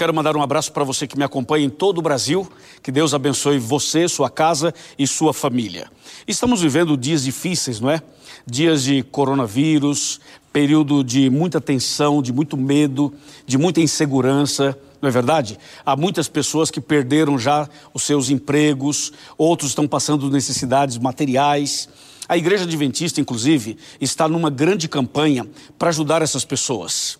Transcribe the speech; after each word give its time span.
Quero 0.00 0.14
mandar 0.14 0.34
um 0.34 0.40
abraço 0.40 0.72
para 0.72 0.82
você 0.82 1.06
que 1.06 1.14
me 1.14 1.24
acompanha 1.24 1.66
em 1.66 1.68
todo 1.68 1.98
o 1.98 2.00
Brasil. 2.00 2.50
Que 2.82 2.90
Deus 2.90 3.12
abençoe 3.12 3.58
você, 3.58 4.08
sua 4.08 4.30
casa 4.30 4.72
e 4.98 5.06
sua 5.06 5.34
família. 5.34 5.90
Estamos 6.26 6.62
vivendo 6.62 6.96
dias 6.96 7.22
difíceis, 7.22 7.80
não 7.80 7.90
é? 7.90 8.00
Dias 8.46 8.82
de 8.82 9.02
coronavírus, 9.02 10.18
período 10.50 11.04
de 11.04 11.28
muita 11.28 11.60
tensão, 11.60 12.22
de 12.22 12.32
muito 12.32 12.56
medo, 12.56 13.12
de 13.44 13.58
muita 13.58 13.82
insegurança. 13.82 14.74
Não 15.02 15.08
é 15.10 15.12
verdade? 15.12 15.58
Há 15.84 15.94
muitas 15.94 16.28
pessoas 16.28 16.70
que 16.70 16.80
perderam 16.80 17.38
já 17.38 17.68
os 17.92 18.02
seus 18.02 18.30
empregos, 18.30 19.12
outros 19.36 19.72
estão 19.72 19.86
passando 19.86 20.30
necessidades 20.30 20.96
materiais. 20.96 21.90
A 22.26 22.38
Igreja 22.38 22.64
Adventista, 22.64 23.20
inclusive, 23.20 23.76
está 24.00 24.26
numa 24.26 24.48
grande 24.48 24.88
campanha 24.88 25.46
para 25.78 25.90
ajudar 25.90 26.22
essas 26.22 26.46
pessoas. 26.46 27.19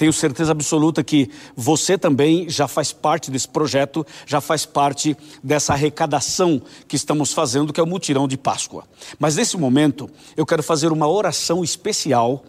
Tenho 0.00 0.14
certeza 0.14 0.52
absoluta 0.52 1.04
que 1.04 1.28
você 1.54 1.98
também 1.98 2.48
já 2.48 2.66
faz 2.66 2.90
parte 2.90 3.30
desse 3.30 3.46
projeto, 3.46 4.06
já 4.24 4.40
faz 4.40 4.64
parte 4.64 5.14
dessa 5.44 5.74
arrecadação 5.74 6.62
que 6.88 6.96
estamos 6.96 7.34
fazendo, 7.34 7.70
que 7.70 7.78
é 7.78 7.82
o 7.82 7.86
mutirão 7.86 8.26
de 8.26 8.38
Páscoa. 8.38 8.84
Mas 9.18 9.36
nesse 9.36 9.58
momento, 9.58 10.08
eu 10.38 10.46
quero 10.46 10.62
fazer 10.62 10.90
uma 10.90 11.06
oração 11.06 11.62
especial 11.62 12.42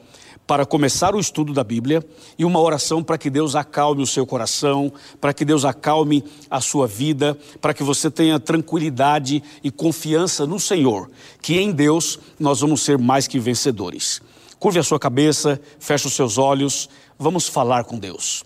para 0.47 0.65
começar 0.65 1.13
o 1.13 1.19
estudo 1.19 1.51
da 1.51 1.61
Bíblia 1.61 2.01
e 2.39 2.45
uma 2.45 2.61
oração 2.61 3.03
para 3.03 3.17
que 3.17 3.29
Deus 3.29 3.53
acalme 3.53 4.01
o 4.01 4.07
seu 4.07 4.25
coração, 4.25 4.89
para 5.19 5.33
que 5.33 5.43
Deus 5.43 5.65
acalme 5.65 6.23
a 6.49 6.61
sua 6.61 6.87
vida, 6.87 7.37
para 7.59 7.73
que 7.73 7.83
você 7.83 8.09
tenha 8.09 8.39
tranquilidade 8.39 9.43
e 9.61 9.69
confiança 9.69 10.47
no 10.47 10.57
Senhor, 10.57 11.11
que 11.41 11.59
em 11.59 11.73
Deus 11.73 12.17
nós 12.39 12.61
vamos 12.61 12.79
ser 12.79 12.97
mais 12.97 13.27
que 13.27 13.37
vencedores. 13.39 14.21
Curve 14.61 14.77
a 14.77 14.83
sua 14.83 14.99
cabeça, 14.99 15.59
feche 15.79 16.05
os 16.05 16.13
seus 16.13 16.37
olhos, 16.37 16.87
vamos 17.17 17.47
falar 17.47 17.83
com 17.83 17.97
Deus. 17.97 18.43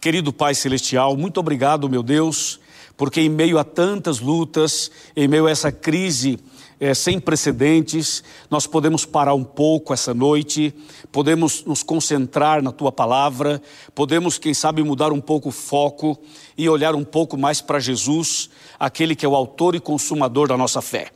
Querido 0.00 0.32
Pai 0.32 0.56
Celestial, 0.56 1.16
muito 1.16 1.38
obrigado, 1.38 1.88
meu 1.88 2.02
Deus, 2.02 2.58
porque 2.96 3.20
em 3.20 3.28
meio 3.28 3.60
a 3.60 3.64
tantas 3.64 4.18
lutas, 4.18 4.90
em 5.14 5.28
meio 5.28 5.46
a 5.46 5.52
essa 5.52 5.70
crise 5.70 6.40
é, 6.80 6.92
sem 6.94 7.20
precedentes, 7.20 8.24
nós 8.50 8.66
podemos 8.66 9.04
parar 9.04 9.34
um 9.34 9.44
pouco 9.44 9.94
essa 9.94 10.12
noite, 10.12 10.74
podemos 11.12 11.64
nos 11.64 11.84
concentrar 11.84 12.60
na 12.60 12.72
tua 12.72 12.90
palavra, 12.90 13.62
podemos, 13.94 14.36
quem 14.36 14.52
sabe, 14.52 14.82
mudar 14.82 15.12
um 15.12 15.20
pouco 15.20 15.50
o 15.50 15.52
foco 15.52 16.18
e 16.56 16.68
olhar 16.68 16.96
um 16.96 17.04
pouco 17.04 17.38
mais 17.38 17.60
para 17.60 17.78
Jesus, 17.78 18.50
aquele 18.80 19.14
que 19.14 19.24
é 19.24 19.28
o 19.28 19.36
autor 19.36 19.76
e 19.76 19.80
consumador 19.80 20.48
da 20.48 20.56
nossa 20.56 20.82
fé. 20.82 21.12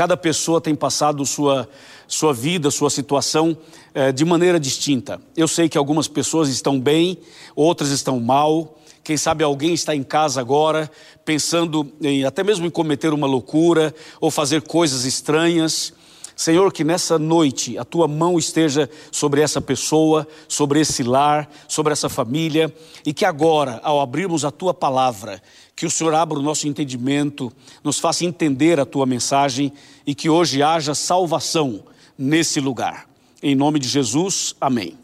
Cada 0.00 0.16
pessoa 0.16 0.62
tem 0.62 0.74
passado 0.74 1.26
sua, 1.26 1.68
sua 2.08 2.32
vida, 2.32 2.70
sua 2.70 2.88
situação 2.88 3.54
eh, 3.92 4.10
de 4.10 4.24
maneira 4.24 4.58
distinta. 4.58 5.20
Eu 5.36 5.46
sei 5.46 5.68
que 5.68 5.76
algumas 5.76 6.08
pessoas 6.08 6.48
estão 6.48 6.80
bem, 6.80 7.18
outras 7.54 7.90
estão 7.90 8.18
mal. 8.18 8.78
Quem 9.04 9.18
sabe 9.18 9.44
alguém 9.44 9.74
está 9.74 9.94
em 9.94 10.02
casa 10.02 10.40
agora 10.40 10.90
pensando 11.22 11.86
em 12.00 12.24
até 12.24 12.42
mesmo 12.42 12.64
em 12.64 12.70
cometer 12.70 13.12
uma 13.12 13.26
loucura 13.26 13.94
ou 14.22 14.30
fazer 14.30 14.62
coisas 14.62 15.04
estranhas. 15.04 15.92
Senhor, 16.34 16.72
que 16.72 16.82
nessa 16.82 17.18
noite 17.18 17.76
a 17.76 17.84
tua 17.84 18.08
mão 18.08 18.38
esteja 18.38 18.88
sobre 19.12 19.42
essa 19.42 19.60
pessoa, 19.60 20.26
sobre 20.48 20.80
esse 20.80 21.02
lar, 21.02 21.46
sobre 21.68 21.92
essa 21.92 22.08
família, 22.08 22.74
e 23.04 23.12
que 23.12 23.26
agora, 23.26 23.78
ao 23.84 24.00
abrirmos 24.00 24.46
a 24.46 24.50
tua 24.50 24.72
palavra, 24.72 25.42
que 25.80 25.86
o 25.86 25.90
Senhor 25.90 26.12
abra 26.12 26.38
o 26.38 26.42
nosso 26.42 26.68
entendimento, 26.68 27.50
nos 27.82 27.98
faça 27.98 28.26
entender 28.26 28.78
a 28.78 28.84
tua 28.84 29.06
mensagem 29.06 29.72
e 30.06 30.14
que 30.14 30.28
hoje 30.28 30.62
haja 30.62 30.94
salvação 30.94 31.82
nesse 32.18 32.60
lugar. 32.60 33.08
Em 33.42 33.54
nome 33.54 33.78
de 33.78 33.88
Jesus, 33.88 34.54
amém. 34.60 34.98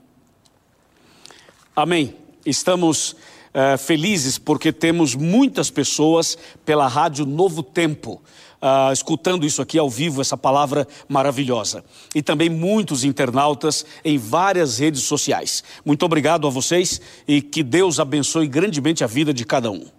Amém. 1.75 2.15
Estamos 2.45 3.13
uh, 3.13 3.79
felizes 3.79 4.37
porque 4.37 4.71
temos 4.71 5.15
muitas 5.15 5.71
pessoas 5.71 6.37
pela 6.63 6.87
Rádio 6.87 7.25
Novo 7.25 7.63
Tempo 7.63 8.21
uh, 8.61 8.93
escutando 8.93 9.47
isso 9.47 9.63
aqui 9.63 9.79
ao 9.79 9.89
vivo, 9.89 10.21
essa 10.21 10.37
palavra 10.37 10.87
maravilhosa. 11.09 11.83
E 12.15 12.21
também 12.21 12.51
muitos 12.51 13.03
internautas 13.03 13.87
em 14.05 14.19
várias 14.19 14.79
redes 14.79 15.05
sociais. 15.05 15.65
Muito 15.87 16.05
obrigado 16.05 16.47
a 16.47 16.51
vocês 16.51 17.01
e 17.27 17.41
que 17.41 17.63
Deus 17.63 17.99
abençoe 17.99 18.47
grandemente 18.47 19.03
a 19.03 19.07
vida 19.07 19.33
de 19.33 19.47
cada 19.47 19.71
um. 19.71 19.96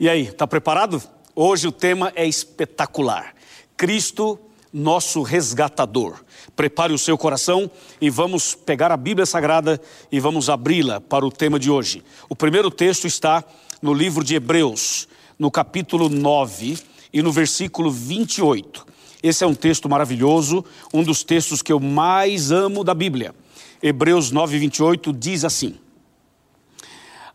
E 0.00 0.08
aí, 0.08 0.22
está 0.22 0.46
preparado? 0.46 1.02
Hoje 1.36 1.68
o 1.68 1.72
tema 1.72 2.10
é 2.16 2.26
espetacular. 2.26 3.34
Cristo, 3.76 4.40
nosso 4.72 5.20
resgatador. 5.20 6.24
Prepare 6.56 6.94
o 6.94 6.98
seu 6.98 7.18
coração 7.18 7.70
e 8.00 8.08
vamos 8.08 8.54
pegar 8.54 8.90
a 8.90 8.96
Bíblia 8.96 9.26
Sagrada 9.26 9.78
e 10.10 10.18
vamos 10.18 10.48
abri-la 10.48 11.02
para 11.02 11.26
o 11.26 11.30
tema 11.30 11.58
de 11.58 11.70
hoje. 11.70 12.02
O 12.30 12.34
primeiro 12.34 12.70
texto 12.70 13.06
está 13.06 13.44
no 13.82 13.92
livro 13.92 14.24
de 14.24 14.34
Hebreus, 14.34 15.06
no 15.38 15.50
capítulo 15.50 16.08
9, 16.08 16.78
e 17.12 17.20
no 17.20 17.30
versículo 17.30 17.90
28. 17.90 18.86
Esse 19.22 19.44
é 19.44 19.46
um 19.46 19.54
texto 19.54 19.86
maravilhoso, 19.86 20.64
um 20.94 21.02
dos 21.02 21.22
textos 21.22 21.60
que 21.60 21.74
eu 21.74 21.78
mais 21.78 22.50
amo 22.50 22.82
da 22.82 22.94
Bíblia. 22.94 23.34
Hebreus 23.82 24.30
9, 24.30 24.58
28 24.60 25.12
diz 25.12 25.44
assim: 25.44 25.78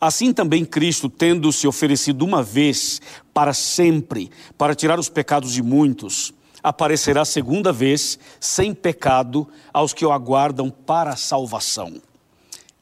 Assim 0.06 0.32
também 0.32 0.64
Cristo, 0.64 1.10
tendo 1.10 1.52
se 1.52 1.66
oferecido 1.66 2.24
uma 2.24 2.44
vez 2.44 3.02
para 3.34 3.56
sempre, 3.56 4.30
para 4.56 4.76
tirar 4.76 5.00
os 5.00 5.10
pecados 5.10 5.52
de 5.52 5.64
muitos, 5.64 6.32
aparecerá 6.62 7.26
segunda 7.26 7.74
vez, 7.74 8.20
sem 8.40 8.72
pecado, 8.72 9.48
aos 9.74 9.94
que 9.96 10.06
o 10.06 10.12
aguardam 10.12 10.70
para 10.70 11.14
a 11.14 11.16
salvação. 11.16 12.00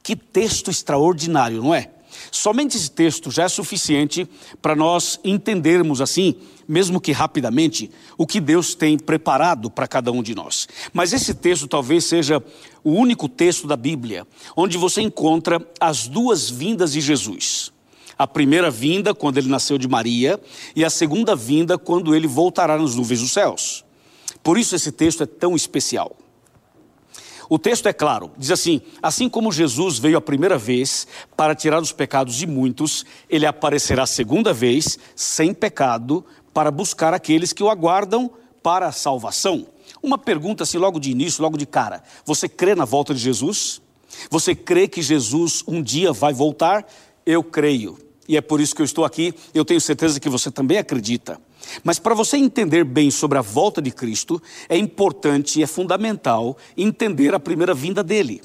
Que 0.04 0.18
texto 0.18 0.70
extraordinário, 0.70 1.64
não 1.64 1.74
é? 1.74 1.92
Somente 2.32 2.78
esse 2.78 2.92
texto 2.92 3.32
já 3.32 3.44
é 3.44 3.48
suficiente 3.48 4.28
para 4.62 4.76
nós 4.76 5.20
entendermos 5.24 6.02
assim, 6.02 6.36
mesmo 6.68 7.02
que 7.02 7.12
rapidamente, 7.12 7.92
o 8.18 8.26
que 8.26 8.40
Deus 8.40 8.76
tem 8.76 8.98
preparado 8.98 9.70
para 9.70 9.88
cada 9.88 10.12
um 10.12 10.24
de 10.24 10.34
nós. 10.34 10.68
Mas 10.94 11.14
esse 11.14 11.34
texto 11.34 11.68
talvez 11.68 12.06
seja 12.06 12.44
o 12.84 12.92
único 12.92 13.28
texto 13.28 13.68
da 13.68 13.76
Bíblia 13.76 14.26
onde 14.56 14.78
você 14.78 15.02
encontra 15.02 15.66
as 15.80 16.08
duas 16.08 16.50
vindas 16.50 16.94
de 16.94 17.02
Jesus. 17.02 17.72
A 18.18 18.28
primeira 18.28 18.70
vinda, 18.70 19.14
quando 19.14 19.38
ele 19.38 19.50
nasceu 19.50 19.78
de 19.78 19.88
Maria, 19.88 20.40
e 20.76 20.86
a 20.86 20.90
segunda 20.90 21.36
vinda, 21.36 21.78
quando 21.78 22.16
ele 22.16 22.28
voltará 22.28 22.78
nas 22.78 22.96
nuvens 22.96 23.22
dos 23.22 23.32
céus. 23.32 23.84
Por 24.44 24.58
isso 24.58 24.76
esse 24.76 24.92
texto 24.92 25.24
é 25.24 25.26
tão 25.26 25.56
especial. 25.56 26.16
O 27.50 27.60
texto 27.60 27.88
é 27.88 27.94
claro, 27.94 28.32
diz 28.38 28.52
assim: 28.52 28.82
assim 29.02 29.30
como 29.30 29.52
Jesus 29.52 29.98
veio 30.00 30.18
a 30.18 30.22
primeira 30.22 30.58
vez 30.58 31.08
para 31.36 31.56
tirar 31.56 31.82
os 31.82 31.92
pecados 31.92 32.36
de 32.36 32.48
muitos, 32.48 33.06
ele 33.30 33.46
aparecerá 33.46 34.04
a 34.04 34.08
segunda 34.08 34.54
vez, 34.54 34.98
sem 35.16 35.54
pecado, 35.54 36.26
para 36.54 36.72
buscar 36.72 37.14
aqueles 37.14 37.54
que 37.54 37.64
o 37.64 37.70
aguardam 37.70 38.32
para 38.62 38.88
a 38.88 38.92
salvação. 38.92 39.68
Uma 40.02 40.18
pergunta 40.18 40.64
assim, 40.64 40.78
logo 40.78 41.00
de 41.00 41.12
início, 41.12 41.42
logo 41.42 41.58
de 41.58 41.66
cara: 41.66 42.04
você 42.26 42.48
crê 42.48 42.76
na 42.76 42.86
volta 42.86 43.14
de 43.14 43.20
Jesus? 43.20 43.82
Você 44.30 44.54
crê 44.54 44.88
que 44.88 45.02
Jesus 45.02 45.64
um 45.68 45.82
dia 45.82 46.14
vai 46.14 46.34
voltar? 46.34 46.86
Eu 47.26 47.44
creio. 47.44 47.98
E 48.28 48.38
é 48.38 48.42
por 48.42 48.62
isso 48.62 48.76
que 48.76 48.82
eu 48.82 48.86
estou 48.86 49.06
aqui. 49.06 49.34
Eu 49.54 49.66
tenho 49.66 49.82
certeza 49.82 50.20
que 50.20 50.30
você 50.30 50.50
também 50.50 50.78
acredita. 50.78 51.40
Mas 51.84 52.00
para 52.00 52.14
você 52.14 52.38
entender 52.38 52.84
bem 52.84 53.10
sobre 53.10 53.38
a 53.38 53.42
volta 53.42 53.82
de 53.82 53.92
Cristo, 53.92 54.42
é 54.68 54.78
importante 54.78 55.60
e 55.60 55.64
é 55.64 55.68
fundamental 55.68 56.58
entender 56.78 57.34
a 57.34 57.40
primeira 57.40 57.74
vinda 57.74 58.04
dele. 58.04 58.42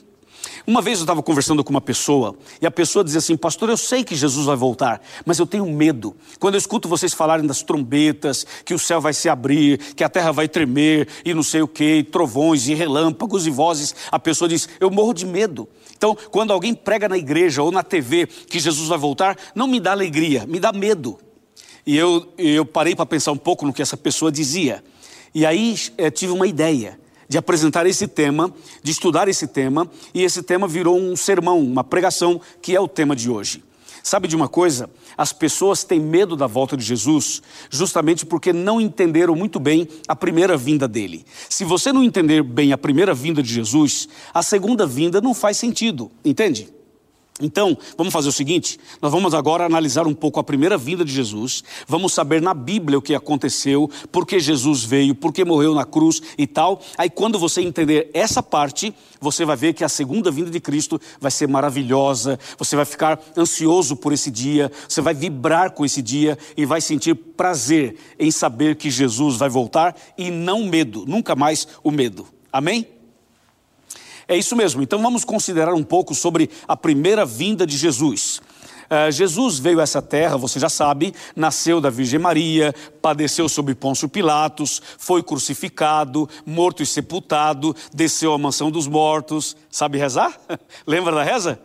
Uma 0.66 0.82
vez 0.82 0.98
eu 0.98 1.04
estava 1.04 1.22
conversando 1.22 1.64
com 1.64 1.70
uma 1.70 1.80
pessoa 1.80 2.36
e 2.60 2.66
a 2.66 2.70
pessoa 2.70 3.04
dizia 3.04 3.18
assim: 3.18 3.36
Pastor, 3.36 3.70
eu 3.70 3.76
sei 3.76 4.04
que 4.04 4.14
Jesus 4.14 4.46
vai 4.46 4.56
voltar, 4.56 5.00
mas 5.24 5.38
eu 5.38 5.46
tenho 5.46 5.66
medo. 5.66 6.14
Quando 6.38 6.54
eu 6.54 6.58
escuto 6.58 6.88
vocês 6.88 7.14
falarem 7.14 7.46
das 7.46 7.62
trombetas, 7.62 8.46
que 8.64 8.74
o 8.74 8.78
céu 8.78 9.00
vai 9.00 9.12
se 9.12 9.28
abrir, 9.28 9.78
que 9.94 10.04
a 10.04 10.08
terra 10.08 10.30
vai 10.30 10.46
tremer 10.46 11.08
e 11.24 11.32
não 11.32 11.42
sei 11.42 11.62
o 11.62 11.68
que, 11.68 12.02
trovões 12.02 12.68
e 12.68 12.74
relâmpagos 12.74 13.46
e 13.46 13.50
vozes, 13.50 13.94
a 14.10 14.18
pessoa 14.18 14.48
diz: 14.48 14.68
Eu 14.78 14.90
morro 14.90 15.14
de 15.14 15.26
medo. 15.26 15.68
Então, 15.98 16.16
quando 16.30 16.52
alguém 16.52 16.72
prega 16.72 17.08
na 17.08 17.18
igreja 17.18 17.60
ou 17.60 17.72
na 17.72 17.82
TV 17.82 18.26
que 18.26 18.60
Jesus 18.60 18.88
vai 18.88 18.96
voltar, 18.96 19.36
não 19.52 19.66
me 19.66 19.80
dá 19.80 19.90
alegria, 19.90 20.46
me 20.46 20.60
dá 20.60 20.72
medo. 20.72 21.18
E 21.84 21.96
eu, 21.96 22.32
eu 22.38 22.64
parei 22.64 22.94
para 22.94 23.04
pensar 23.04 23.32
um 23.32 23.36
pouco 23.36 23.66
no 23.66 23.72
que 23.72 23.82
essa 23.82 23.96
pessoa 23.96 24.30
dizia. 24.30 24.82
E 25.34 25.44
aí 25.44 25.76
é, 25.98 26.08
tive 26.08 26.32
uma 26.32 26.46
ideia 26.46 26.98
de 27.28 27.36
apresentar 27.36 27.84
esse 27.84 28.06
tema, 28.06 28.54
de 28.80 28.92
estudar 28.92 29.26
esse 29.26 29.48
tema, 29.48 29.90
e 30.14 30.22
esse 30.22 30.42
tema 30.42 30.68
virou 30.68 30.96
um 30.96 31.16
sermão, 31.16 31.58
uma 31.60 31.82
pregação, 31.82 32.40
que 32.62 32.76
é 32.76 32.80
o 32.80 32.86
tema 32.86 33.16
de 33.16 33.28
hoje. 33.28 33.64
Sabe 34.08 34.26
de 34.26 34.34
uma 34.34 34.48
coisa? 34.48 34.88
As 35.18 35.34
pessoas 35.34 35.84
têm 35.84 36.00
medo 36.00 36.34
da 36.34 36.46
volta 36.46 36.78
de 36.78 36.82
Jesus 36.82 37.42
justamente 37.68 38.24
porque 38.24 38.54
não 38.54 38.80
entenderam 38.80 39.36
muito 39.36 39.60
bem 39.60 39.86
a 40.08 40.16
primeira 40.16 40.56
vinda 40.56 40.88
dele. 40.88 41.26
Se 41.46 41.62
você 41.62 41.92
não 41.92 42.02
entender 42.02 42.42
bem 42.42 42.72
a 42.72 42.78
primeira 42.78 43.12
vinda 43.12 43.42
de 43.42 43.52
Jesus, 43.52 44.08
a 44.32 44.42
segunda 44.42 44.86
vinda 44.86 45.20
não 45.20 45.34
faz 45.34 45.58
sentido, 45.58 46.10
entende? 46.24 46.77
Então, 47.40 47.76
vamos 47.96 48.12
fazer 48.12 48.28
o 48.28 48.32
seguinte: 48.32 48.78
nós 49.00 49.12
vamos 49.12 49.34
agora 49.34 49.64
analisar 49.64 50.06
um 50.06 50.14
pouco 50.14 50.40
a 50.40 50.44
primeira 50.44 50.76
vinda 50.76 51.04
de 51.04 51.12
Jesus, 51.12 51.62
vamos 51.86 52.12
saber 52.12 52.42
na 52.42 52.52
Bíblia 52.52 52.98
o 52.98 53.02
que 53.02 53.14
aconteceu, 53.14 53.90
por 54.10 54.26
que 54.26 54.40
Jesus 54.40 54.84
veio, 54.84 55.14
por 55.14 55.32
que 55.32 55.44
morreu 55.44 55.74
na 55.74 55.84
cruz 55.84 56.20
e 56.36 56.46
tal. 56.46 56.80
Aí, 56.96 57.08
quando 57.08 57.38
você 57.38 57.60
entender 57.60 58.10
essa 58.12 58.42
parte, 58.42 58.94
você 59.20 59.44
vai 59.44 59.56
ver 59.56 59.74
que 59.74 59.84
a 59.84 59.88
segunda 59.88 60.30
vinda 60.30 60.50
de 60.50 60.60
Cristo 60.60 61.00
vai 61.20 61.30
ser 61.30 61.46
maravilhosa, 61.48 62.38
você 62.58 62.74
vai 62.74 62.84
ficar 62.84 63.20
ansioso 63.36 63.96
por 63.96 64.12
esse 64.12 64.30
dia, 64.30 64.70
você 64.88 65.00
vai 65.00 65.14
vibrar 65.14 65.72
com 65.72 65.84
esse 65.84 66.02
dia 66.02 66.36
e 66.56 66.64
vai 66.64 66.80
sentir 66.80 67.14
prazer 67.14 67.96
em 68.18 68.30
saber 68.30 68.76
que 68.76 68.90
Jesus 68.90 69.36
vai 69.36 69.48
voltar 69.48 69.96
e 70.16 70.30
não 70.30 70.64
medo, 70.66 71.04
nunca 71.06 71.36
mais 71.36 71.68
o 71.82 71.90
medo. 71.90 72.26
Amém? 72.52 72.97
É 74.28 74.36
isso 74.36 74.54
mesmo. 74.54 74.82
Então 74.82 75.00
vamos 75.00 75.24
considerar 75.24 75.72
um 75.72 75.82
pouco 75.82 76.14
sobre 76.14 76.50
a 76.68 76.76
primeira 76.76 77.24
vinda 77.24 77.66
de 77.66 77.78
Jesus. 77.78 78.42
Uh, 78.88 79.10
Jesus 79.10 79.58
veio 79.58 79.80
a 79.80 79.82
essa 79.82 80.00
terra, 80.00 80.36
você 80.36 80.58
já 80.58 80.68
sabe, 80.68 81.14
nasceu 81.36 81.80
da 81.80 81.90
Virgem 81.90 82.18
Maria, 82.18 82.74
padeceu 83.02 83.46
sob 83.48 83.74
Pôncio 83.74 84.08
Pilatos, 84.08 84.80
foi 84.98 85.22
crucificado, 85.22 86.28
morto 86.44 86.82
e 86.82 86.86
sepultado, 86.86 87.74
desceu 87.92 88.32
à 88.32 88.38
mansão 88.38 88.70
dos 88.70 88.86
mortos. 88.86 89.56
Sabe 89.70 89.98
rezar? 89.98 90.38
Lembra 90.86 91.14
da 91.14 91.22
reza? 91.22 91.58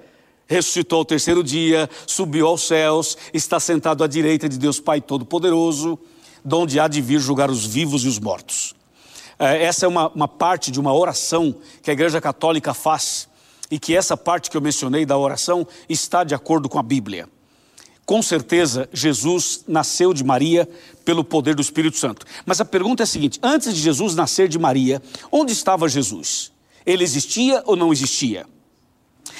Ressuscitou 0.47 0.99
ao 0.99 1.05
terceiro 1.05 1.43
dia, 1.43 1.89
subiu 2.05 2.47
aos 2.47 2.67
céus, 2.67 3.17
está 3.33 3.59
sentado 3.59 4.03
à 4.03 4.07
direita 4.07 4.47
de 4.47 4.57
Deus 4.57 4.79
Pai 4.79 4.99
Todo-Poderoso, 4.99 5.97
donde 6.43 6.79
há 6.79 6.87
de 6.89 7.01
vir 7.01 7.19
julgar 7.19 7.49
os 7.49 7.65
vivos 7.65 8.03
e 8.03 8.07
os 8.07 8.19
mortos. 8.19 8.75
É, 9.37 9.63
essa 9.63 9.85
é 9.85 9.87
uma, 9.87 10.09
uma 10.09 10.27
parte 10.27 10.71
de 10.71 10.79
uma 10.79 10.93
oração 10.93 11.55
que 11.81 11.89
a 11.89 11.93
Igreja 11.93 12.21
Católica 12.21 12.73
faz 12.73 13.27
e 13.69 13.79
que 13.79 13.95
essa 13.95 14.15
parte 14.15 14.49
que 14.49 14.57
eu 14.57 14.61
mencionei 14.61 15.05
da 15.05 15.17
oração 15.17 15.67
está 15.89 16.23
de 16.23 16.35
acordo 16.35 16.69
com 16.69 16.77
a 16.77 16.83
Bíblia. 16.83 17.27
Com 18.05 18.21
certeza, 18.21 18.89
Jesus 18.91 19.63
nasceu 19.67 20.13
de 20.13 20.23
Maria 20.23 20.67
pelo 21.05 21.23
poder 21.23 21.55
do 21.55 21.61
Espírito 21.61 21.97
Santo. 21.97 22.25
Mas 22.45 22.59
a 22.59 22.65
pergunta 22.65 23.03
é 23.03 23.05
a 23.05 23.07
seguinte: 23.07 23.39
antes 23.41 23.73
de 23.73 23.81
Jesus 23.81 24.13
nascer 24.13 24.49
de 24.49 24.59
Maria, 24.59 25.01
onde 25.31 25.53
estava 25.53 25.87
Jesus? 25.87 26.51
Ele 26.85 27.03
existia 27.03 27.63
ou 27.65 27.75
não 27.75 27.93
existia? 27.93 28.45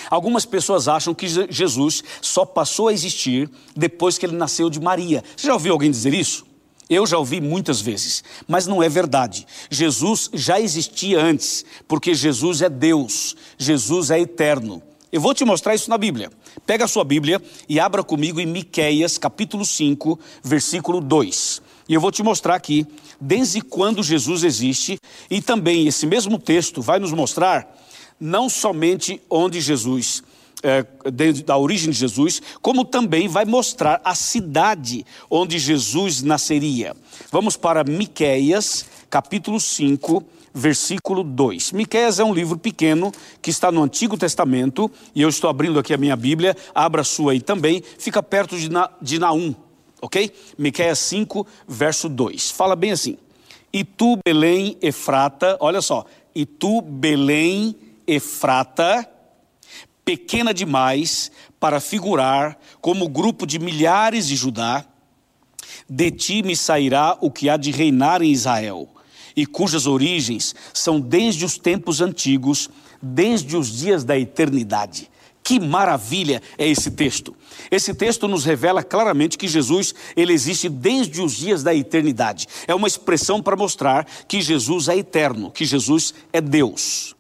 Algumas 0.10 0.46
pessoas 0.46 0.88
acham 0.88 1.14
que 1.14 1.28
Jesus 1.50 2.04
só 2.22 2.46
passou 2.46 2.88
a 2.88 2.94
existir 2.94 3.50
depois 3.76 4.18
que 4.18 4.26
ele 4.26 4.36
nasceu 4.36 4.70
de 4.70 4.80
Maria. 4.80 5.24
Você 5.36 5.48
já 5.48 5.54
ouviu 5.54 5.74
alguém 5.74 5.92
dizer 5.92 6.14
isso? 6.14 6.46
Eu 6.94 7.08
já 7.08 7.18
ouvi 7.18 7.42
muitas 7.42 7.82
vezes, 7.82 8.24
mas 8.48 8.68
não 8.68 8.84
é 8.84 8.88
verdade. 8.88 9.48
Jesus 9.68 10.30
já 10.32 10.62
existia 10.62 11.20
antes, 11.20 11.66
porque 11.88 12.14
Jesus 12.14 12.62
é 12.62 12.70
Deus, 12.70 13.36
Jesus 13.58 14.12
é 14.12 14.20
eterno. 14.20 14.80
Eu 15.12 15.20
vou 15.20 15.34
te 15.34 15.44
mostrar 15.44 15.74
isso 15.74 15.90
na 15.90 15.98
Bíblia. 15.98 16.32
Pega 16.68 16.86
a 16.86 16.88
sua 16.88 17.04
Bíblia 17.04 17.42
e 17.68 17.80
abra 17.80 18.04
comigo 18.04 18.40
em 18.40 18.46
Miqueias, 18.46 19.18
capítulo 19.18 19.66
5, 19.66 20.20
versículo 20.44 21.02
2. 21.02 21.62
E 21.90 21.96
eu 21.96 22.02
vou 22.02 22.12
te 22.12 22.22
mostrar 22.22 22.54
aqui 22.54 22.86
desde 23.20 23.60
quando 23.62 24.04
Jesus 24.04 24.44
existe 24.44 25.00
e 25.32 25.42
também 25.42 25.88
esse 25.88 26.06
mesmo 26.06 26.38
texto 26.38 26.80
vai 26.80 27.00
nos 27.00 27.12
mostrar 27.12 27.76
não 28.20 28.48
somente 28.48 29.20
onde 29.30 29.60
Jesus 29.60 30.24
da 31.44 31.58
origem 31.58 31.92
de 31.92 31.98
Jesus, 31.98 32.42
como 32.62 32.86
também 32.86 33.28
vai 33.28 33.46
mostrar 33.46 34.02
a 34.04 34.16
cidade 34.16 35.06
onde 35.30 35.60
Jesus 35.60 36.22
nasceria. 36.22 36.96
Vamos 37.32 37.58
para 37.58 37.84
Miqueias, 37.84 38.86
capítulo 39.10 39.60
5, 39.60 40.24
versículo 40.54 41.24
2. 41.24 41.72
Miqueias 41.74 42.20
é 42.20 42.24
um 42.24 42.34
livro 42.34 42.58
pequeno 42.58 43.12
que 43.42 43.50
está 43.50 43.72
no 43.72 43.84
Antigo 43.84 44.18
Testamento, 44.18 44.90
e 45.14 45.22
eu 45.22 45.30
estou 45.30 45.50
abrindo 45.50 45.80
aqui 45.80 45.94
a 45.94 45.98
minha 45.98 46.16
Bíblia, 46.16 46.56
abra 46.74 47.02
a 47.02 47.06
sua 47.06 47.34
aí 47.34 47.42
também, 47.42 47.84
fica 47.98 48.24
perto 48.24 48.58
de, 48.58 48.70
Na, 48.70 48.90
de 49.02 49.20
Naum, 49.20 49.54
ok? 50.02 50.32
Miqueias 50.58 51.00
5, 51.00 51.46
verso 51.68 52.08
2. 52.08 52.52
Fala 52.52 52.76
bem 52.76 52.92
assim: 52.92 53.18
E 53.72 53.84
tu, 53.84 54.18
Belém, 54.24 54.78
Efrata, 54.82 55.58
olha 55.60 55.82
só, 55.82 56.06
e 56.34 56.46
tu, 56.46 56.82
Belém, 56.82 57.76
Efrata, 58.08 59.10
pequena 60.06 60.54
demais 60.54 61.32
para 61.60 61.80
figurar 61.80 62.58
como 62.82 63.08
grupo 63.08 63.46
de 63.46 63.60
milhares 63.60 64.28
de 64.28 64.36
Judá, 64.36 64.86
de 65.90 66.12
ti 66.12 66.44
me 66.44 66.56
sairá 66.56 67.18
o 67.22 67.32
que 67.32 67.50
há 67.50 67.58
de 67.58 67.72
reinar 67.72 68.22
em 68.22 68.32
Israel, 68.32 68.90
e 69.36 69.46
cujas 69.46 69.88
origens 69.88 70.54
são 70.74 71.00
desde 71.00 71.46
os 71.46 71.58
tempos 71.58 72.02
antigos, 72.02 72.70
desde 73.02 73.58
os 73.58 73.72
dias 73.72 74.04
da 74.04 74.18
eternidade. 74.18 75.10
Que 75.44 75.60
maravilha 75.60 76.42
é 76.58 76.66
esse 76.68 76.92
texto. 76.92 77.36
Esse 77.70 77.94
texto 77.94 78.30
nos 78.30 78.46
revela 78.46 78.82
claramente 78.82 79.38
que 79.38 79.48
Jesus, 79.48 79.94
ele 80.16 80.32
existe 80.32 80.70
desde 80.70 81.22
os 81.22 81.34
dias 81.34 81.64
da 81.64 81.76
eternidade. 81.76 82.48
É 82.66 82.74
uma 82.74 82.88
expressão 82.88 83.42
para 83.42 83.58
mostrar 83.58 84.06
que 84.26 84.42
Jesus 84.42 84.88
é 84.88 84.98
eterno, 84.98 85.52
que 85.52 85.66
Jesus 85.66 86.14
é 86.32 86.40
Deus. 86.40 87.14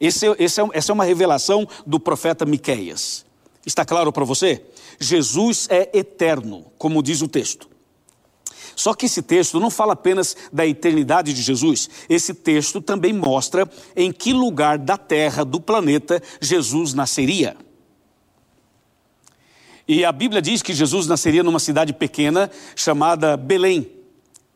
Esse, 0.00 0.26
esse 0.38 0.60
é, 0.60 0.68
essa 0.72 0.92
é 0.92 0.94
uma 0.94 1.04
revelação 1.04 1.68
do 1.86 2.00
profeta 2.00 2.46
Miqueias. 2.46 3.26
Está 3.66 3.84
claro 3.84 4.10
para 4.10 4.24
você? 4.24 4.64
Jesus 4.98 5.68
é 5.70 5.90
eterno, 5.96 6.64
como 6.78 7.02
diz 7.02 7.20
o 7.20 7.28
texto. 7.28 7.68
Só 8.74 8.94
que 8.94 9.04
esse 9.04 9.20
texto 9.20 9.60
não 9.60 9.70
fala 9.70 9.92
apenas 9.92 10.34
da 10.50 10.66
eternidade 10.66 11.34
de 11.34 11.42
Jesus, 11.42 11.90
esse 12.08 12.32
texto 12.32 12.80
também 12.80 13.12
mostra 13.12 13.70
em 13.94 14.10
que 14.10 14.32
lugar 14.32 14.78
da 14.78 14.96
terra, 14.96 15.44
do 15.44 15.60
planeta, 15.60 16.22
Jesus 16.40 16.94
nasceria. 16.94 17.56
E 19.86 20.02
a 20.02 20.12
Bíblia 20.12 20.40
diz 20.40 20.62
que 20.62 20.72
Jesus 20.72 21.06
nasceria 21.06 21.42
numa 21.42 21.58
cidade 21.58 21.92
pequena 21.92 22.50
chamada 22.74 23.36
Belém, 23.36 23.90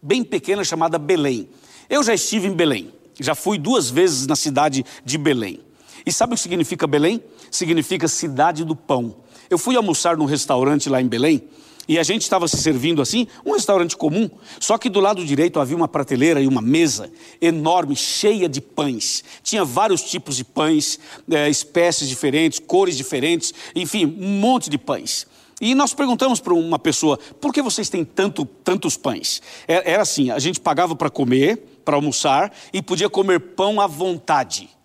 bem 0.00 0.24
pequena 0.24 0.64
chamada 0.64 0.98
Belém. 0.98 1.48
Eu 1.90 2.02
já 2.02 2.14
estive 2.14 2.46
em 2.46 2.54
Belém. 2.54 2.94
Já 3.20 3.34
fui 3.34 3.58
duas 3.58 3.90
vezes 3.90 4.26
na 4.26 4.36
cidade 4.36 4.84
de 5.04 5.18
Belém. 5.18 5.60
E 6.06 6.12
sabe 6.12 6.34
o 6.34 6.36
que 6.36 6.42
significa 6.42 6.86
Belém? 6.86 7.22
Significa 7.50 8.08
cidade 8.08 8.64
do 8.64 8.76
pão. 8.76 9.16
Eu 9.48 9.58
fui 9.58 9.76
almoçar 9.76 10.16
num 10.16 10.24
restaurante 10.24 10.88
lá 10.88 11.00
em 11.00 11.06
Belém 11.06 11.42
e 11.86 11.98
a 11.98 12.02
gente 12.02 12.22
estava 12.22 12.48
se 12.48 12.56
servindo 12.56 13.02
assim, 13.02 13.26
um 13.44 13.52
restaurante 13.52 13.96
comum, 13.96 14.28
só 14.58 14.78
que 14.78 14.88
do 14.88 15.00
lado 15.00 15.24
direito 15.24 15.60
havia 15.60 15.76
uma 15.76 15.88
prateleira 15.88 16.40
e 16.40 16.46
uma 16.46 16.62
mesa 16.62 17.10
enorme, 17.40 17.94
cheia 17.94 18.48
de 18.48 18.60
pães. 18.60 19.22
Tinha 19.42 19.64
vários 19.64 20.02
tipos 20.02 20.36
de 20.36 20.44
pães, 20.44 20.98
é, 21.30 21.48
espécies 21.48 22.08
diferentes, 22.08 22.58
cores 22.58 22.96
diferentes, 22.96 23.52
enfim, 23.74 24.06
um 24.06 24.40
monte 24.40 24.70
de 24.70 24.78
pães. 24.78 25.26
E 25.64 25.74
nós 25.74 25.94
perguntamos 25.94 26.40
para 26.40 26.52
uma 26.52 26.78
pessoa, 26.78 27.16
por 27.40 27.50
que 27.50 27.62
vocês 27.62 27.88
têm 27.88 28.04
tanto, 28.04 28.44
tantos 28.44 28.98
pães? 28.98 29.40
É, 29.66 29.92
era 29.92 30.02
assim, 30.02 30.30
a 30.30 30.38
gente 30.38 30.60
pagava 30.60 30.94
para 30.94 31.08
comer, 31.08 31.56
para 31.82 31.96
almoçar 31.96 32.52
e 32.70 32.82
podia 32.82 33.08
comer 33.08 33.40
pão 33.40 33.80
à 33.80 33.86
vontade. 33.86 34.68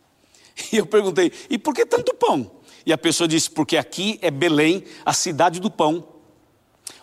E 0.72 0.78
eu 0.78 0.86
perguntei: 0.86 1.32
e 1.50 1.58
por 1.58 1.74
que 1.74 1.86
tanto 1.86 2.14
pão? 2.14 2.50
E 2.86 2.94
a 2.94 2.98
pessoa 2.98 3.28
disse: 3.28 3.50
porque 3.50 3.76
aqui 3.76 4.20
é 4.22 4.32
Belém, 4.32 4.84
a 5.06 5.12
cidade 5.12 5.60
do 5.60 5.70
pão, 5.70 6.06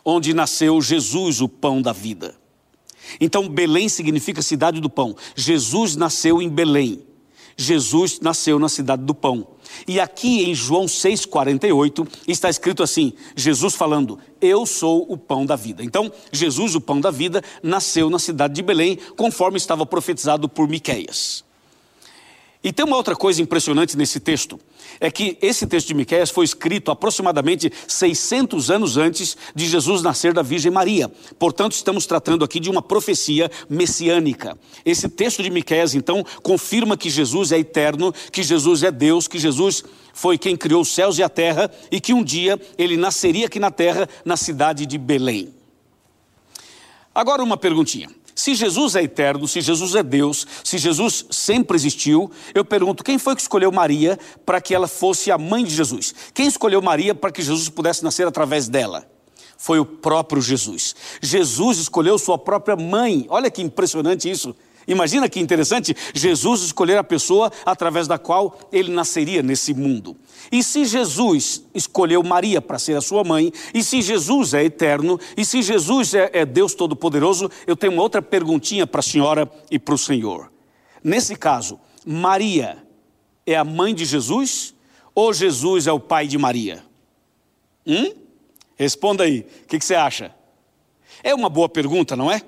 onde 0.03 0.33
nasceu 0.33 0.81
Jesus, 0.81 1.43
o 1.43 1.49
pão 1.49 1.83
da 1.83 1.93
vida. 1.93 2.35
Então, 3.21 3.47
Belém 3.47 3.91
significa 3.91 4.41
cidade 4.41 4.81
do 4.81 4.89
pão. 4.89 5.15
Jesus 5.35 5.97
nasceu 5.97 6.41
em 6.41 6.49
Belém. 6.49 7.03
Jesus 7.57 8.21
nasceu 8.21 8.59
na 8.59 8.69
cidade 8.69 9.03
do 9.03 9.15
pão. 9.15 9.47
E 9.89 9.99
aqui 9.99 10.45
em 10.45 10.55
João 10.55 10.85
6,48 10.85 12.07
está 12.29 12.51
escrito 12.51 12.83
assim: 12.83 13.15
Jesus 13.35 13.75
falando, 13.75 14.19
Eu 14.41 14.67
sou 14.67 15.11
o 15.11 15.17
pão 15.17 15.47
da 15.47 15.57
vida. 15.57 15.83
Então, 15.83 16.13
Jesus, 16.31 16.75
o 16.75 16.81
pão 16.81 17.01
da 17.01 17.11
vida, 17.11 17.43
nasceu 17.63 18.11
na 18.11 18.19
cidade 18.19 18.55
de 18.55 18.63
Belém, 18.63 18.99
conforme 19.17 19.57
estava 19.57 19.87
profetizado 19.87 20.49
por 20.49 20.69
Miqueias. 20.69 21.46
E 22.67 22.73
tem 22.73 22.85
uma 22.85 22.97
outra 22.97 23.15
coisa 23.15 23.41
impressionante 23.41 23.97
nesse 23.97 24.19
texto, 24.19 24.59
é 24.99 25.09
que 25.09 25.39
esse 25.41 25.69
texto 25.69 25.87
de 25.87 25.95
Miqueias 25.95 26.31
foi 26.31 26.45
escrito 26.45 26.91
aproximadamente 26.91 27.73
600 27.87 28.73
anos 28.73 28.97
antes 28.97 29.37
de 29.55 29.69
Jesus 29.69 30.03
nascer 30.03 30.33
da 30.33 30.43
Virgem 30.43 30.73
Maria. 30.73 31.09
Portanto, 31.39 31.75
estamos 31.75 32.07
tratando 32.07 32.45
aqui 32.45 32.59
de 32.59 32.69
uma 32.69 32.83
profecia 32.83 33.49
messiânica. 33.71 34.59
Esse 34.85 35.09
texto 35.09 35.45
de 35.45 35.49
Miqueias 35.49 35.95
então 35.95 36.27
confirma 36.43 36.97
que 36.97 37.09
Jesus 37.09 37.53
é 37.53 37.59
eterno, 37.61 38.13
que 38.33 38.43
Jesus 38.43 38.83
é 38.83 38.91
Deus, 38.91 39.29
que 39.29 39.39
Jesus 39.39 39.85
foi 40.13 40.37
quem 40.37 40.57
criou 40.57 40.83
os 40.83 40.93
céus 40.93 41.19
e 41.19 41.23
a 41.23 41.29
terra 41.29 41.71
e 41.89 42.01
que 42.01 42.13
um 42.13 42.25
dia 42.25 42.61
ele 42.77 42.97
nasceria 42.97 43.47
aqui 43.47 43.61
na 43.61 43.71
terra, 43.71 44.09
na 44.25 44.37
cidade 44.37 44.87
de 44.87 44.99
Belém. 44.99 45.55
Agora 47.15 47.45
uma 47.45 47.57
perguntinha. 47.57 48.11
Se 48.37 48.55
Jesus 48.55 48.95
é 48.95 49.03
eterno, 49.03 49.49
se 49.49 49.63
Jesus 49.63 49.95
é 49.95 50.03
Deus, 50.03 50.47
se 50.63 50.77
Jesus 50.77 51.25
sempre 51.31 51.75
existiu, 51.75 52.31
eu 52.55 52.67
pergunto: 52.67 53.03
quem 53.03 53.19
foi 53.19 53.35
que 53.35 53.41
escolheu 53.41 53.73
Maria 53.73 54.19
para 54.45 54.61
que 54.61 54.75
ela 54.75 54.87
fosse 54.87 55.31
a 55.31 55.39
mãe 55.39 55.65
de 55.65 55.75
Jesus? 55.75 56.15
Quem 56.35 56.47
escolheu 56.47 56.83
Maria 56.83 57.15
para 57.15 57.33
que 57.33 57.41
Jesus 57.41 57.71
pudesse 57.71 58.05
nascer 58.05 58.27
através 58.27 58.69
dela? 58.69 59.11
Foi 59.57 59.81
o 59.81 59.87
próprio 59.87 60.43
Jesus. 60.43 60.95
Jesus 61.23 61.79
escolheu 61.79 62.19
sua 62.19 62.37
própria 62.37 62.77
mãe. 62.77 63.25
Olha 63.31 63.51
que 63.51 63.63
impressionante 63.63 64.31
isso. 64.31 64.55
Imagina 64.87 65.29
que 65.29 65.41
interessante 65.41 65.97
Jesus 66.15 66.63
escolher 66.63 66.97
a 66.97 67.05
pessoa 67.05 67.51
através 67.65 68.07
da 68.07 68.19
qual 68.19 68.59
ele 68.71 68.93
nasceria 68.93 69.43
nesse 69.43 69.75
mundo. 69.75 70.17
E 70.51 70.63
se 70.63 70.85
Jesus 70.85 71.65
escolheu 71.75 72.23
Maria 72.23 72.63
para 72.63 72.79
ser 72.79 72.97
a 72.97 73.01
sua 73.01 73.25
mãe, 73.25 73.53
e 73.75 73.83
se 73.83 74.01
Jesus 74.01 74.55
é 74.55 74.65
eterno, 74.65 75.19
e 75.37 75.45
se 75.45 75.61
Jesus 75.61 76.15
é, 76.15 76.31
é 76.33 76.47
Deus 76.47 76.75
Todo-Poderoso, 76.75 77.51
eu 77.67 77.77
tenho 77.77 77.95
uma 77.95 78.03
outra 78.03 78.23
perguntinha 78.23 78.87
para 78.87 79.01
a 79.01 79.03
senhora 79.03 79.51
e 79.71 79.79
para 79.79 79.95
o 79.95 79.99
senhor. 79.99 80.53
Nesse 81.03 81.35
caso, 81.35 81.81
Maria 82.05 82.79
é 83.45 83.57
a 83.57 83.65
mãe 83.65 83.93
de 83.93 84.05
Jesus 84.05 84.75
ou 85.15 85.33
Jesus 85.33 85.87
é 85.87 85.93
o 85.93 85.99
pai 85.99 86.29
de 86.29 86.39
Maria? 86.39 86.85
Hum? 87.85 88.13
Responda 88.77 89.25
aí, 89.25 89.41
o 89.41 89.67
que, 89.67 89.79
que 89.79 89.85
você 89.85 89.95
acha? 89.95 90.35
É 91.25 91.35
uma 91.35 91.49
boa 91.49 91.69
pergunta, 91.69 92.15
não 92.15 92.31
é? 92.31 92.43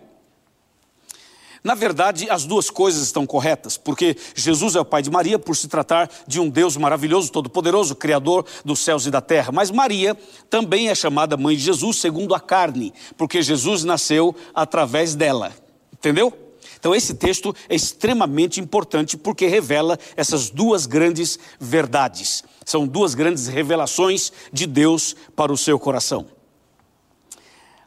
Na 1.62 1.74
verdade, 1.74 2.30
as 2.30 2.44
duas 2.44 2.70
coisas 2.70 3.02
estão 3.02 3.26
corretas, 3.26 3.76
porque 3.76 4.16
Jesus 4.34 4.76
é 4.76 4.80
o 4.80 4.84
pai 4.84 5.02
de 5.02 5.10
Maria 5.10 5.38
por 5.38 5.56
se 5.56 5.68
tratar 5.68 6.08
de 6.26 6.40
um 6.40 6.48
Deus 6.48 6.76
maravilhoso, 6.76 7.32
todo-poderoso, 7.32 7.96
criador 7.96 8.46
dos 8.64 8.80
céus 8.80 9.06
e 9.06 9.10
da 9.10 9.20
terra. 9.20 9.50
Mas 9.52 9.70
Maria 9.70 10.16
também 10.48 10.88
é 10.88 10.94
chamada 10.94 11.36
mãe 11.36 11.56
de 11.56 11.62
Jesus 11.62 11.98
segundo 11.98 12.34
a 12.34 12.40
carne, 12.40 12.92
porque 13.16 13.42
Jesus 13.42 13.84
nasceu 13.84 14.34
através 14.54 15.14
dela. 15.14 15.52
Entendeu? 15.92 16.32
Então, 16.78 16.94
esse 16.94 17.14
texto 17.14 17.54
é 17.68 17.74
extremamente 17.74 18.60
importante 18.60 19.16
porque 19.16 19.46
revela 19.46 19.98
essas 20.16 20.48
duas 20.48 20.86
grandes 20.86 21.38
verdades. 21.58 22.44
São 22.64 22.86
duas 22.86 23.14
grandes 23.14 23.48
revelações 23.48 24.32
de 24.52 24.66
Deus 24.66 25.16
para 25.34 25.52
o 25.52 25.56
seu 25.56 25.78
coração. 25.78 26.26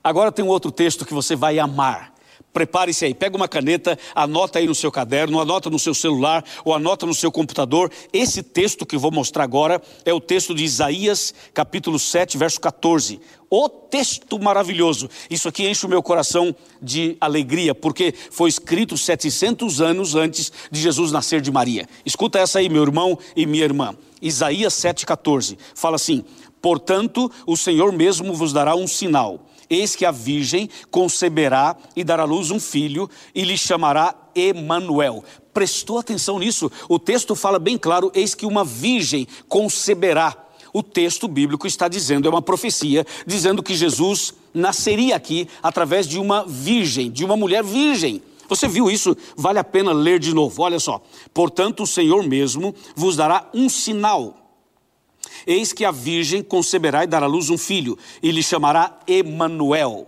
Agora 0.03 0.31
tem 0.31 0.43
um 0.43 0.49
outro 0.49 0.71
texto 0.71 1.05
que 1.05 1.13
você 1.13 1.35
vai 1.35 1.59
amar. 1.59 2.10
Prepare-se 2.53 3.05
aí, 3.05 3.13
pega 3.13 3.37
uma 3.37 3.47
caneta, 3.47 3.97
anota 4.13 4.59
aí 4.59 4.67
no 4.67 4.75
seu 4.75 4.91
caderno, 4.91 5.39
anota 5.39 5.69
no 5.69 5.79
seu 5.79 5.93
celular 5.93 6.43
ou 6.65 6.73
anota 6.73 7.05
no 7.05 7.13
seu 7.13 7.31
computador. 7.31 7.89
Esse 8.11 8.43
texto 8.43 8.85
que 8.85 8.97
vou 8.97 9.11
mostrar 9.11 9.43
agora 9.43 9.81
é 10.03 10.13
o 10.13 10.19
texto 10.19 10.53
de 10.53 10.65
Isaías, 10.65 11.33
capítulo 11.53 11.97
7, 11.97 12.37
verso 12.37 12.59
14. 12.59 13.21
O 13.49 13.69
texto 13.69 14.37
maravilhoso. 14.37 15.09
Isso 15.29 15.47
aqui 15.47 15.67
enche 15.67 15.85
o 15.85 15.89
meu 15.89 16.03
coração 16.03 16.53
de 16.81 17.15
alegria, 17.21 17.73
porque 17.73 18.13
foi 18.31 18.49
escrito 18.49 18.97
700 18.97 19.81
anos 19.81 20.15
antes 20.15 20.51
de 20.69 20.81
Jesus 20.81 21.11
nascer 21.11 21.39
de 21.39 21.51
Maria. 21.51 21.87
Escuta 22.05 22.39
essa 22.39 22.59
aí, 22.59 22.67
meu 22.67 22.83
irmão 22.83 23.17
e 23.35 23.45
minha 23.45 23.63
irmã. 23.63 23.95
Isaías 24.21 24.73
7,14 24.73 25.57
fala 25.73 25.95
assim: 25.95 26.23
Portanto, 26.61 27.31
o 27.45 27.55
Senhor 27.57 27.91
mesmo 27.91 28.33
vos 28.33 28.53
dará 28.53 28.75
um 28.75 28.87
sinal 28.87 29.47
Eis 29.71 29.95
que 29.95 30.03
a 30.03 30.11
virgem 30.11 30.69
conceberá 30.91 31.77
e 31.95 32.03
dará 32.03 32.23
à 32.23 32.25
luz 32.25 32.51
um 32.51 32.59
filho 32.59 33.09
e 33.33 33.45
lhe 33.45 33.57
chamará 33.57 34.13
Emanuel. 34.35 35.23
Prestou 35.53 35.97
atenção 35.97 36.37
nisso? 36.37 36.69
O 36.89 36.99
texto 36.99 37.35
fala 37.35 37.57
bem 37.57 37.77
claro: 37.77 38.11
eis 38.13 38.35
que 38.35 38.45
uma 38.45 38.65
virgem 38.65 39.25
conceberá. 39.47 40.35
O 40.73 40.83
texto 40.83 41.25
bíblico 41.25 41.65
está 41.67 41.87
dizendo, 41.87 42.27
é 42.27 42.29
uma 42.29 42.41
profecia, 42.41 43.05
dizendo 43.25 43.63
que 43.63 43.73
Jesus 43.73 44.33
nasceria 44.53 45.15
aqui 45.15 45.47
através 45.63 46.05
de 46.05 46.19
uma 46.19 46.45
virgem, 46.45 47.09
de 47.09 47.23
uma 47.23 47.37
mulher 47.37 47.63
virgem. 47.63 48.21
Você 48.49 48.67
viu 48.67 48.91
isso? 48.91 49.15
Vale 49.37 49.59
a 49.59 49.63
pena 49.63 49.93
ler 49.93 50.19
de 50.19 50.33
novo. 50.33 50.63
Olha 50.63 50.81
só. 50.81 51.01
Portanto, 51.33 51.83
o 51.83 51.87
Senhor 51.87 52.27
mesmo 52.27 52.75
vos 52.93 53.15
dará 53.15 53.49
um 53.53 53.69
sinal. 53.69 54.40
Eis 55.45 55.73
que 55.73 55.85
a 55.85 55.91
virgem 55.91 56.43
conceberá 56.43 57.03
e 57.03 57.07
dará 57.07 57.25
à 57.25 57.29
luz 57.29 57.49
um 57.49 57.57
filho, 57.57 57.97
e 58.21 58.31
lhe 58.31 58.43
chamará 58.43 58.99
Emanuel. 59.07 60.07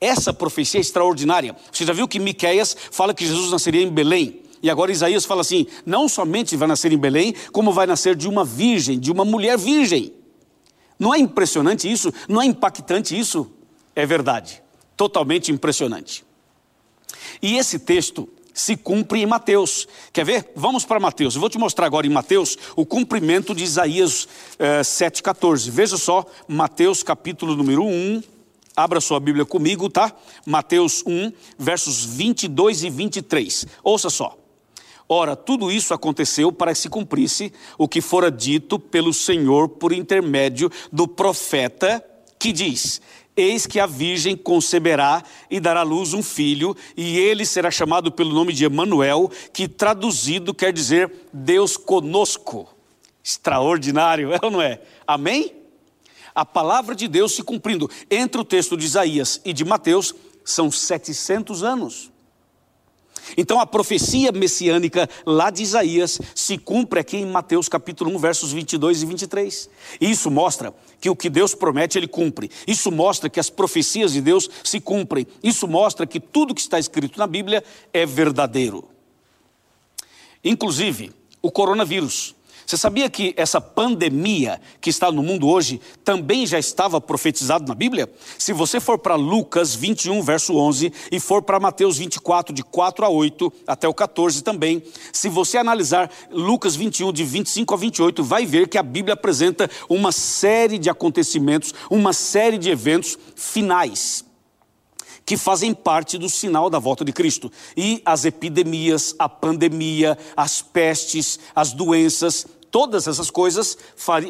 Essa 0.00 0.32
profecia 0.32 0.78
é 0.78 0.82
extraordinária. 0.82 1.56
Você 1.72 1.84
já 1.84 1.92
viu 1.92 2.06
que 2.06 2.18
Miqueias 2.18 2.76
fala 2.90 3.14
que 3.14 3.26
Jesus 3.26 3.50
nasceria 3.50 3.82
em 3.82 3.90
Belém? 3.90 4.42
E 4.62 4.70
agora 4.70 4.92
Isaías 4.92 5.24
fala 5.24 5.40
assim: 5.40 5.66
não 5.84 6.08
somente 6.08 6.56
vai 6.56 6.68
nascer 6.68 6.92
em 6.92 6.98
Belém, 6.98 7.34
como 7.52 7.72
vai 7.72 7.86
nascer 7.86 8.16
de 8.16 8.28
uma 8.28 8.44
virgem, 8.44 8.98
de 8.98 9.10
uma 9.10 9.24
mulher 9.24 9.58
virgem. 9.58 10.12
Não 10.98 11.14
é 11.14 11.18
impressionante 11.18 11.90
isso? 11.90 12.12
Não 12.28 12.40
é 12.40 12.46
impactante 12.46 13.18
isso? 13.18 13.50
É 13.94 14.06
verdade. 14.06 14.62
Totalmente 14.96 15.50
impressionante. 15.50 16.24
E 17.42 17.56
esse 17.56 17.78
texto 17.78 18.28
se 18.54 18.76
cumpre 18.76 19.20
em 19.20 19.26
Mateus. 19.26 19.88
Quer 20.12 20.24
ver? 20.24 20.52
Vamos 20.54 20.84
para 20.84 21.00
Mateus. 21.00 21.34
Eu 21.34 21.40
vou 21.40 21.50
te 21.50 21.58
mostrar 21.58 21.86
agora 21.86 22.06
em 22.06 22.10
Mateus 22.10 22.56
o 22.76 22.86
cumprimento 22.86 23.54
de 23.54 23.64
Isaías 23.64 24.28
eh, 24.58 24.80
7,14. 24.80 25.68
Veja 25.70 25.96
só, 25.98 26.24
Mateus 26.46 27.02
capítulo 27.02 27.56
número 27.56 27.84
1. 27.84 28.22
Abra 28.76 29.00
sua 29.00 29.20
Bíblia 29.20 29.44
comigo, 29.44 29.90
tá? 29.90 30.12
Mateus 30.46 31.02
1, 31.06 31.32
versos 31.58 32.04
22 32.04 32.84
e 32.84 32.90
23. 32.90 33.66
Ouça 33.82 34.08
só. 34.08 34.36
Ora, 35.08 35.36
tudo 35.36 35.70
isso 35.70 35.92
aconteceu 35.92 36.50
para 36.50 36.72
que 36.72 36.78
se 36.78 36.88
cumprisse 36.88 37.52
o 37.76 37.86
que 37.86 38.00
fora 38.00 38.30
dito 38.30 38.78
pelo 38.78 39.12
Senhor 39.12 39.68
por 39.68 39.92
intermédio 39.92 40.70
do 40.90 41.06
profeta 41.06 42.02
que 42.38 42.52
diz: 42.52 43.00
Eis 43.36 43.66
que 43.66 43.80
a 43.80 43.86
virgem 43.86 44.36
conceberá 44.36 45.22
e 45.50 45.58
dará 45.58 45.80
à 45.80 45.84
luz 45.84 46.12
um 46.12 46.22
filho, 46.22 46.76
e 46.96 47.18
ele 47.18 47.44
será 47.44 47.70
chamado 47.70 48.12
pelo 48.12 48.32
nome 48.32 48.52
de 48.52 48.64
Emanuel, 48.64 49.30
que 49.52 49.66
traduzido 49.66 50.54
quer 50.54 50.72
dizer 50.72 51.10
Deus 51.32 51.76
conosco. 51.76 52.68
Extraordinário, 53.22 54.32
é 54.32 54.38
ou 54.42 54.50
não 54.50 54.62
é? 54.62 54.80
Amém? 55.06 55.52
A 56.34 56.44
palavra 56.44 56.94
de 56.94 57.08
Deus 57.08 57.34
se 57.34 57.42
cumprindo. 57.42 57.90
Entre 58.10 58.40
o 58.40 58.44
texto 58.44 58.76
de 58.76 58.84
Isaías 58.84 59.40
e 59.44 59.52
de 59.52 59.64
Mateus 59.64 60.14
são 60.44 60.70
700 60.70 61.62
anos. 61.64 62.13
Então 63.36 63.60
a 63.60 63.66
profecia 63.66 64.32
messiânica 64.32 65.08
lá 65.24 65.50
de 65.50 65.62
Isaías 65.62 66.20
se 66.34 66.58
cumpre 66.58 67.00
aqui 67.00 67.16
em 67.16 67.26
Mateus 67.26 67.68
capítulo 67.68 68.14
1, 68.14 68.18
versos 68.18 68.52
22 68.52 69.02
e 69.02 69.06
23. 69.06 69.70
E 70.00 70.10
isso 70.10 70.30
mostra 70.30 70.74
que 71.00 71.10
o 71.10 71.16
que 71.16 71.28
Deus 71.28 71.54
promete, 71.54 71.98
ele 71.98 72.08
cumpre. 72.08 72.50
Isso 72.66 72.90
mostra 72.90 73.28
que 73.28 73.40
as 73.40 73.50
profecias 73.50 74.12
de 74.12 74.20
Deus 74.20 74.48
se 74.62 74.80
cumprem. 74.80 75.26
Isso 75.42 75.66
mostra 75.68 76.06
que 76.06 76.20
tudo 76.20 76.54
que 76.54 76.60
está 76.60 76.78
escrito 76.78 77.18
na 77.18 77.26
Bíblia 77.26 77.62
é 77.92 78.06
verdadeiro. 78.06 78.88
Inclusive, 80.42 81.12
o 81.40 81.50
coronavírus. 81.50 82.34
Você 82.66 82.76
sabia 82.76 83.10
que 83.10 83.34
essa 83.36 83.60
pandemia 83.60 84.60
que 84.80 84.88
está 84.88 85.12
no 85.12 85.22
mundo 85.22 85.48
hoje 85.48 85.80
também 86.02 86.46
já 86.46 86.58
estava 86.58 87.00
profetizado 87.00 87.68
na 87.68 87.74
Bíblia? 87.74 88.10
Se 88.38 88.52
você 88.52 88.80
for 88.80 88.98
para 88.98 89.16
Lucas 89.16 89.74
21, 89.74 90.22
verso 90.22 90.56
11, 90.56 90.92
e 91.12 91.20
for 91.20 91.42
para 91.42 91.60
Mateus 91.60 91.98
24, 91.98 92.54
de 92.54 92.62
4 92.62 93.04
a 93.04 93.08
8, 93.08 93.52
até 93.66 93.86
o 93.86 93.92
14 93.92 94.42
também, 94.42 94.82
se 95.12 95.28
você 95.28 95.58
analisar 95.58 96.10
Lucas 96.30 96.74
21, 96.74 97.12
de 97.12 97.24
25 97.24 97.74
a 97.74 97.76
28, 97.76 98.24
vai 98.24 98.46
ver 98.46 98.68
que 98.68 98.78
a 98.78 98.82
Bíblia 98.82 99.14
apresenta 99.14 99.70
uma 99.88 100.10
série 100.10 100.78
de 100.78 100.88
acontecimentos, 100.88 101.74
uma 101.90 102.12
série 102.12 102.56
de 102.56 102.70
eventos 102.70 103.18
finais 103.36 104.24
que 105.24 105.36
fazem 105.36 105.72
parte 105.72 106.18
do 106.18 106.28
sinal 106.28 106.68
da 106.68 106.78
volta 106.78 107.04
de 107.04 107.12
Cristo. 107.12 107.50
E 107.76 108.02
as 108.04 108.24
epidemias, 108.24 109.14
a 109.18 109.28
pandemia, 109.28 110.18
as 110.36 110.60
pestes, 110.60 111.38
as 111.54 111.72
doenças, 111.72 112.46
todas 112.74 113.06
essas 113.06 113.30
coisas 113.30 113.78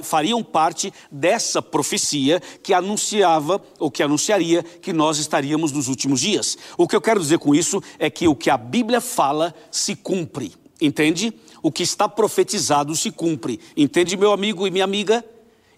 fariam 0.02 0.44
parte 0.44 0.92
dessa 1.10 1.62
profecia 1.62 2.42
que 2.62 2.74
anunciava 2.74 3.58
ou 3.78 3.90
que 3.90 4.02
anunciaria 4.02 4.62
que 4.62 4.92
nós 4.92 5.16
estaríamos 5.16 5.72
nos 5.72 5.88
últimos 5.88 6.20
dias. 6.20 6.58
O 6.76 6.86
que 6.86 6.94
eu 6.94 7.00
quero 7.00 7.18
dizer 7.18 7.38
com 7.38 7.54
isso 7.54 7.82
é 7.98 8.10
que 8.10 8.28
o 8.28 8.36
que 8.36 8.50
a 8.50 8.58
Bíblia 8.58 9.00
fala 9.00 9.54
se 9.70 9.96
cumpre. 9.96 10.54
Entende? 10.78 11.32
O 11.62 11.72
que 11.72 11.82
está 11.82 12.06
profetizado 12.06 12.94
se 12.94 13.10
cumpre. 13.10 13.58
Entende, 13.74 14.14
meu 14.14 14.30
amigo 14.30 14.66
e 14.66 14.70
minha 14.70 14.84
amiga? 14.84 15.24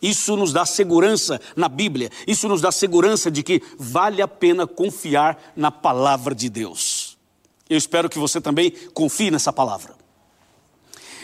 Isso 0.03 0.37
nos 0.37 0.53
dá 0.53 0.67
segurança 0.67 1.41
na 1.55 1.69
Bíblia, 1.69 2.11
isso 2.27 2.49
nos 2.49 2.61
dá 2.61 2.73
segurança 2.73 3.31
de 3.31 3.45
que 3.45 3.63
vale 3.79 4.21
a 4.21 4.27
pena 4.27 4.67
confiar 4.67 5.53
na 5.55 5.71
palavra 5.71 6.35
de 6.35 6.49
Deus. 6.51 7.17
Eu 7.71 7.79
espero 7.79 8.09
que 8.09 8.19
você 8.19 8.41
também 8.41 8.73
confie 8.93 9.31
nessa 9.31 9.53
palavra. 9.53 9.96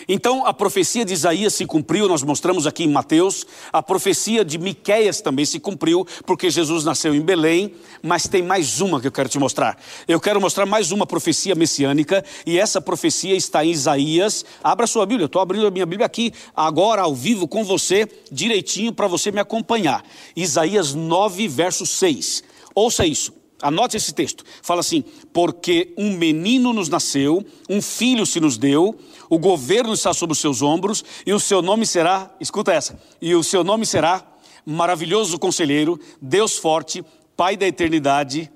Então 0.08 0.46
a 0.46 0.52
profecia 0.52 1.04
de 1.04 1.12
Isaías 1.12 1.54
se 1.54 1.66
cumpriu, 1.66 2.08
nós 2.08 2.22
mostramos 2.22 2.66
aqui 2.66 2.84
em 2.84 2.88
Mateus, 2.88 3.46
a 3.72 3.82
profecia 3.82 4.44
de 4.44 4.58
Miqueias 4.58 5.20
também 5.20 5.44
se 5.44 5.60
cumpriu, 5.60 6.06
porque 6.26 6.50
Jesus 6.50 6.84
nasceu 6.84 7.14
em 7.14 7.20
Belém, 7.20 7.74
mas 8.02 8.26
tem 8.26 8.42
mais 8.42 8.80
uma 8.80 9.00
que 9.00 9.06
eu 9.06 9.12
quero 9.12 9.28
te 9.28 9.38
mostrar. 9.38 9.78
Eu 10.06 10.20
quero 10.20 10.40
mostrar 10.40 10.66
mais 10.66 10.92
uma 10.92 11.06
profecia 11.06 11.54
messiânica, 11.54 12.24
e 12.46 12.58
essa 12.58 12.80
profecia 12.80 13.34
está 13.34 13.64
em 13.64 13.70
Isaías. 13.70 14.44
Abra 14.62 14.86
sua 14.86 15.06
Bíblia, 15.06 15.24
eu 15.24 15.26
estou 15.26 15.42
abrindo 15.42 15.66
a 15.66 15.70
minha 15.70 15.86
Bíblia 15.86 16.06
aqui 16.06 16.32
agora 16.54 17.02
ao 17.02 17.14
vivo 17.14 17.46
com 17.46 17.64
você, 17.64 18.08
direitinho 18.30 18.92
para 18.92 19.06
você 19.06 19.30
me 19.30 19.40
acompanhar. 19.40 20.04
Isaías 20.36 20.94
9, 20.94 21.48
verso 21.48 21.86
6. 21.86 22.42
Ouça 22.74 23.06
isso. 23.06 23.41
Anote 23.62 23.96
esse 23.96 24.12
texto. 24.12 24.44
Fala 24.60 24.80
assim: 24.80 25.04
Porque 25.32 25.94
um 25.96 26.16
menino 26.16 26.72
nos 26.72 26.88
nasceu, 26.88 27.46
um 27.70 27.80
filho 27.80 28.26
se 28.26 28.40
nos 28.40 28.58
deu, 28.58 28.98
o 29.30 29.38
governo 29.38 29.94
está 29.94 30.12
sobre 30.12 30.32
os 30.32 30.40
seus 30.40 30.60
ombros, 30.60 31.04
e 31.24 31.32
o 31.32 31.40
seu 31.40 31.62
nome 31.62 31.86
será, 31.86 32.34
escuta 32.40 32.72
essa, 32.72 33.00
e 33.20 33.34
o 33.34 33.42
seu 33.42 33.62
nome 33.64 33.86
será 33.86 34.26
Maravilhoso 34.64 35.38
Conselheiro, 35.38 35.98
Deus 36.20 36.56
Forte, 36.56 37.04
Pai 37.36 37.56
da 37.56 37.66
Eternidade 37.66 38.50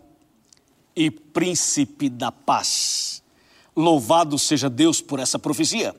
e 0.94 1.10
Príncipe 1.10 2.08
da 2.08 2.30
Paz. 2.30 3.22
Louvado 3.76 4.38
seja 4.38 4.70
Deus 4.70 5.00
por 5.00 5.18
essa 5.18 5.38
profecia. 5.38 5.94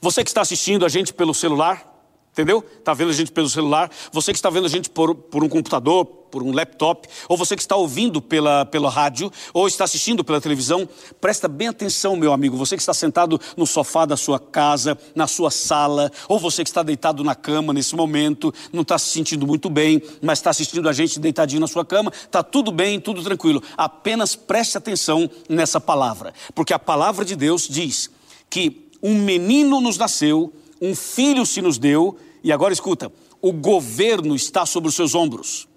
Você 0.00 0.24
que 0.24 0.30
está 0.30 0.40
assistindo 0.40 0.84
a 0.84 0.88
gente 0.88 1.12
pelo 1.12 1.34
celular, 1.34 1.93
Entendeu? 2.34 2.64
Está 2.80 2.92
vendo 2.92 3.10
a 3.10 3.12
gente 3.12 3.30
pelo 3.30 3.48
celular, 3.48 3.88
você 4.10 4.32
que 4.32 4.38
está 4.38 4.50
vendo 4.50 4.66
a 4.66 4.68
gente 4.68 4.90
por, 4.90 5.14
por 5.14 5.44
um 5.44 5.48
computador, 5.48 6.04
por 6.04 6.42
um 6.42 6.50
laptop, 6.50 7.08
ou 7.28 7.36
você 7.36 7.54
que 7.54 7.62
está 7.62 7.76
ouvindo 7.76 8.20
pela, 8.20 8.66
pela 8.66 8.90
rádio, 8.90 9.30
ou 9.52 9.68
está 9.68 9.84
assistindo 9.84 10.24
pela 10.24 10.40
televisão, 10.40 10.88
presta 11.20 11.46
bem 11.46 11.68
atenção, 11.68 12.16
meu 12.16 12.32
amigo. 12.32 12.56
Você 12.56 12.74
que 12.74 12.82
está 12.82 12.92
sentado 12.92 13.40
no 13.56 13.64
sofá 13.64 14.04
da 14.04 14.16
sua 14.16 14.40
casa, 14.40 14.98
na 15.14 15.28
sua 15.28 15.48
sala, 15.48 16.10
ou 16.28 16.36
você 16.36 16.64
que 16.64 16.70
está 16.70 16.82
deitado 16.82 17.22
na 17.22 17.36
cama 17.36 17.72
nesse 17.72 17.94
momento, 17.94 18.52
não 18.72 18.82
está 18.82 18.98
se 18.98 19.10
sentindo 19.10 19.46
muito 19.46 19.70
bem, 19.70 20.02
mas 20.20 20.40
está 20.40 20.50
assistindo 20.50 20.88
a 20.88 20.92
gente 20.92 21.20
deitadinho 21.20 21.60
na 21.60 21.68
sua 21.68 21.84
cama, 21.84 22.12
está 22.12 22.42
tudo 22.42 22.72
bem, 22.72 22.98
tudo 22.98 23.22
tranquilo. 23.22 23.62
Apenas 23.76 24.34
preste 24.34 24.76
atenção 24.76 25.30
nessa 25.48 25.80
palavra, 25.80 26.34
porque 26.52 26.74
a 26.74 26.80
palavra 26.80 27.24
de 27.24 27.36
Deus 27.36 27.68
diz 27.68 28.10
que 28.50 28.88
um 29.00 29.14
menino 29.14 29.80
nos 29.80 29.96
nasceu, 29.96 30.52
um 30.80 30.94
filho 30.94 31.44
se 31.46 31.62
nos 31.62 31.78
deu, 31.78 32.16
e 32.42 32.52
agora 32.52 32.72
escuta: 32.72 33.12
o 33.40 33.52
governo 33.52 34.34
está 34.34 34.64
sobre 34.64 34.88
os 34.88 34.94
seus 34.94 35.14
ombros. 35.14 35.68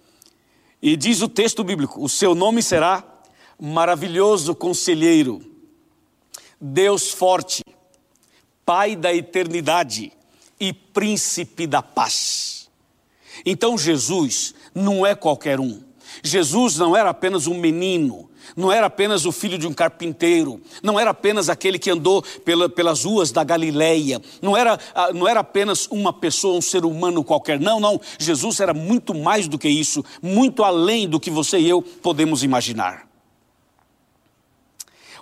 E 0.81 0.95
diz 0.95 1.21
o 1.21 1.27
texto 1.27 1.63
bíblico: 1.63 2.03
o 2.03 2.09
seu 2.09 2.33
nome 2.35 2.61
será 2.61 3.03
maravilhoso 3.59 4.53
conselheiro, 4.55 5.41
Deus 6.59 7.11
forte, 7.11 7.63
Pai 8.65 8.97
da 8.97 9.13
eternidade 9.13 10.11
e 10.59 10.73
príncipe 10.73 11.65
da 11.65 11.81
paz. 11.81 12.69
Então 13.45 13.77
Jesus 13.77 14.53
não 14.75 15.05
é 15.05 15.15
qualquer 15.15 15.59
um. 15.59 15.81
Jesus 16.23 16.75
não 16.75 16.95
era 16.95 17.09
apenas 17.09 17.47
um 17.47 17.57
menino, 17.57 18.26
não 18.57 18.71
era 18.71 18.87
apenas 18.87 19.23
o 19.25 19.31
filho 19.31 19.55
de 19.55 19.67
um 19.67 19.73
carpinteiro, 19.73 20.59
não 20.81 20.99
era 20.99 21.11
apenas 21.11 21.47
aquele 21.47 21.77
que 21.77 21.91
andou 21.91 22.23
pela, 22.43 22.67
pelas 22.67 23.03
ruas 23.03 23.31
da 23.31 23.43
Galileia, 23.43 24.19
não 24.41 24.57
era, 24.57 24.79
ah, 24.95 25.13
não 25.13 25.27
era 25.27 25.41
apenas 25.41 25.87
uma 25.91 26.11
pessoa, 26.11 26.57
um 26.57 26.61
ser 26.61 26.83
humano 26.83 27.23
qualquer. 27.23 27.59
Não, 27.59 27.79
não. 27.79 28.01
Jesus 28.17 28.59
era 28.59 28.73
muito 28.73 29.13
mais 29.13 29.47
do 29.47 29.59
que 29.59 29.69
isso, 29.69 30.03
muito 30.21 30.63
além 30.63 31.07
do 31.07 31.19
que 31.19 31.29
você 31.29 31.59
e 31.59 31.69
eu 31.69 31.83
podemos 31.83 32.43
imaginar. 32.43 33.07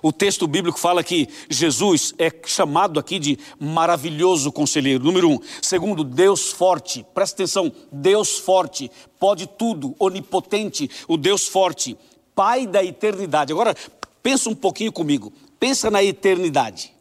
O 0.02 0.14
texto 0.14 0.48
bíblico 0.48 0.80
fala 0.80 1.04
que 1.04 1.28
Jesus 1.50 2.14
é 2.18 2.32
chamado 2.46 3.00
aqui 3.00 3.18
de 3.20 3.40
maravilhoso 3.60 4.52
conselheiro. 4.52 5.04
Número 5.04 5.30
um. 5.30 5.40
Segundo, 5.62 6.04
Deus 6.04 6.52
forte. 6.52 7.04
Presta 7.14 7.36
atenção, 7.36 7.72
Deus 7.92 8.38
forte, 8.38 8.90
pode 9.20 9.48
tudo, 9.48 9.96
onipotente, 10.00 10.90
o 11.08 11.18
Deus 11.18 11.48
forte. 11.48 11.98
Pai 12.36 12.68
da 12.68 12.84
eternidade. 12.84 13.54
Agora, 13.54 13.74
pensa 14.22 14.50
um 14.50 14.56
pouquinho 14.56 14.92
comigo. 14.92 15.32
Pensa 15.60 15.90
na 15.90 16.04
eternidade. 16.04 16.94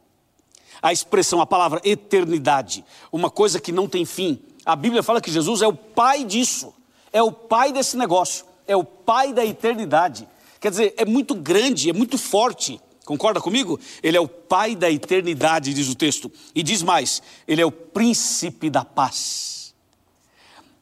A 0.81 0.93
expressão, 0.93 1.41
a 1.41 1.47
palavra 1.47 1.81
eternidade, 1.85 2.85
uma 3.11 3.31
coisa 3.31 3.59
que 3.59 3.73
não 3.73 3.89
tem 3.89 4.05
fim. 4.05 4.39
A 4.65 4.77
Bíblia 4.77 5.03
fala 5.03 5.21
que 5.21 5.31
Jesus 5.31 5.61
é 5.61 5.67
o 5.67 5.73
pai 5.75 6.25
disso. 6.25 6.73
É 7.13 7.23
o 7.23 7.33
pai 7.33 7.73
desse 7.73 7.97
negócio. 7.97 8.45
É 8.67 8.77
o 8.77 8.85
pai 8.85 9.33
da 9.33 9.45
eternidade. 9.45 10.29
Quer 10.61 10.71
dizer, 10.71 10.95
é 10.97 11.05
muito 11.05 11.35
grande, 11.35 11.91
é 11.91 11.93
muito 11.93 12.17
forte. 12.17 12.81
Concorda 13.05 13.41
comigo? 13.41 13.79
Ele 14.03 14.17
é 14.17 14.21
o 14.21 14.29
pai 14.29 14.75
da 14.75 14.91
eternidade, 14.91 15.75
diz 15.75 15.89
o 15.89 15.95
texto. 15.95 16.33
E 16.55 16.63
diz 16.63 16.83
mais: 16.83 17.23
ele 17.47 17.61
é 17.61 17.67
o 17.67 17.71
príncipe 17.71 18.71
da 18.71 18.85
paz. 18.85 19.75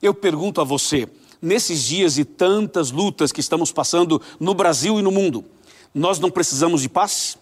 Eu 0.00 0.14
pergunto 0.14 0.60
a 0.60 0.64
você, 0.64 1.08
nesses 1.42 1.82
dias 1.82 2.16
e 2.16 2.24
tantas 2.24 2.92
lutas 2.92 3.32
que 3.32 3.40
estamos 3.40 3.72
passando 3.72 4.22
no 4.38 4.54
Brasil 4.54 5.00
e 5.00 5.02
no 5.02 5.10
mundo, 5.10 5.44
nós 5.92 6.20
não 6.20 6.30
precisamos 6.30 6.82
de 6.82 6.88
paz? 6.88 7.36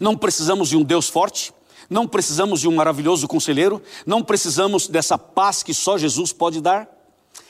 Não 0.00 0.16
precisamos 0.16 0.68
de 0.68 0.76
um 0.76 0.82
Deus 0.82 1.08
forte? 1.08 1.54
Não 1.88 2.08
precisamos 2.08 2.60
de 2.60 2.66
um 2.68 2.74
maravilhoso 2.74 3.28
conselheiro? 3.28 3.80
Não 4.04 4.22
precisamos 4.22 4.88
dessa 4.88 5.16
paz 5.16 5.62
que 5.62 5.72
só 5.72 5.96
Jesus 5.96 6.32
pode 6.32 6.60
dar? 6.60 6.88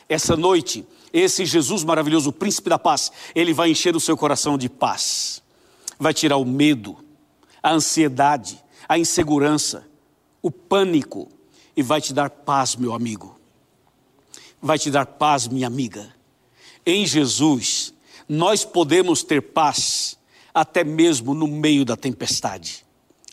Essa 0.06 0.36
noite, 0.36 0.86
esse 1.12 1.46
Jesus 1.46 1.82
maravilhoso, 1.82 2.30
príncipe 2.30 2.68
da 2.68 2.78
paz, 2.78 3.10
ele 3.34 3.54
vai 3.54 3.70
encher 3.70 3.96
o 3.96 4.00
seu 4.00 4.16
coração 4.16 4.58
de 4.58 4.68
paz. 4.68 5.42
Vai 5.98 6.12
tirar 6.12 6.36
o 6.36 6.44
medo, 6.44 6.98
a 7.62 7.72
ansiedade, 7.72 8.62
a 8.86 8.98
insegurança, 8.98 9.86
o 10.42 10.50
pânico 10.50 11.28
e 11.74 11.82
vai 11.82 12.00
te 12.00 12.12
dar 12.12 12.28
paz, 12.28 12.76
meu 12.76 12.92
amigo 12.92 13.35
vai 14.60 14.78
te 14.78 14.90
dar 14.90 15.06
paz, 15.06 15.48
minha 15.48 15.66
amiga. 15.66 16.14
Em 16.84 17.06
Jesus, 17.06 17.94
nós 18.28 18.64
podemos 18.64 19.22
ter 19.22 19.40
paz 19.40 20.18
até 20.54 20.82
mesmo 20.82 21.34
no 21.34 21.46
meio 21.46 21.84
da 21.84 21.96
tempestade. 21.96 22.84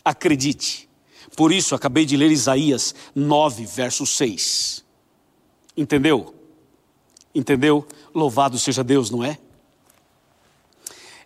Acredite. 0.04 0.88
Por 1.36 1.52
isso, 1.52 1.74
acabei 1.74 2.04
de 2.04 2.16
ler 2.16 2.30
Isaías 2.30 2.94
9, 3.14 3.64
verso 3.66 4.06
6. 4.06 4.84
Entendeu? 5.76 6.34
Entendeu? 7.34 7.86
Louvado 8.14 8.58
seja 8.58 8.84
Deus, 8.84 9.10
não 9.10 9.24
é? 9.24 9.38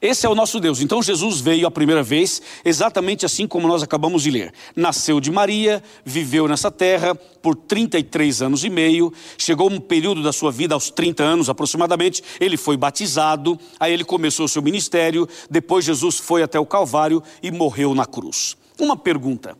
Esse 0.00 0.26
é 0.26 0.28
o 0.28 0.34
nosso 0.34 0.61
Deus. 0.61 0.80
Então 0.80 1.02
Jesus 1.02 1.40
veio 1.40 1.66
a 1.66 1.70
primeira 1.70 2.02
vez 2.02 2.40
exatamente 2.64 3.26
assim 3.26 3.46
como 3.46 3.66
nós 3.66 3.82
acabamos 3.82 4.22
de 4.22 4.30
ler. 4.30 4.52
Nasceu 4.76 5.20
de 5.20 5.30
Maria, 5.30 5.82
viveu 6.04 6.46
nessa 6.46 6.70
terra 6.70 7.14
por 7.14 7.56
33 7.56 8.42
anos 8.42 8.64
e 8.64 8.70
meio, 8.70 9.12
chegou 9.37 9.70
um 9.70 9.80
período 9.80 10.22
da 10.22 10.32
sua 10.32 10.52
vida 10.52 10.74
aos 10.74 10.90
30 10.90 11.22
anos 11.22 11.48
aproximadamente, 11.48 12.22
ele 12.40 12.56
foi 12.56 12.76
batizado, 12.76 13.58
aí 13.78 13.92
ele 13.92 14.04
começou 14.04 14.46
o 14.46 14.48
seu 14.48 14.62
ministério, 14.62 15.28
depois 15.50 15.84
Jesus 15.84 16.18
foi 16.18 16.42
até 16.42 16.58
o 16.58 16.66
Calvário 16.66 17.22
e 17.42 17.50
morreu 17.50 17.94
na 17.94 18.06
cruz. 18.06 18.56
Uma 18.78 18.96
pergunta: 18.96 19.58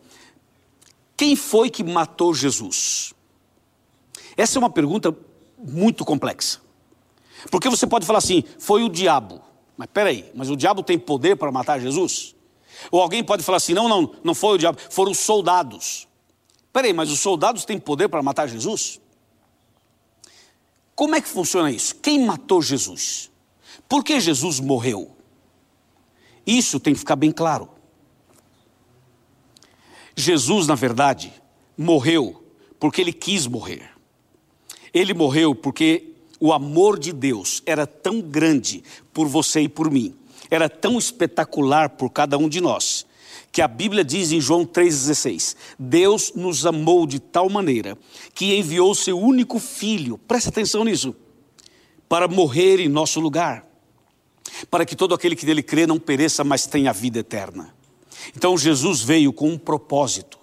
quem 1.17 1.35
foi 1.35 1.69
que 1.69 1.83
matou 1.83 2.33
Jesus? 2.33 3.13
Essa 4.37 4.57
é 4.57 4.59
uma 4.59 4.69
pergunta 4.69 5.15
muito 5.57 6.05
complexa. 6.05 6.59
Porque 7.51 7.69
você 7.69 7.85
pode 7.85 8.05
falar 8.05 8.19
assim: 8.19 8.43
foi 8.57 8.83
o 8.83 8.89
diabo. 8.89 9.48
Mas 9.79 9.87
peraí, 9.93 10.29
mas 10.35 10.49
o 10.49 10.57
diabo 10.57 10.83
tem 10.83 10.99
poder 10.99 11.37
para 11.37 11.53
matar 11.53 11.79
Jesus? 11.79 12.35
Ou 12.91 12.99
alguém 13.01 13.23
pode 13.23 13.43
falar 13.43 13.55
assim: 13.55 13.73
não, 13.73 13.87
não, 13.87 14.13
não 14.25 14.35
foi 14.35 14.55
o 14.55 14.57
diabo, 14.57 14.77
foram 14.89 15.13
os 15.13 15.19
soldados. 15.19 16.05
Peraí, 16.73 16.91
mas 16.91 17.09
os 17.09 17.21
soldados 17.21 17.63
têm 17.63 17.79
poder 17.79 18.09
para 18.09 18.21
matar 18.21 18.49
Jesus? 18.49 18.99
Como 20.93 21.15
é 21.15 21.21
que 21.21 21.29
funciona 21.29 21.71
isso? 21.71 21.95
Quem 21.95 22.25
matou 22.25 22.61
Jesus? 22.61 23.31
Por 23.87 24.03
que 24.03 24.19
Jesus 24.19 24.59
morreu? 24.59 25.15
Isso 26.45 26.77
tem 26.77 26.93
que 26.93 26.99
ficar 26.99 27.15
bem 27.15 27.31
claro. 27.31 27.69
Jesus, 30.13 30.67
na 30.67 30.75
verdade, 30.75 31.31
morreu 31.77 32.43
porque 32.77 32.99
ele 32.99 33.13
quis 33.13 33.47
morrer. 33.47 33.89
Ele 34.93 35.13
morreu 35.13 35.55
porque 35.55 36.15
o 36.39 36.53
amor 36.53 36.97
de 36.97 37.11
Deus 37.11 37.61
era 37.65 37.85
tão 37.85 38.21
grande 38.21 38.83
por 39.13 39.27
você 39.27 39.61
e 39.61 39.69
por 39.69 39.91
mim, 39.91 40.15
era 40.49 40.69
tão 40.69 40.97
espetacular 40.97 41.89
por 41.89 42.09
cada 42.09 42.37
um 42.37 42.47
de 42.47 42.61
nós, 42.61 43.05
que 43.51 43.61
a 43.61 43.67
Bíblia 43.67 44.03
diz 44.03 44.31
em 44.31 44.39
João 44.39 44.65
3,16: 44.65 45.55
Deus 45.77 46.33
nos 46.35 46.65
amou 46.65 47.05
de 47.05 47.19
tal 47.19 47.49
maneira 47.49 47.97
que 48.33 48.55
enviou 48.55 48.95
seu 48.95 49.19
único 49.19 49.59
filho, 49.59 50.17
presta 50.17 50.49
atenção 50.49 50.83
nisso, 50.83 51.15
para 52.07 52.27
morrer 52.27 52.79
em 52.79 52.87
nosso 52.87 53.19
lugar, 53.19 53.67
para 54.71 54.85
que 54.85 54.95
todo 54.95 55.13
aquele 55.13 55.35
que 55.35 55.45
nele 55.45 55.61
crê 55.61 55.85
não 55.85 55.99
pereça, 55.99 56.43
mas 56.43 56.65
tenha 56.65 56.93
vida 56.93 57.19
eterna. 57.19 57.75
Então 58.35 58.57
Jesus 58.57 59.01
veio 59.01 59.31
com 59.33 59.49
um 59.49 59.57
propósito. 59.57 60.38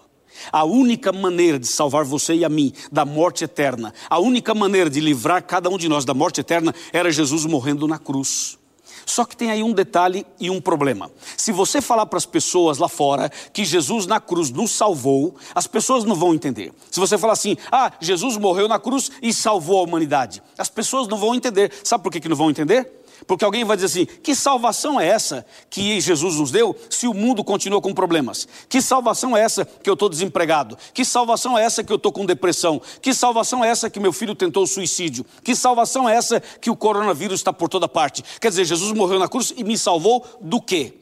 A 0.53 0.65
única 0.65 1.13
maneira 1.13 1.59
de 1.59 1.67
salvar 1.67 2.05
você 2.05 2.35
e 2.35 2.45
a 2.45 2.49
mim 2.49 2.73
da 2.91 3.05
morte 3.05 3.45
eterna, 3.45 3.93
a 4.09 4.19
única 4.19 4.55
maneira 4.55 4.89
de 4.89 5.01
livrar 5.01 5.43
cada 5.43 5.69
um 5.69 5.79
de 5.79 5.89
nós 5.89 6.05
da 6.05 6.15
morte 6.15 6.41
eterna 6.41 6.75
era 6.93 7.11
Jesus 7.11 7.45
morrendo 7.45 7.87
na 7.87 7.99
cruz. 7.99 8.59
Só 9.07 9.25
que 9.25 9.37
tem 9.37 9.53
aí 9.53 9.63
um 9.63 9.73
detalhe 9.73 10.27
e 10.41 10.51
um 10.51 10.61
problema. 10.61 11.09
Se 11.37 11.53
você 11.53 11.81
falar 11.81 12.07
para 12.07 12.17
as 12.17 12.27
pessoas 12.27 12.79
lá 12.79 12.89
fora 12.89 13.31
que 13.53 13.65
Jesus 13.65 14.05
na 14.05 14.19
cruz 14.19 14.51
nos 14.51 14.73
salvou, 14.73 15.37
as 15.55 15.69
pessoas 15.69 16.03
não 16.03 16.17
vão 16.17 16.35
entender. 16.35 16.73
Se 16.91 16.99
você 16.99 17.17
falar 17.17 17.35
assim, 17.35 17.57
ah, 17.71 17.93
Jesus 18.01 18.37
morreu 18.37 18.67
na 18.67 18.81
cruz 18.81 19.13
e 19.23 19.33
salvou 19.33 19.79
a 19.79 19.83
humanidade, 19.85 20.43
as 20.59 20.69
pessoas 20.69 21.07
não 21.07 21.17
vão 21.17 21.37
entender. 21.37 21.73
Sabe 21.85 22.03
por 22.03 22.11
que, 22.11 22.21
que 22.21 22.29
não 22.29 22.35
vão 22.35 22.51
entender? 22.51 22.91
Porque 23.27 23.45
alguém 23.45 23.65
vai 23.65 23.77
dizer 23.77 23.87
assim: 23.87 24.07
que 24.23 24.35
salvação 24.35 25.01
é 25.01 25.07
essa 25.07 25.45
que 25.69 26.01
Jesus 26.01 26.37
nos 26.37 26.51
deu 26.51 26.77
se 26.89 27.09
o 27.09 27.15
mundo 27.15 27.43
continua 27.43 27.81
com 27.81 27.93
problemas? 27.93 28.47
Que 28.69 28.81
salvação 28.81 29.37
é 29.37 29.41
essa 29.41 29.65
que 29.65 29.91
eu 29.91 29.95
estou 29.95 30.09
desempregado? 30.09 30.79
Que 30.95 31.05
salvação 31.05 31.59
é 31.59 31.65
essa 31.65 31.83
que 31.83 31.93
eu 31.93 31.97
estou 31.97 32.13
com 32.13 32.25
depressão? 32.25 32.81
Que 33.03 33.13
salvação 33.13 33.65
é 33.65 33.69
essa 33.69 33.91
que 33.91 33.99
meu 33.99 34.13
filho 34.13 34.35
tentou 34.35 34.67
suicídio? 34.67 35.27
Que 35.43 35.55
salvação 35.55 36.09
é 36.09 36.15
essa 36.15 36.41
que 36.41 36.71
o 36.71 36.77
coronavírus 36.77 37.41
está 37.41 37.53
por 37.53 37.69
toda 37.69 37.89
parte? 37.89 38.23
Quer 38.41 38.51
dizer, 38.51 38.65
Jesus 38.65 38.93
morreu 38.93 39.19
na 39.19 39.29
cruz 39.29 39.53
e 39.57 39.65
me 39.65 39.77
salvou 39.77 40.25
do 40.41 40.61
quê? 40.61 40.95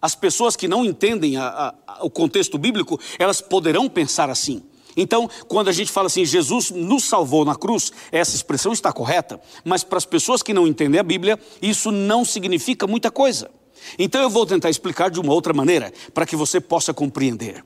As 0.00 0.14
pessoas 0.14 0.54
que 0.54 0.68
não 0.68 0.84
entendem 0.84 1.38
a, 1.38 1.74
a, 1.86 2.04
o 2.04 2.10
contexto 2.10 2.58
bíblico, 2.58 3.00
elas 3.18 3.40
poderão 3.40 3.88
pensar 3.88 4.30
assim. 4.30 4.62
Então, 4.96 5.28
quando 5.48 5.68
a 5.68 5.72
gente 5.72 5.90
fala 5.90 6.06
assim, 6.06 6.24
Jesus 6.24 6.70
nos 6.70 7.04
salvou 7.04 7.44
na 7.44 7.56
cruz, 7.56 7.92
essa 8.12 8.36
expressão 8.36 8.72
está 8.72 8.92
correta, 8.92 9.40
mas 9.64 9.82
para 9.82 9.98
as 9.98 10.06
pessoas 10.06 10.42
que 10.42 10.54
não 10.54 10.66
entendem 10.66 11.00
a 11.00 11.04
Bíblia, 11.04 11.38
isso 11.60 11.90
não 11.90 12.24
significa 12.24 12.86
muita 12.86 13.10
coisa. 13.10 13.50
Então 13.98 14.20
eu 14.22 14.30
vou 14.30 14.46
tentar 14.46 14.70
explicar 14.70 15.10
de 15.10 15.20
uma 15.20 15.32
outra 15.32 15.52
maneira, 15.52 15.92
para 16.12 16.26
que 16.26 16.36
você 16.36 16.60
possa 16.60 16.94
compreender. 16.94 17.62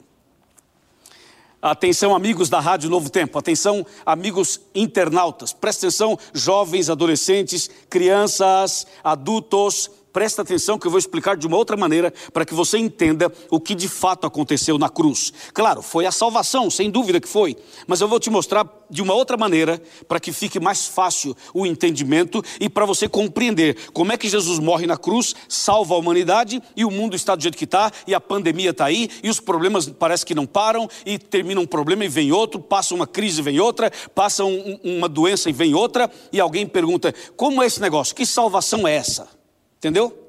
Atenção, 1.60 2.14
amigos 2.14 2.48
da 2.48 2.60
Rádio 2.60 2.88
Novo 2.88 3.10
Tempo, 3.10 3.36
atenção, 3.36 3.84
amigos 4.06 4.60
internautas, 4.72 5.52
presta 5.52 5.86
atenção, 5.86 6.16
jovens, 6.32 6.88
adolescentes, 6.88 7.68
crianças, 7.90 8.86
adultos, 9.02 9.90
presta 10.18 10.42
atenção 10.42 10.76
que 10.80 10.84
eu 10.84 10.90
vou 10.90 10.98
explicar 10.98 11.36
de 11.36 11.46
uma 11.46 11.56
outra 11.56 11.76
maneira 11.76 12.12
para 12.32 12.44
que 12.44 12.52
você 12.52 12.76
entenda 12.76 13.32
o 13.48 13.60
que 13.60 13.72
de 13.72 13.86
fato 13.86 14.26
aconteceu 14.26 14.76
na 14.76 14.88
cruz. 14.88 15.32
Claro, 15.54 15.80
foi 15.80 16.06
a 16.06 16.10
salvação, 16.10 16.68
sem 16.68 16.90
dúvida 16.90 17.20
que 17.20 17.28
foi, 17.28 17.56
mas 17.86 18.00
eu 18.00 18.08
vou 18.08 18.18
te 18.18 18.28
mostrar 18.28 18.68
de 18.90 19.00
uma 19.00 19.14
outra 19.14 19.36
maneira 19.36 19.80
para 20.08 20.18
que 20.18 20.32
fique 20.32 20.58
mais 20.58 20.88
fácil 20.88 21.36
o 21.54 21.64
entendimento 21.64 22.42
e 22.58 22.68
para 22.68 22.84
você 22.84 23.08
compreender 23.08 23.76
como 23.92 24.10
é 24.10 24.16
que 24.16 24.28
Jesus 24.28 24.58
morre 24.58 24.88
na 24.88 24.96
cruz, 24.96 25.36
salva 25.48 25.94
a 25.94 25.98
humanidade 25.98 26.60
e 26.74 26.84
o 26.84 26.90
mundo 26.90 27.14
está 27.14 27.36
do 27.36 27.42
jeito 27.44 27.56
que 27.56 27.62
está 27.62 27.92
e 28.04 28.12
a 28.12 28.20
pandemia 28.20 28.70
está 28.70 28.86
aí 28.86 29.08
e 29.22 29.30
os 29.30 29.38
problemas 29.38 29.88
parece 29.88 30.26
que 30.26 30.34
não 30.34 30.46
param 30.46 30.90
e 31.06 31.16
termina 31.16 31.60
um 31.60 31.66
problema 31.66 32.04
e 32.04 32.08
vem 32.08 32.32
outro, 32.32 32.58
passa 32.58 32.92
uma 32.92 33.06
crise 33.06 33.38
e 33.38 33.44
vem 33.44 33.60
outra, 33.60 33.88
passa 34.16 34.44
um, 34.44 34.80
uma 34.82 35.08
doença 35.08 35.48
e 35.48 35.52
vem 35.52 35.74
outra 35.74 36.10
e 36.32 36.40
alguém 36.40 36.66
pergunta 36.66 37.14
como 37.36 37.62
é 37.62 37.66
esse 37.66 37.80
negócio? 37.80 38.16
Que 38.16 38.26
salvação 38.26 38.88
é 38.88 38.96
essa? 38.96 39.37
Entendeu? 39.78 40.26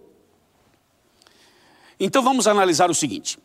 Então 2.00 2.24
vamos 2.24 2.48
analisar 2.48 2.90
o 2.90 2.96
seguinte. 2.96 3.38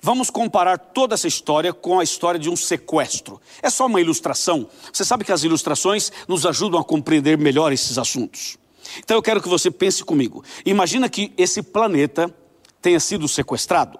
Vamos 0.00 0.30
comparar 0.30 0.78
toda 0.78 1.14
essa 1.14 1.26
história 1.26 1.72
com 1.72 1.98
a 1.98 2.04
história 2.04 2.38
de 2.38 2.48
um 2.48 2.54
sequestro. 2.54 3.40
É 3.60 3.68
só 3.68 3.86
uma 3.86 4.00
ilustração. 4.00 4.68
Você 4.92 5.04
sabe 5.04 5.24
que 5.24 5.32
as 5.32 5.42
ilustrações 5.42 6.12
nos 6.28 6.46
ajudam 6.46 6.78
a 6.78 6.84
compreender 6.84 7.36
melhor 7.36 7.72
esses 7.72 7.98
assuntos. 7.98 8.56
Então 8.98 9.16
eu 9.16 9.22
quero 9.22 9.42
que 9.42 9.48
você 9.48 9.70
pense 9.70 10.04
comigo. 10.04 10.44
Imagina 10.64 11.08
que 11.08 11.32
esse 11.36 11.62
planeta 11.62 12.32
tenha 12.80 13.00
sido 13.00 13.26
sequestrado. 13.26 13.98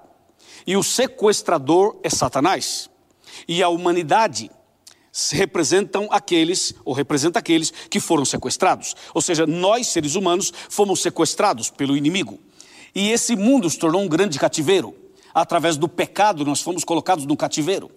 E 0.67 0.77
o 0.77 0.83
sequestrador 0.83 1.99
é 2.03 2.11
Satanás. 2.11 2.89
E 3.49 3.63
a 3.63 3.69
humanidade 3.69 4.51
representam 5.33 6.09
aqueles, 6.11 6.75
ou 6.85 6.95
representa 6.95 7.39
aqueles 7.39 7.73
que 7.91 8.01
foram 8.01 8.25
sequestrados. 8.25 8.95
Ou 9.13 9.21
seja, 9.21 9.47
nós, 9.47 9.89
seres 9.89 10.15
humanos, 10.15 10.53
fomos 10.69 11.01
sequestrados 11.01 11.71
pelo 11.71 11.97
inimigo. 11.97 12.39
E 12.95 13.11
esse 13.11 13.37
mundo 13.37 13.69
se 13.69 13.79
tornou 13.79 14.03
um 14.03 14.09
grande 14.09 14.39
cativeiro. 14.39 14.95
Através 15.35 15.77
do 15.77 15.89
pecado, 15.89 16.45
nós 16.45 16.61
fomos 16.61 16.85
colocados 16.85 17.27
no 17.27 17.37
cativeiro. 17.37 17.91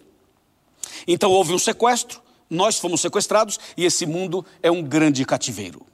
Então 1.07 1.31
houve 1.31 1.53
um 1.53 1.59
sequestro, 1.59 2.21
nós 2.49 2.77
fomos 2.77 3.01
sequestrados 3.01 3.59
e 3.77 3.85
esse 3.85 4.05
mundo 4.05 4.45
é 4.61 4.69
um 4.69 4.83
grande 4.83 5.25
cativeiro. 5.25 5.85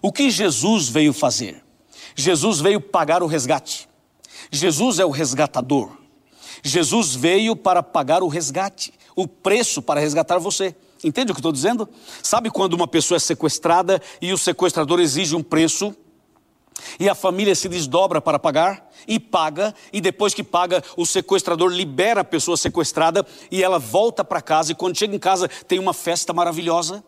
O 0.00 0.12
que 0.12 0.30
Jesus 0.30 0.88
veio 0.88 1.12
fazer? 1.12 1.62
Jesus 2.14 2.60
veio 2.60 2.80
pagar 2.80 3.22
o 3.22 3.26
resgate. 3.26 3.88
Jesus 4.50 4.98
é 4.98 5.04
o 5.04 5.10
resgatador. 5.10 5.96
Jesus 6.62 7.14
veio 7.14 7.56
para 7.56 7.82
pagar 7.82 8.22
o 8.22 8.28
resgate 8.28 8.92
o 9.16 9.26
preço 9.26 9.82
para 9.82 10.00
resgatar 10.00 10.38
você. 10.38 10.74
Entende 11.04 11.32
o 11.32 11.34
que 11.34 11.40
estou 11.40 11.52
dizendo? 11.52 11.88
Sabe 12.22 12.50
quando 12.50 12.74
uma 12.74 12.86
pessoa 12.86 13.16
é 13.16 13.20
sequestrada 13.20 14.00
e 14.20 14.32
o 14.32 14.38
sequestrador 14.38 15.00
exige 15.00 15.34
um 15.34 15.42
preço 15.42 15.94
e 16.98 17.08
a 17.08 17.14
família 17.14 17.54
se 17.54 17.68
desdobra 17.68 18.20
para 18.20 18.38
pagar 18.38 18.90
e 19.06 19.18
paga, 19.18 19.74
e 19.92 20.00
depois 20.00 20.32
que 20.34 20.42
paga, 20.42 20.82
o 20.96 21.04
sequestrador 21.04 21.72
libera 21.72 22.20
a 22.20 22.24
pessoa 22.24 22.56
sequestrada 22.56 23.26
e 23.50 23.62
ela 23.62 23.78
volta 23.78 24.24
para 24.24 24.40
casa, 24.40 24.72
e 24.72 24.74
quando 24.74 24.96
chega 24.96 25.14
em 25.14 25.18
casa 25.18 25.48
tem 25.66 25.78
uma 25.78 25.92
festa 25.92 26.32
maravilhosa. 26.32 27.04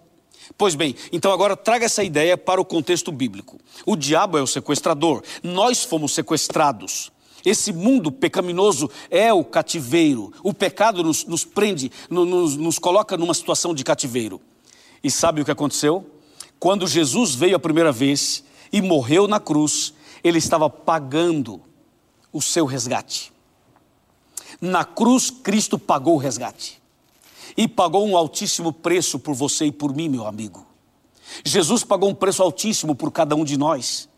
Pois 0.58 0.74
bem, 0.74 0.94
então 1.12 1.32
agora 1.32 1.56
traga 1.56 1.86
essa 1.86 2.04
ideia 2.04 2.36
para 2.36 2.60
o 2.60 2.64
contexto 2.64 3.10
bíblico. 3.10 3.58
O 3.86 3.96
diabo 3.96 4.36
é 4.36 4.42
o 4.42 4.46
sequestrador, 4.46 5.22
nós 5.42 5.84
fomos 5.84 6.12
sequestrados. 6.12 7.10
Esse 7.44 7.72
mundo 7.72 8.10
pecaminoso 8.10 8.90
é 9.10 9.32
o 9.32 9.44
cativeiro. 9.44 10.32
O 10.42 10.54
pecado 10.54 11.02
nos, 11.02 11.24
nos 11.26 11.44
prende, 11.44 11.92
nos, 12.08 12.56
nos 12.56 12.78
coloca 12.78 13.16
numa 13.16 13.34
situação 13.34 13.74
de 13.74 13.84
cativeiro. 13.84 14.40
E 15.02 15.10
sabe 15.10 15.42
o 15.42 15.44
que 15.44 15.50
aconteceu? 15.50 16.10
Quando 16.58 16.86
Jesus 16.86 17.34
veio 17.34 17.56
a 17.56 17.60
primeira 17.60 17.92
vez 17.92 18.42
e 18.72 18.80
morreu 18.80 19.28
na 19.28 19.38
cruz, 19.38 19.92
ele 20.22 20.38
estava 20.38 20.70
pagando 20.70 21.60
o 22.32 22.40
seu 22.40 22.64
resgate. 22.64 23.30
Na 24.60 24.84
cruz, 24.84 25.30
Cristo 25.30 25.78
pagou 25.78 26.14
o 26.14 26.18
resgate. 26.18 26.80
E 27.56 27.68
pagou 27.68 28.06
um 28.08 28.16
altíssimo 28.16 28.72
preço 28.72 29.18
por 29.18 29.34
você 29.34 29.66
e 29.66 29.72
por 29.72 29.94
mim, 29.94 30.08
meu 30.08 30.26
amigo. 30.26 30.66
Jesus 31.44 31.84
pagou 31.84 32.08
um 32.08 32.14
preço 32.14 32.42
altíssimo 32.42 32.94
por 32.94 33.12
cada 33.12 33.36
um 33.36 33.44
de 33.44 33.58
nós 33.58 34.08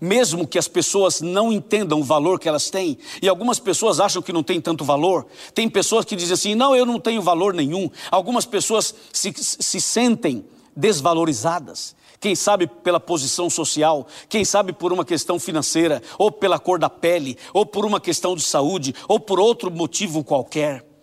mesmo 0.00 0.46
que 0.46 0.58
as 0.58 0.68
pessoas 0.68 1.20
não 1.20 1.52
entendam 1.52 2.00
o 2.00 2.04
valor 2.04 2.38
que 2.38 2.48
elas 2.48 2.70
têm, 2.70 2.98
e 3.20 3.28
algumas 3.28 3.58
pessoas 3.58 4.00
acham 4.00 4.22
que 4.22 4.32
não 4.32 4.42
tem 4.42 4.60
tanto 4.60 4.84
valor, 4.84 5.26
tem 5.54 5.68
pessoas 5.68 6.04
que 6.04 6.16
dizem 6.16 6.34
assim: 6.34 6.54
não, 6.54 6.74
eu 6.74 6.86
não 6.86 7.00
tenho 7.00 7.22
valor 7.22 7.54
nenhum. 7.54 7.90
Algumas 8.10 8.46
pessoas 8.46 8.94
se, 9.12 9.32
se 9.36 9.80
sentem 9.80 10.44
desvalorizadas. 10.76 11.94
Quem 12.20 12.34
sabe 12.34 12.66
pela 12.66 12.98
posição 12.98 13.50
social, 13.50 14.06
quem 14.30 14.44
sabe 14.44 14.72
por 14.72 14.92
uma 14.92 15.04
questão 15.04 15.38
financeira, 15.38 16.02
ou 16.16 16.32
pela 16.32 16.58
cor 16.58 16.78
da 16.78 16.88
pele, 16.88 17.36
ou 17.52 17.66
por 17.66 17.84
uma 17.84 18.00
questão 18.00 18.34
de 18.34 18.42
saúde, 18.42 18.94
ou 19.06 19.20
por 19.20 19.38
outro 19.38 19.70
motivo 19.70 20.24
qualquer. 20.24 20.93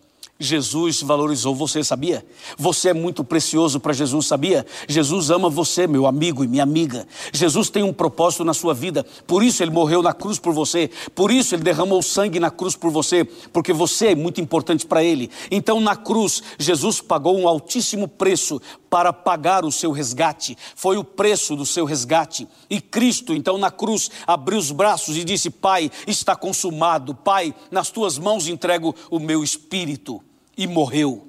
Jesus 0.42 1.04
valorizou 1.04 1.54
você, 1.54 1.84
sabia? 1.84 2.26
Você 2.58 2.90
é 2.90 2.94
muito 2.94 3.24
precioso 3.24 3.80
para 3.80 3.94
Jesus, 3.94 4.26
sabia? 4.26 4.66
Jesus 4.88 5.30
ama 5.30 5.50
você, 5.50 5.86
meu 5.86 6.08
amigo 6.08 6.44
e 6.44 6.48
minha 6.48 6.64
amiga. 6.64 7.08
Jesus 7.32 7.70
tem 7.70 7.84
um 7.84 7.94
propósito 7.94 8.44
na 8.44 8.54
sua 8.54 8.74
vida, 8.74 9.06
por 9.28 9.44
isso 9.44 9.64
ele 9.64 9.72
morreu 9.72 10.02
na 10.02 10.14
cruz 10.14 10.40
por 10.40 10.52
você, 10.52 10.90
por 11.14 11.32
isso 11.32 11.54
ele 11.54 11.62
derramou 11.62 12.02
sangue 12.02 12.40
na 12.40 12.50
cruz 12.50 12.76
por 12.76 12.90
você, 12.90 13.24
porque 13.24 13.72
você 13.72 14.08
é 14.08 14.16
muito 14.16 14.42
importante 14.42 14.86
para 14.86 15.04
ele. 15.04 15.30
Então, 15.52 15.80
na 15.80 15.96
cruz, 15.96 16.42
Jesus 16.58 17.00
pagou 17.00 17.38
um 17.38 17.48
altíssimo 17.48 18.08
preço 18.08 18.60
para 18.90 19.14
pagar 19.14 19.64
o 19.64 19.72
seu 19.72 19.92
resgate, 19.92 20.58
foi 20.76 20.98
o 20.98 21.04
preço 21.04 21.56
do 21.56 21.66
seu 21.66 21.86
resgate. 21.86 22.48
E 22.70 22.82
Cristo, 22.82 23.34
então, 23.34 23.58
na 23.58 23.70
cruz, 23.70 24.10
abriu 24.26 24.58
os 24.58 24.72
braços 24.72 25.16
e 25.16 25.24
disse: 25.24 25.50
Pai, 25.50 25.92
está 26.08 26.36
consumado, 26.36 27.14
Pai, 27.14 27.54
nas 27.70 27.92
tuas 27.92 28.18
mãos 28.18 28.48
entrego 28.48 28.96
o 29.10 29.20
meu 29.20 29.44
espírito 29.44 30.22
e 30.58 30.68
morreu. 30.68 31.28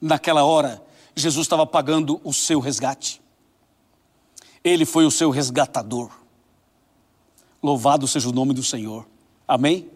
Naquela 0.00 0.44
hora, 0.44 0.82
Jesus 1.14 1.44
estava 1.44 1.66
pagando 1.66 2.20
o 2.24 2.32
seu 2.32 2.60
resgate. 2.60 3.20
Ele 4.62 4.84
foi 4.84 5.04
o 5.04 5.10
seu 5.10 5.30
resgatador. 5.30 6.10
Louvado 7.62 8.08
seja 8.08 8.28
o 8.28 8.32
nome 8.32 8.54
do 8.54 8.62
Senhor. 8.62 9.06
Amém? 9.46 9.90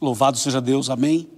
Louvado 0.00 0.36
seja 0.36 0.60
Deus. 0.60 0.90
Amém? 0.90 1.28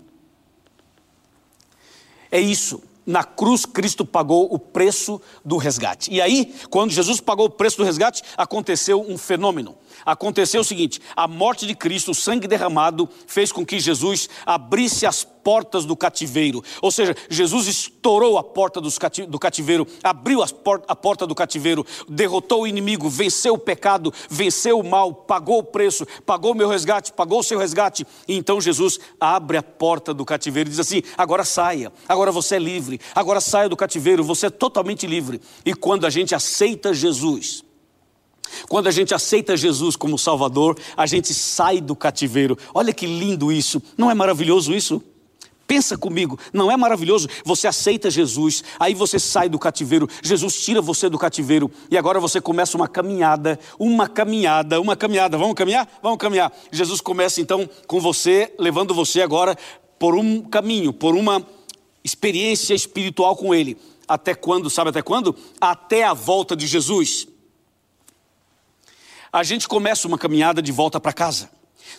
É 2.31 2.40
isso. 2.40 2.83
Na 3.07 3.25
cruz, 3.25 3.65
Cristo 3.65 4.05
pagou 4.05 4.53
o 4.53 4.59
preço 4.59 5.21
do 5.45 5.57
resgate. 5.57 6.13
E 6.13 6.21
aí, 6.21 6.55
quando 6.69 6.91
Jesus 6.91 7.21
pagou 7.21 7.47
o 7.47 7.51
preço 7.51 7.79
do 7.79 7.85
resgate, 7.85 8.23
aconteceu 8.37 9.01
um 9.01 9.17
fenômeno 9.17 9.77
aconteceu 10.05 10.61
o 10.61 10.65
seguinte: 10.65 11.01
a 11.15 11.27
morte 11.27 11.67
de 11.67 11.75
Cristo, 11.75 12.11
o 12.11 12.15
sangue 12.15 12.49
derramado, 12.49 13.09
fez 13.27 13.53
com 13.53 13.65
que 13.65 13.79
Jesus 13.79 14.29
abrisse 14.45 15.07
as 15.07 15.25
portas 15.42 15.85
do 15.85 15.96
cativeiro. 15.96 16.62
Ou 16.81 16.90
seja, 16.90 17.16
Jesus 17.29 17.66
estourou 17.66 18.38
a 18.38 18.42
porta 18.42 18.81
do 18.81 19.38
cativeiro, 19.38 19.87
abriu 20.03 20.42
a 20.42 20.96
porta 20.96 21.26
do 21.26 21.35
cativeiro, 21.35 21.85
derrotou 22.09 22.62
o 22.62 22.66
inimigo, 22.66 23.09
venceu 23.09 23.55
o 23.55 23.59
pecado, 23.59 24.12
venceu 24.29 24.79
o 24.79 24.88
mal, 24.88 25.12
pagou 25.12 25.59
o 25.59 25.64
preço, 25.64 26.07
pagou 26.24 26.53
o 26.53 26.55
meu 26.55 26.68
resgate, 26.68 27.12
pagou 27.12 27.40
o 27.40 27.44
seu 27.44 27.59
resgate. 27.59 28.07
E 28.29 28.37
então 28.37 28.61
Jesus 28.61 28.98
abre 29.18 29.57
a 29.57 29.62
porta 29.62 30.12
do 30.14 30.24
cativeiro 30.24 30.68
e 30.68 30.70
diz 30.70 30.81
assim: 30.81 31.03
agora 31.16 31.44
saia, 31.44 31.92
agora 32.09 32.33
você 32.33 32.57
é 32.57 32.59
livre, 32.59 33.00
agora 33.14 33.40
saia 33.40 33.68
do 33.68 33.76
cativeiro, 33.76 34.24
você 34.24 34.46
é 34.46 34.50
totalmente 34.50 35.07
livre. 35.07 35.40
E 35.64 35.74
quando 35.74 36.07
a 36.07 36.11
gente 36.11 36.35
aceita 36.35 36.92
Jesus, 36.92 37.64
quando 38.68 38.88
a 38.88 38.90
gente 38.90 39.14
aceita 39.14 39.57
Jesus 39.57 39.94
como 39.94 40.18
Salvador, 40.18 40.76
a 40.96 41.07
gente 41.07 41.33
sai 41.33 41.81
do 41.81 41.94
cativeiro. 41.94 42.59
Olha 42.74 42.92
que 42.92 43.07
lindo 43.07 43.53
isso. 43.53 43.81
Não 43.96 44.11
é 44.11 44.14
maravilhoso 44.14 44.74
isso? 44.74 45.00
Pensa 45.71 45.97
comigo, 45.97 46.37
não 46.53 46.69
é 46.69 46.77
maravilhoso? 46.77 47.29
Você 47.45 47.69
aceita 47.69 48.11
Jesus, 48.11 48.65
aí 48.77 48.93
você 48.93 49.21
sai 49.21 49.49
do 49.49 49.57
cativeiro, 49.57 50.09
Jesus 50.21 50.61
tira 50.61 50.83
você 50.83 51.09
do 51.09 51.17
cativeiro 51.17 51.71
e 51.89 51.97
agora 51.97 52.19
você 52.19 52.41
começa 52.41 52.77
uma 52.77 52.89
caminhada, 52.89 53.57
uma 53.79 54.09
caminhada, 54.09 54.81
uma 54.81 54.97
caminhada. 54.97 55.39
Vamos 55.39 55.55
caminhar? 55.55 55.89
Vamos 56.03 56.19
caminhar. 56.19 56.53
Jesus 56.73 57.01
começa 57.01 57.41
então 57.41 57.71
com 57.87 58.01
você, 58.01 58.53
levando 58.59 58.93
você 58.93 59.23
agora 59.23 59.57
por 59.97 60.17
um 60.17 60.43
caminho, 60.43 60.93
por 60.93 61.15
uma 61.15 61.47
experiência 62.03 62.75
espiritual 62.75 63.37
com 63.37 63.55
Ele. 63.55 63.79
Até 64.09 64.35
quando? 64.35 64.69
Sabe 64.69 64.91
até 64.91 65.03
quando? 65.03 65.37
Até 65.61 66.03
a 66.03 66.13
volta 66.13 66.57
de 66.57 66.67
Jesus 66.67 67.29
a 69.33 69.45
gente 69.45 69.69
começa 69.69 70.09
uma 70.09 70.19
caminhada 70.19 70.61
de 70.61 70.73
volta 70.73 70.99
para 70.99 71.13
casa. 71.13 71.49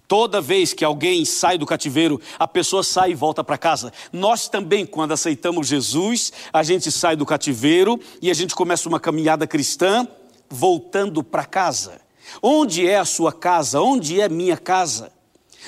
Toda 0.08 0.42
vez 0.42 0.74
que 0.74 0.84
alguém 0.84 1.26
sai 1.26 1.58
do 1.58 1.66
cativeiro, 1.66 2.20
a 2.38 2.48
pessoa 2.48 2.84
sai 2.84 3.12
e 3.12 3.16
volta 3.16 3.44
para 3.44 3.58
casa. 3.58 3.92
Nós 4.12 4.48
também, 4.48 4.86
quando 4.86 5.14
aceitamos 5.14 5.68
Jesus, 5.68 6.32
a 6.52 6.64
gente 6.64 6.92
sai 6.92 7.16
do 7.16 7.26
cativeiro 7.26 8.00
e 8.22 8.30
a 8.30 8.34
gente 8.34 8.56
começa 8.56 8.90
uma 8.90 9.00
caminhada 9.00 9.48
cristã 9.48 10.08
voltando 10.50 11.24
para 11.24 11.46
casa. 11.46 12.02
Onde 12.42 12.88
é 12.88 12.98
a 12.98 13.06
sua 13.06 13.32
casa? 13.32 13.82
Onde 13.82 14.20
é 14.20 14.30
minha 14.30 14.58
casa? 14.58 15.12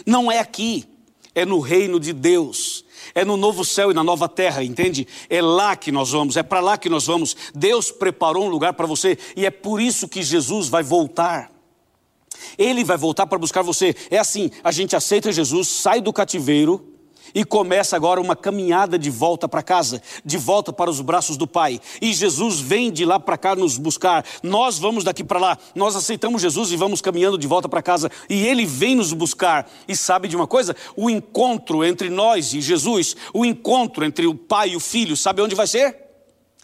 Não 0.05 0.31
é 0.31 0.39
aqui, 0.39 0.86
é 1.33 1.45
no 1.45 1.59
reino 1.59 1.99
de 1.99 2.13
Deus. 2.13 2.83
É 3.13 3.25
no 3.25 3.36
novo 3.36 3.65
céu 3.65 3.91
e 3.91 3.93
na 3.93 4.03
nova 4.03 4.29
terra, 4.29 4.63
entende? 4.63 5.07
É 5.29 5.41
lá 5.41 5.75
que 5.75 5.91
nós 5.91 6.12
vamos, 6.12 6.38
é 6.38 6.43
para 6.43 6.62
lá 6.62 6.77
que 6.77 6.89
nós 6.89 7.05
vamos. 7.05 7.36
Deus 7.53 7.91
preparou 7.91 8.45
um 8.45 8.49
lugar 8.49 8.73
para 8.73 8.88
você 8.88 9.17
e 9.36 9.45
é 9.45 9.51
por 9.51 9.81
isso 9.81 10.07
que 10.07 10.23
Jesus 10.23 10.69
vai 10.69 10.83
voltar. 10.83 11.53
Ele 12.58 12.84
vai 12.84 12.97
voltar 12.97 13.27
para 13.27 13.38
buscar 13.38 13.62
você. 13.62 13.95
É 14.10 14.17
assim: 14.17 14.51
a 14.63 14.71
gente 14.71 14.95
aceita 14.95 15.32
Jesus, 15.32 15.67
sai 15.67 16.01
do 16.01 16.13
cativeiro 16.13 16.93
e 17.34 17.43
começa 17.43 17.95
agora 17.95 18.21
uma 18.21 18.36
caminhada 18.36 18.97
de 18.97 19.10
volta 19.10 19.47
para 19.47 19.63
casa, 19.63 20.01
de 20.23 20.38
volta 20.38 20.71
para 20.71 20.89
os 20.89 21.01
braços 21.01 21.36
do 21.36 21.47
Pai. 21.47 21.79
E 22.01 22.13
Jesus 22.13 22.60
vem 22.60 22.91
de 22.91 23.06
lá 23.06 23.19
para 23.19 23.38
cá 23.38 23.56
nos 23.56 23.77
buscar. 23.77 24.25
Nós 24.41 24.77
vamos 24.77 25.03
daqui 25.03 25.23
para 25.23 25.39
lá. 25.39 25.58
Nós 25.73 25.95
aceitamos 25.95 26.41
Jesus 26.41 26.71
e 26.71 26.77
vamos 26.77 27.01
caminhando 27.01 27.38
de 27.38 27.47
volta 27.47 27.67
para 27.67 27.82
casa. 27.82 28.12
E 28.29 28.45
Ele 28.45 28.65
vem 28.65 28.95
nos 28.95 29.13
buscar. 29.13 29.69
E 29.88 29.95
sabe 29.95 30.27
de 30.27 30.36
uma 30.36 30.47
coisa? 30.47 30.75
O 30.95 31.10
encontro 31.10 31.84
entre 31.84 32.10
nós 32.10 32.53
e 32.53 32.62
Jesus, 32.62 33.15
o 33.34 33.43
encontro 33.43 34.06
entre 34.06 34.27
o 34.27 34.36
Pai 34.36 34.69
e 34.69 34.75
o 34.75 34.79
Filho, 34.79 35.17
sabe 35.17 35.41
onde 35.41 35.56
vai 35.56 35.67
ser? 35.67 35.97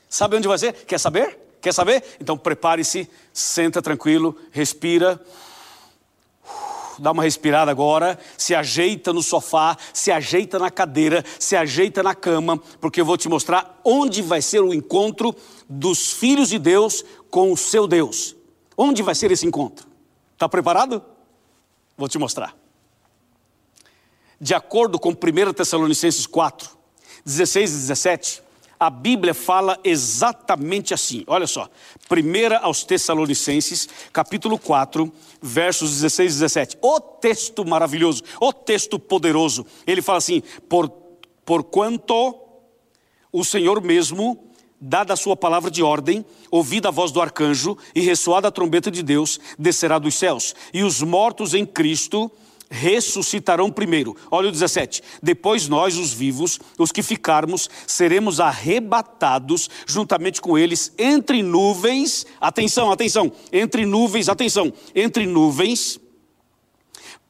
Sabe 0.07 0.35
onde 0.35 0.47
vai 0.47 0.57
ser? 0.57 0.73
Quer 0.85 0.99
saber? 0.99 1.39
Quer 1.61 1.73
saber? 1.73 2.03
Então 2.21 2.37
prepare-se, 2.37 3.09
senta 3.33 3.81
tranquilo, 3.81 4.35
respira 4.51 5.19
dá 6.99 7.12
uma 7.12 7.23
respirada 7.23 7.71
agora, 7.71 8.17
se 8.38 8.53
ajeita 8.53 9.13
no 9.13 9.23
sofá, 9.23 9.77
se 9.93 10.12
ajeita 10.12 10.59
na 10.59 10.69
cadeira, 10.69 11.23
se 11.39 11.55
ajeita 11.55 12.03
na 12.03 12.13
cama, 12.13 12.57
porque 12.79 13.01
eu 13.01 13.05
vou 13.05 13.17
te 13.17 13.29
mostrar 13.29 13.79
onde 13.83 14.21
vai 14.21 14.41
ser 14.41 14.62
o 14.62 14.73
encontro 14.73 15.35
dos 15.67 16.12
filhos 16.12 16.49
de 16.49 16.59
Deus 16.59 17.03
com 17.29 17.51
o 17.51 17.57
seu 17.57 17.88
Deus. 17.88 18.35
Onde 18.77 19.03
vai 19.03 19.15
ser 19.15 19.31
esse 19.31 19.45
encontro? 19.45 19.88
Está 20.33 20.47
preparado? 20.47 21.03
Vou 21.97 22.07
te 22.07 22.17
mostrar. 22.17 22.55
De 24.39 24.53
acordo 24.53 24.97
com 24.97 25.09
1 25.09 25.53
Tessalonicenses 25.53 26.25
4, 26.25 26.69
16 27.25 27.71
e 27.71 27.73
17, 27.73 28.43
a 28.79 28.89
Bíblia 28.89 29.33
fala 29.33 29.77
exatamente 29.83 30.93
assim. 30.93 31.23
Olha 31.27 31.45
só, 31.45 31.69
1 32.09 32.55
aos 32.61 32.83
Tessalonicenses, 32.83 33.89
capítulo 34.13 34.57
4, 34.57 35.11
versos 35.41 35.91
16 35.91 36.31
e 36.31 36.35
17. 36.35 36.77
O 36.81 36.99
texto 36.99 37.65
maravilhoso, 37.65 38.23
o 38.39 38.53
texto 38.53 38.97
poderoso. 38.97 39.65
Ele 39.85 40.01
fala 40.01 40.19
assim: 40.19 40.41
por, 40.69 40.89
por 41.43 41.63
quanto 41.63 42.39
o 43.31 43.43
Senhor 43.43 43.81
mesmo, 43.81 44.49
dada 44.79 45.13
a 45.13 45.17
sua 45.17 45.35
palavra 45.35 45.69
de 45.69 45.83
ordem, 45.83 46.25
ouvida 46.49 46.87
a 46.87 46.91
voz 46.91 47.11
do 47.11 47.21
arcanjo 47.21 47.77
e 47.93 47.99
ressoada 47.99 48.47
a 48.47 48.51
trombeta 48.51 48.89
de 48.89 49.03
Deus, 49.03 49.39
descerá 49.57 49.99
dos 49.99 50.15
céus, 50.15 50.55
e 50.73 50.83
os 50.83 51.01
mortos 51.01 51.53
em 51.53 51.65
Cristo 51.65 52.31
ressuscitarão 52.69 53.71
primeiro. 53.71 54.15
Olha 54.29 54.49
o 54.49 54.51
17. 54.51 55.01
Depois 55.21 55.67
nós, 55.67 55.97
os 55.97 56.13
vivos, 56.13 56.60
os 56.77 56.91
que 56.91 57.01
ficarmos, 57.01 57.69
seremos 57.88 58.39
arrebatados 58.39 59.69
juntamente 59.88 60.39
com 60.39 60.58
eles 60.58 60.93
entre 60.97 61.41
nuvens. 61.41 62.25
Atenção, 62.39 62.91
atenção. 62.91 63.32
Entre 63.51 63.86
nuvens, 63.86 64.29
atenção. 64.29 64.71
Entre 64.93 65.25
nuvens 65.25 65.99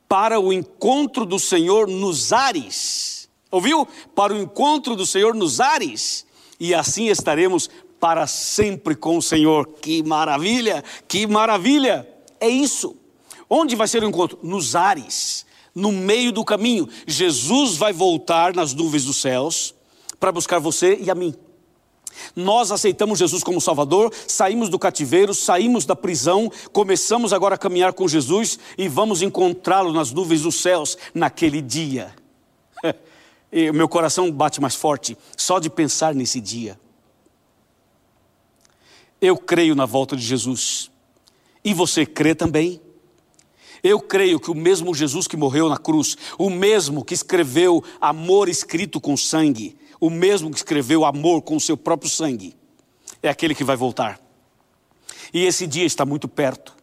para 0.07 0.39
o 0.39 0.51
encontro 0.51 1.25
do 1.25 1.39
Senhor 1.39 1.87
nos 1.87 2.33
ares. 2.33 3.29
Ouviu? 3.51 3.87
Para 4.15 4.33
o 4.33 4.41
encontro 4.41 4.95
do 4.95 5.05
Senhor 5.05 5.33
nos 5.33 5.59
ares. 5.59 6.25
E 6.59 6.73
assim 6.73 7.07
estaremos 7.07 7.69
para 7.99 8.27
sempre 8.27 8.95
com 8.95 9.17
o 9.17 9.21
Senhor. 9.21 9.67
Que 9.81 10.03
maravilha! 10.03 10.83
Que 11.07 11.27
maravilha! 11.27 12.07
É 12.39 12.49
isso. 12.49 12.95
Onde 13.49 13.75
vai 13.75 13.87
ser 13.87 14.03
o 14.03 14.07
encontro? 14.07 14.37
Nos 14.43 14.75
ares, 14.75 15.45
no 15.73 15.91
meio 15.91 16.31
do 16.31 16.45
caminho. 16.45 16.87
Jesus 17.07 17.75
vai 17.75 17.91
voltar 17.91 18.53
nas 18.53 18.73
nuvens 18.73 19.05
dos 19.05 19.19
céus 19.19 19.73
para 20.19 20.31
buscar 20.31 20.59
você 20.59 20.97
e 21.01 21.09
a 21.09 21.15
mim. 21.15 21.33
Nós 22.35 22.71
aceitamos 22.71 23.19
Jesus 23.19 23.43
como 23.43 23.61
Salvador, 23.61 24.13
saímos 24.27 24.69
do 24.69 24.77
cativeiro, 24.77 25.33
saímos 25.33 25.85
da 25.85 25.95
prisão, 25.95 26.51
começamos 26.71 27.33
agora 27.33 27.55
a 27.55 27.57
caminhar 27.57 27.93
com 27.93 28.07
Jesus 28.07 28.59
e 28.77 28.87
vamos 28.87 29.21
encontrá-lo 29.21 29.93
nas 29.93 30.11
nuvens 30.11 30.41
dos 30.41 30.55
céus 30.55 30.97
naquele 31.13 31.61
dia. 31.61 32.13
E 33.51 33.71
meu 33.71 33.89
coração 33.89 34.31
bate 34.31 34.61
mais 34.61 34.75
forte 34.75 35.17
só 35.35 35.57
de 35.57 35.71
pensar 35.71 36.13
nesse 36.13 36.39
dia. 36.39 36.79
Eu 39.19 39.35
creio 39.35 39.73
na 39.73 39.87
volta 39.87 40.15
de 40.15 40.21
Jesus. 40.21 40.91
E 41.63 41.73
você 41.73 42.05
crê 42.05 42.35
também? 42.35 42.79
Eu 43.83 43.99
creio 43.99 44.39
que 44.39 44.51
o 44.51 44.55
mesmo 44.55 44.93
Jesus 44.93 45.27
que 45.27 45.37
morreu 45.37 45.69
na 45.69 45.77
cruz, 45.77 46.17
o 46.37 46.49
mesmo 46.49 47.03
que 47.03 47.13
escreveu 47.13 47.83
amor 47.99 48.49
escrito 48.49 48.99
com 48.99 49.15
sangue, 49.15 49.77
o 49.99 50.09
mesmo 50.09 50.49
que 50.51 50.57
escreveu 50.57 51.05
amor 51.05 51.41
com 51.41 51.55
o 51.55 51.59
seu 51.59 51.77
próprio 51.77 52.09
sangue, 52.09 52.55
é 53.21 53.29
aquele 53.29 53.55
que 53.55 53.63
vai 53.63 53.75
voltar. 53.75 54.19
E 55.33 55.45
esse 55.45 55.67
dia 55.67 55.85
está 55.85 56.05
muito 56.05 56.27
perto. 56.27 56.75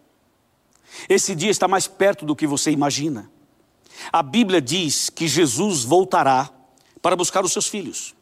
Esse 1.08 1.34
dia 1.34 1.50
está 1.50 1.68
mais 1.68 1.86
perto 1.86 2.24
do 2.24 2.36
que 2.36 2.46
você 2.46 2.70
imagina. 2.70 3.30
A 4.12 4.22
Bíblia 4.22 4.60
diz 4.60 5.10
que 5.10 5.26
Jesus 5.26 5.84
voltará 5.84 6.50
para 7.02 7.16
buscar 7.16 7.44
os 7.44 7.52
seus 7.52 7.66
filhos. 7.66 8.14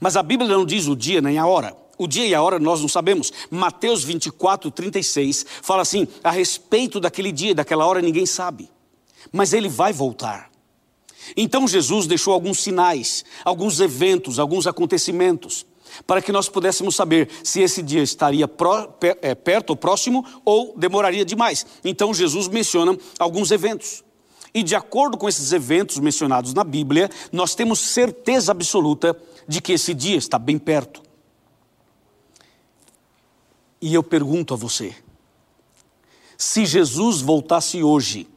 Mas 0.00 0.16
a 0.16 0.22
Bíblia 0.22 0.48
não 0.48 0.66
diz 0.66 0.86
o 0.86 0.96
dia 0.96 1.20
nem 1.20 1.38
a 1.38 1.46
hora. 1.46 1.76
O 1.98 2.06
dia 2.06 2.26
e 2.26 2.34
a 2.34 2.40
hora 2.40 2.60
nós 2.60 2.80
não 2.80 2.88
sabemos. 2.88 3.32
Mateus 3.50 4.04
24, 4.04 4.70
36 4.70 5.44
fala 5.60 5.82
assim: 5.82 6.06
a 6.22 6.30
respeito 6.30 7.00
daquele 7.00 7.32
dia 7.32 7.54
daquela 7.54 7.84
hora 7.84 8.00
ninguém 8.00 8.24
sabe, 8.24 8.70
mas 9.32 9.52
ele 9.52 9.68
vai 9.68 9.92
voltar. 9.92 10.48
Então 11.36 11.66
Jesus 11.66 12.06
deixou 12.06 12.32
alguns 12.32 12.60
sinais, 12.60 13.24
alguns 13.44 13.80
eventos, 13.80 14.38
alguns 14.38 14.66
acontecimentos, 14.66 15.66
para 16.06 16.22
que 16.22 16.32
nós 16.32 16.48
pudéssemos 16.48 16.94
saber 16.94 17.28
se 17.42 17.60
esse 17.60 17.82
dia 17.82 18.02
estaria 18.02 18.48
é, 19.20 19.34
perto 19.34 19.70
ou 19.70 19.76
próximo 19.76 20.24
ou 20.44 20.74
demoraria 20.76 21.24
demais. 21.24 21.66
Então 21.84 22.14
Jesus 22.14 22.48
menciona 22.48 22.96
alguns 23.18 23.50
eventos. 23.50 24.04
E 24.54 24.62
de 24.62 24.74
acordo 24.74 25.18
com 25.18 25.28
esses 25.28 25.52
eventos 25.52 25.98
mencionados 25.98 26.54
na 26.54 26.64
Bíblia, 26.64 27.10
nós 27.30 27.54
temos 27.54 27.80
certeza 27.80 28.52
absoluta 28.52 29.16
de 29.46 29.60
que 29.60 29.72
esse 29.72 29.92
dia 29.92 30.16
está 30.16 30.38
bem 30.38 30.58
perto. 30.58 31.07
E 33.80 33.94
eu 33.94 34.02
pergunto 34.02 34.54
a 34.54 34.56
você: 34.56 34.94
se 36.36 36.66
Jesus 36.66 37.20
voltasse 37.20 37.82
hoje, 37.82 38.28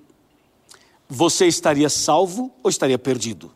você 1.09 1.47
estaria 1.47 1.89
salvo 1.89 2.51
ou 2.63 2.69
estaria 2.69 2.97
perdido? 2.97 3.51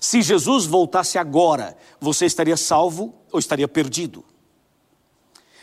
Se 0.00 0.22
Jesus 0.22 0.64
voltasse 0.64 1.18
agora, 1.18 1.76
você 2.00 2.24
estaria 2.26 2.56
salvo 2.56 3.14
ou 3.32 3.38
estaria 3.38 3.66
perdido? 3.66 4.24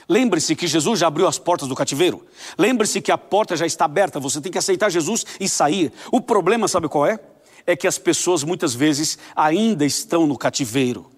Lembre-se 0.08 0.55
que 0.55 0.67
Jesus 0.67 0.99
já 0.99 1.08
abriu 1.08 1.27
as 1.27 1.39
portas 1.39 1.67
do 1.67 1.75
cativeiro. 1.75 2.25
Lembre-se 2.58 3.01
que 3.01 3.12
a 3.12 3.17
porta 3.17 3.55
já 3.55 3.65
está 3.65 3.86
aberta, 3.86 4.19
você 4.19 4.39
tem 4.39 4.51
que 4.51 4.58
aceitar 4.58 4.91
Jesus 4.91 5.25
e 5.39 5.49
sair. 5.49 5.91
O 6.12 6.21
problema, 6.21 6.67
sabe 6.67 6.88
qual 6.88 7.08
é? 7.08 7.19
É 7.65 7.75
que 7.75 7.88
as 7.88 7.97
pessoas 7.97 8.43
muitas 8.43 8.75
vezes 8.75 9.17
ainda 9.36 9.84
estão 9.84 10.27
no 10.27 10.38
cativeiro. 10.38 11.10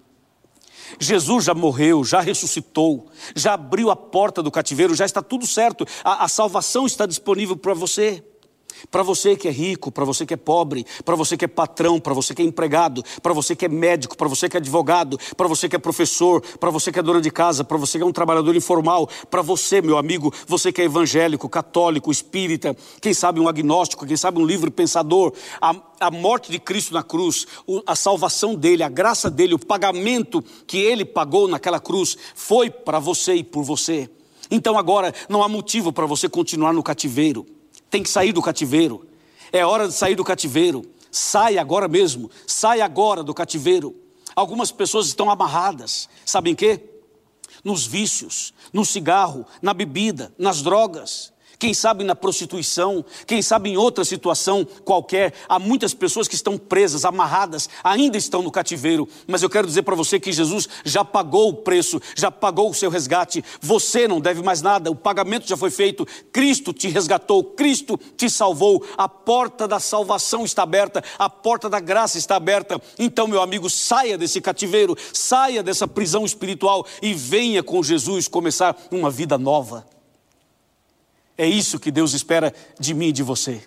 Jesus 0.98 1.44
já 1.44 1.54
morreu, 1.54 2.04
já 2.04 2.20
ressuscitou, 2.20 3.08
já 3.34 3.54
abriu 3.54 3.90
a 3.90 3.96
porta 3.96 4.42
do 4.42 4.50
cativeiro, 4.50 4.94
já 4.94 5.04
está 5.04 5.22
tudo 5.22 5.46
certo. 5.46 5.86
A, 6.04 6.24
a 6.24 6.28
salvação 6.28 6.86
está 6.86 7.06
disponível 7.06 7.56
para 7.56 7.74
você. 7.74 8.22
Para 8.90 9.02
você 9.02 9.36
que 9.36 9.48
é 9.48 9.50
rico, 9.50 9.90
para 9.90 10.04
você 10.04 10.24
que 10.24 10.34
é 10.34 10.36
pobre, 10.36 10.86
para 11.04 11.14
você 11.14 11.36
que 11.36 11.44
é 11.44 11.48
patrão, 11.48 11.98
para 12.00 12.14
você 12.14 12.34
que 12.34 12.42
é 12.42 12.44
empregado, 12.44 13.04
para 13.22 13.32
você 13.32 13.54
que 13.54 13.64
é 13.64 13.68
médico, 13.68 14.16
para 14.16 14.28
você 14.28 14.48
que 14.48 14.56
é 14.56 14.60
advogado, 14.60 15.18
para 15.36 15.48
você 15.48 15.68
que 15.68 15.76
é 15.76 15.78
professor, 15.78 16.40
para 16.58 16.70
você 16.70 16.92
que 16.92 16.98
é 16.98 17.02
dona 17.02 17.20
de 17.20 17.30
casa, 17.30 17.64
para 17.64 17.76
você 17.76 17.98
que 17.98 18.04
é 18.04 18.06
um 18.06 18.12
trabalhador 18.12 18.54
informal, 18.56 19.08
para 19.30 19.42
você, 19.42 19.80
meu 19.80 19.98
amigo, 19.98 20.32
você 20.46 20.72
que 20.72 20.80
é 20.80 20.84
evangélico, 20.84 21.48
católico, 21.48 22.10
espírita, 22.10 22.76
quem 23.00 23.12
sabe 23.12 23.40
um 23.40 23.48
agnóstico, 23.48 24.06
quem 24.06 24.16
sabe 24.16 24.40
um 24.40 24.46
livre 24.46 24.70
pensador, 24.70 25.32
a, 25.60 25.74
a 26.00 26.10
morte 26.10 26.50
de 26.50 26.58
Cristo 26.58 26.94
na 26.94 27.02
cruz, 27.02 27.46
a 27.86 27.96
salvação 27.96 28.54
dele, 28.54 28.82
a 28.82 28.88
graça 28.88 29.30
dele, 29.30 29.54
o 29.54 29.58
pagamento 29.58 30.42
que 30.66 30.78
ele 30.78 31.04
pagou 31.04 31.48
naquela 31.48 31.80
cruz 31.80 32.16
foi 32.34 32.70
para 32.70 32.98
você 32.98 33.34
e 33.34 33.44
por 33.44 33.62
você. 33.62 34.08
Então 34.50 34.78
agora 34.78 35.12
não 35.28 35.42
há 35.42 35.48
motivo 35.48 35.92
para 35.92 36.06
você 36.06 36.28
continuar 36.28 36.72
no 36.72 36.82
cativeiro 36.82 37.46
tem 37.90 38.02
que 38.02 38.10
sair 38.10 38.32
do 38.32 38.42
cativeiro. 38.42 39.06
É 39.52 39.64
hora 39.64 39.88
de 39.88 39.94
sair 39.94 40.14
do 40.14 40.24
cativeiro. 40.24 40.84
Sai 41.10 41.58
agora 41.58 41.88
mesmo. 41.88 42.30
Sai 42.46 42.80
agora 42.80 43.22
do 43.22 43.34
cativeiro. 43.34 43.94
Algumas 44.34 44.70
pessoas 44.70 45.06
estão 45.06 45.30
amarradas. 45.30 46.08
Sabem 46.24 46.54
quê? 46.54 46.80
Nos 47.64 47.86
vícios, 47.86 48.52
no 48.72 48.84
cigarro, 48.84 49.44
na 49.60 49.74
bebida, 49.74 50.32
nas 50.38 50.62
drogas. 50.62 51.32
Quem 51.58 51.74
sabe 51.74 52.04
na 52.04 52.14
prostituição, 52.14 53.04
quem 53.26 53.42
sabe 53.42 53.70
em 53.70 53.76
outra 53.76 54.04
situação 54.04 54.64
qualquer. 54.84 55.34
Há 55.48 55.58
muitas 55.58 55.92
pessoas 55.92 56.28
que 56.28 56.36
estão 56.36 56.56
presas, 56.56 57.04
amarradas, 57.04 57.68
ainda 57.82 58.16
estão 58.16 58.42
no 58.42 58.50
cativeiro. 58.50 59.08
Mas 59.26 59.42
eu 59.42 59.50
quero 59.50 59.66
dizer 59.66 59.82
para 59.82 59.96
você 59.96 60.20
que 60.20 60.32
Jesus 60.32 60.68
já 60.84 61.04
pagou 61.04 61.48
o 61.48 61.54
preço, 61.54 62.00
já 62.16 62.30
pagou 62.30 62.70
o 62.70 62.74
seu 62.74 62.90
resgate. 62.90 63.44
Você 63.60 64.06
não 64.06 64.20
deve 64.20 64.42
mais 64.42 64.62
nada, 64.62 64.90
o 64.90 64.94
pagamento 64.94 65.48
já 65.48 65.56
foi 65.56 65.70
feito. 65.70 66.06
Cristo 66.32 66.72
te 66.72 66.88
resgatou, 66.88 67.42
Cristo 67.42 67.98
te 68.16 68.30
salvou. 68.30 68.84
A 68.96 69.08
porta 69.08 69.66
da 69.66 69.80
salvação 69.80 70.44
está 70.44 70.62
aberta, 70.62 71.02
a 71.18 71.28
porta 71.28 71.68
da 71.68 71.80
graça 71.80 72.18
está 72.18 72.36
aberta. 72.36 72.80
Então, 72.98 73.26
meu 73.26 73.42
amigo, 73.42 73.68
saia 73.68 74.16
desse 74.16 74.40
cativeiro, 74.40 74.96
saia 75.12 75.62
dessa 75.62 75.88
prisão 75.88 76.24
espiritual 76.24 76.86
e 77.02 77.14
venha 77.14 77.62
com 77.62 77.82
Jesus 77.82 78.28
começar 78.28 78.76
uma 78.92 79.10
vida 79.10 79.36
nova. 79.36 79.97
É 81.38 81.46
isso 81.46 81.78
que 81.78 81.92
Deus 81.92 82.14
espera 82.14 82.52
de 82.80 82.92
mim 82.92 83.06
e 83.06 83.12
de 83.12 83.22
você. 83.22 83.62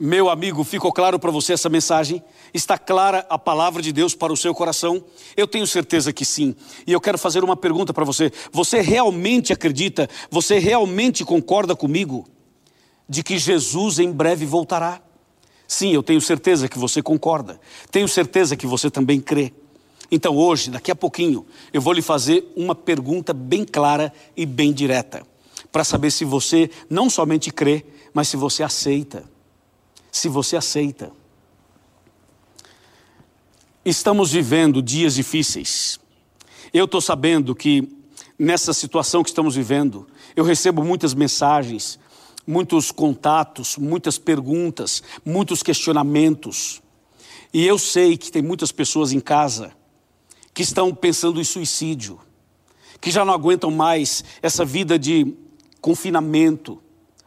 Meu 0.00 0.30
amigo, 0.30 0.64
ficou 0.64 0.90
claro 0.90 1.18
para 1.18 1.30
você 1.30 1.52
essa 1.52 1.68
mensagem? 1.68 2.24
Está 2.54 2.78
clara 2.78 3.24
a 3.28 3.38
palavra 3.38 3.82
de 3.82 3.92
Deus 3.92 4.14
para 4.14 4.32
o 4.32 4.36
seu 4.36 4.54
coração? 4.54 5.04
Eu 5.36 5.46
tenho 5.46 5.66
certeza 5.66 6.10
que 6.10 6.24
sim. 6.24 6.56
E 6.86 6.92
eu 6.92 7.00
quero 7.00 7.18
fazer 7.18 7.44
uma 7.44 7.54
pergunta 7.54 7.92
para 7.92 8.04
você. 8.04 8.32
Você 8.50 8.80
realmente 8.80 9.52
acredita, 9.52 10.08
você 10.30 10.58
realmente 10.58 11.22
concorda 11.22 11.76
comigo 11.76 12.26
de 13.06 13.22
que 13.22 13.36
Jesus 13.36 13.98
em 13.98 14.10
breve 14.10 14.46
voltará? 14.46 15.02
Sim, 15.68 15.92
eu 15.92 16.02
tenho 16.02 16.20
certeza 16.20 16.66
que 16.66 16.78
você 16.78 17.02
concorda. 17.02 17.60
Tenho 17.90 18.08
certeza 18.08 18.56
que 18.56 18.66
você 18.66 18.90
também 18.90 19.20
crê. 19.20 19.52
Então 20.10 20.34
hoje, 20.34 20.70
daqui 20.70 20.90
a 20.90 20.96
pouquinho, 20.96 21.46
eu 21.74 21.80
vou 21.80 21.92
lhe 21.92 22.02
fazer 22.02 22.50
uma 22.56 22.74
pergunta 22.74 23.34
bem 23.34 23.66
clara 23.66 24.10
e 24.34 24.46
bem 24.46 24.72
direta 24.72 25.33
para 25.74 25.82
saber 25.82 26.12
se 26.12 26.24
você 26.24 26.70
não 26.88 27.10
somente 27.10 27.50
crê, 27.50 27.84
mas 28.12 28.28
se 28.28 28.36
você 28.36 28.62
aceita. 28.62 29.24
Se 30.08 30.28
você 30.28 30.56
aceita. 30.56 31.10
Estamos 33.84 34.30
vivendo 34.30 34.80
dias 34.80 35.16
difíceis. 35.16 35.98
Eu 36.72 36.84
estou 36.84 37.00
sabendo 37.00 37.56
que 37.56 37.88
nessa 38.38 38.72
situação 38.72 39.24
que 39.24 39.30
estamos 39.30 39.56
vivendo, 39.56 40.06
eu 40.36 40.44
recebo 40.44 40.84
muitas 40.84 41.12
mensagens, 41.12 41.98
muitos 42.46 42.92
contatos, 42.92 43.76
muitas 43.76 44.16
perguntas, 44.16 45.02
muitos 45.24 45.60
questionamentos. 45.60 46.80
E 47.52 47.66
eu 47.66 47.80
sei 47.80 48.16
que 48.16 48.30
tem 48.30 48.42
muitas 48.42 48.70
pessoas 48.70 49.10
em 49.10 49.18
casa 49.18 49.72
que 50.54 50.62
estão 50.62 50.94
pensando 50.94 51.40
em 51.40 51.44
suicídio, 51.44 52.20
que 53.00 53.10
já 53.10 53.24
não 53.24 53.34
aguentam 53.34 53.72
mais 53.72 54.22
essa 54.40 54.64
vida 54.64 54.96
de 54.96 55.36
confinamento, 55.84 56.80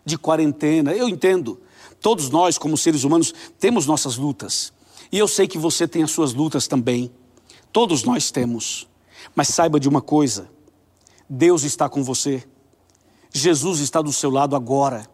de 0.04 0.18
quarentena. 0.18 0.92
Eu 0.92 1.08
entendo. 1.08 1.62
Todos 2.02 2.32
nós, 2.32 2.58
como 2.58 2.76
seres 2.76 3.04
humanos, 3.04 3.32
temos 3.60 3.86
nossas 3.86 4.18
lutas. 4.18 4.74
E 5.12 5.20
eu 5.20 5.28
sei 5.28 5.48
que 5.48 5.60
você 5.60 5.88
tem 5.88 6.02
as 6.02 6.10
suas 6.10 6.34
lutas 6.34 6.68
também. 6.68 7.12
Todos 7.72 8.02
nós 8.02 8.32
temos. 8.32 8.88
Mas 9.36 9.50
saiba 9.50 9.80
de 9.80 9.88
uma 9.88 10.02
coisa: 10.02 10.50
Deus 11.30 11.62
está 11.62 11.88
com 11.88 12.04
você. 12.04 12.44
Jesus 13.32 13.80
está 13.80 14.02
do 14.02 14.12
seu 14.12 14.32
lado 14.32 14.56
agora. 14.56 15.08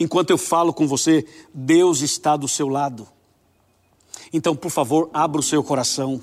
Enquanto 0.00 0.30
eu 0.30 0.38
falo 0.38 0.74
com 0.74 0.88
você, 0.88 1.24
Deus 1.54 2.00
está 2.00 2.36
do 2.36 2.48
seu 2.48 2.66
lado. 2.66 3.06
Então, 4.32 4.56
por 4.56 4.72
favor, 4.72 5.08
abra 5.14 5.38
o 5.38 5.44
seu 5.44 5.62
coração. 5.62 6.20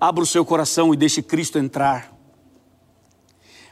Abra 0.00 0.24
o 0.24 0.26
seu 0.26 0.46
coração 0.46 0.94
e 0.94 0.96
deixe 0.96 1.20
Cristo 1.20 1.58
entrar. 1.58 2.15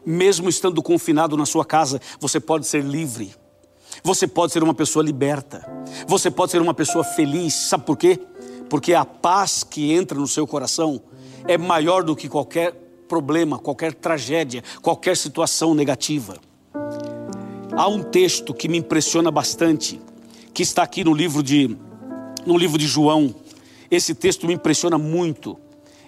Mesmo 0.05 0.49
estando 0.49 0.83
confinado 0.83 1.37
na 1.37 1.47
sua 1.47 1.65
casa, 1.65 2.01
você 2.21 2.39
pode 2.39 2.67
ser 2.67 2.83
livre. 2.83 3.35
Você 4.03 4.27
pode 4.27 4.53
ser 4.53 4.63
uma 4.63 4.75
pessoa 4.75 5.03
liberta. 5.03 5.67
Você 6.07 6.31
pode 6.31 6.53
ser 6.53 6.61
uma 6.61 6.75
pessoa 6.75 7.03
feliz. 7.03 7.55
Sabe 7.55 7.85
por 7.85 7.97
quê? 7.97 8.21
Porque 8.69 8.93
a 8.93 9.05
paz 9.05 9.65
que 9.65 9.93
entra 9.93 10.19
no 10.19 10.27
seu 10.27 10.47
coração 10.47 11.01
é 11.47 11.57
maior 11.57 12.03
do 12.03 12.15
que 12.15 12.29
qualquer 12.29 12.73
problema, 13.09 13.59
qualquer 13.59 13.95
tragédia, 13.95 14.63
qualquer 14.83 15.17
situação 15.17 15.75
negativa. 15.75 16.37
Há 17.77 17.89
um 17.89 18.03
texto 18.03 18.53
que 18.53 18.69
me 18.69 18.79
impressiona 18.79 19.31
bastante, 19.31 20.01
que 20.53 20.63
está 20.63 20.83
aqui 20.83 21.03
no 21.03 21.15
livro 21.15 21.43
de 21.43 21.77
no 22.45 22.59
livro 22.59 22.77
de 22.77 22.87
João. 22.87 23.35
Esse 23.91 24.15
texto 24.15 24.47
me 24.47 24.53
impressiona 24.53 24.99
muito. 24.99 25.59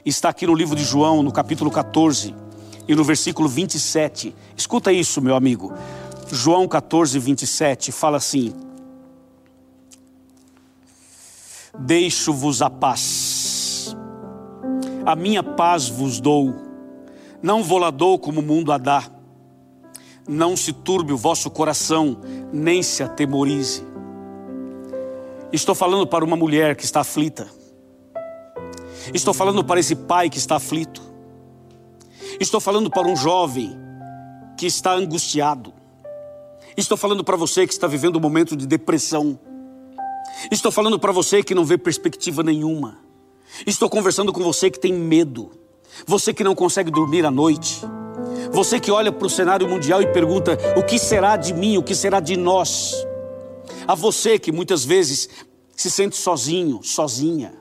Está 0.05 0.29
aqui 0.29 0.47
no 0.47 0.55
livro 0.55 0.77
de 0.77 0.85
João, 0.85 1.23
no 1.23 1.33
capítulo 1.33 1.71
14 1.71 2.46
e 2.89 2.95
no 2.95 3.05
versículo 3.05 3.49
27. 3.49 4.35
Escuta 4.57 4.93
isso, 4.93 5.21
meu 5.21 5.35
amigo. 5.35 5.73
João 6.31 6.67
14, 6.67 7.19
27 7.19 7.93
fala 7.93 8.17
assim: 8.17 8.53
Deixo-vos 11.79 12.63
a 12.63 12.71
paz, 12.71 13.97
a 15.05 15.15
minha 15.15 15.43
paz 15.43 15.89
vos 15.89 16.21
dou, 16.21 16.55
não 17.43 17.63
vou 17.63 17.79
lá 17.79 17.91
dou 17.91 18.19
como 18.19 18.41
o 18.41 18.43
mundo 18.43 18.73
a 18.73 18.79
dá. 18.79 19.05
Não 20.29 20.57
se 20.57 20.73
turbe 20.73 21.13
o 21.13 21.17
vosso 21.17 21.49
coração, 21.49 22.19
nem 22.53 22.83
se 22.83 23.05
atemorize. 23.05 23.85
Estou 25.53 25.73
falando 25.73 26.05
para 26.05 26.25
uma 26.25 26.37
mulher 26.37 26.75
que 26.75 26.85
está 26.85 27.01
aflita. 27.01 27.47
Estou 29.15 29.33
falando 29.33 29.63
para 29.63 29.79
esse 29.79 29.95
pai 29.95 30.29
que 30.29 30.39
está 30.39 30.57
aflito. 30.57 31.01
Estou 32.39 32.61
falando 32.61 32.91
para 32.91 33.09
um 33.09 33.17
jovem 33.17 33.77
que 34.57 34.67
está 34.67 34.93
angustiado. 34.93 35.73
Estou 36.77 36.97
falando 36.97 37.25
para 37.25 37.37
você 37.37 37.67
que 37.67 37.73
está 37.73 37.87
vivendo 37.87 38.17
um 38.17 38.21
momento 38.21 38.55
de 38.55 38.67
depressão. 38.67 39.39
Estou 40.51 40.71
falando 40.71 40.99
para 40.99 41.13
você 41.13 41.43
que 41.43 41.55
não 41.55 41.65
vê 41.65 41.79
perspectiva 41.79 42.43
nenhuma. 42.43 42.99
Estou 43.67 43.89
conversando 43.89 44.33
com 44.33 44.43
você 44.43 44.71
que 44.71 44.79
tem 44.79 44.93
medo. 44.93 45.51
Você 46.07 46.35
que 46.35 46.45
não 46.45 46.55
consegue 46.55 46.91
dormir 46.91 47.25
à 47.25 47.31
noite. 47.31 47.81
Você 48.53 48.79
que 48.79 48.91
olha 48.91 49.11
para 49.11 49.27
o 49.27 49.31
cenário 49.31 49.67
mundial 49.67 50.03
e 50.03 50.07
pergunta: 50.13 50.59
o 50.77 50.83
que 50.83 50.99
será 50.99 51.37
de 51.37 51.55
mim, 51.55 51.79
o 51.79 51.83
que 51.83 51.95
será 51.95 52.21
de 52.21 52.37
nós? 52.37 52.95
A 53.87 53.95
você 53.95 54.39
que 54.39 54.53
muitas 54.53 54.85
vezes 54.85 55.29
se 55.75 55.91
sente 55.91 56.17
sozinho, 56.17 56.81
sozinha. 56.83 57.55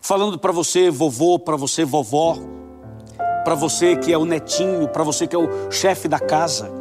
Falando 0.00 0.38
para 0.38 0.52
você, 0.52 0.90
vovô, 0.90 1.38
para 1.38 1.56
você, 1.56 1.84
vovó 1.84 2.63
para 3.44 3.54
você 3.54 3.94
que 3.96 4.12
é 4.12 4.16
o 4.16 4.24
netinho, 4.24 4.88
para 4.88 5.04
você 5.04 5.26
que 5.26 5.36
é 5.36 5.38
o 5.38 5.70
chefe 5.70 6.08
da 6.08 6.18
casa. 6.18 6.72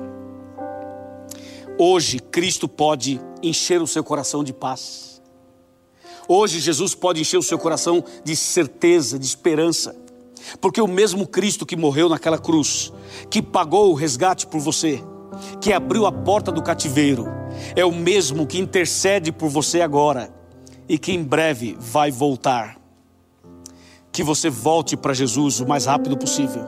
Hoje, 1.77 2.19
Cristo 2.19 2.67
pode 2.67 3.19
encher 3.41 3.81
o 3.81 3.87
seu 3.87 4.03
coração 4.03 4.43
de 4.43 4.53
paz. 4.53 5.21
Hoje, 6.27 6.59
Jesus 6.59 6.95
pode 6.95 7.19
encher 7.19 7.37
o 7.37 7.43
seu 7.43 7.59
coração 7.59 8.03
de 8.23 8.35
certeza, 8.35 9.19
de 9.19 9.25
esperança. 9.25 9.95
Porque 10.61 10.79
o 10.79 10.87
mesmo 10.87 11.27
Cristo 11.27 11.65
que 11.65 11.75
morreu 11.75 12.07
naquela 12.07 12.37
cruz, 12.37 12.93
que 13.29 13.41
pagou 13.41 13.91
o 13.91 13.93
resgate 13.93 14.47
por 14.47 14.59
você, 14.59 15.03
que 15.59 15.73
abriu 15.73 16.05
a 16.05 16.11
porta 16.11 16.51
do 16.51 16.61
cativeiro, 16.61 17.27
é 17.75 17.83
o 17.83 17.93
mesmo 17.93 18.47
que 18.47 18.59
intercede 18.59 19.31
por 19.31 19.49
você 19.49 19.81
agora 19.81 20.33
e 20.87 20.97
que 20.97 21.11
em 21.11 21.23
breve 21.23 21.75
vai 21.79 22.11
voltar 22.11 22.82
que 24.13 24.23
você 24.23 24.49
volte 24.49 24.95
para 24.95 25.13
Jesus 25.13 25.59
o 25.59 25.67
mais 25.67 25.85
rápido 25.85 26.15
possível. 26.15 26.63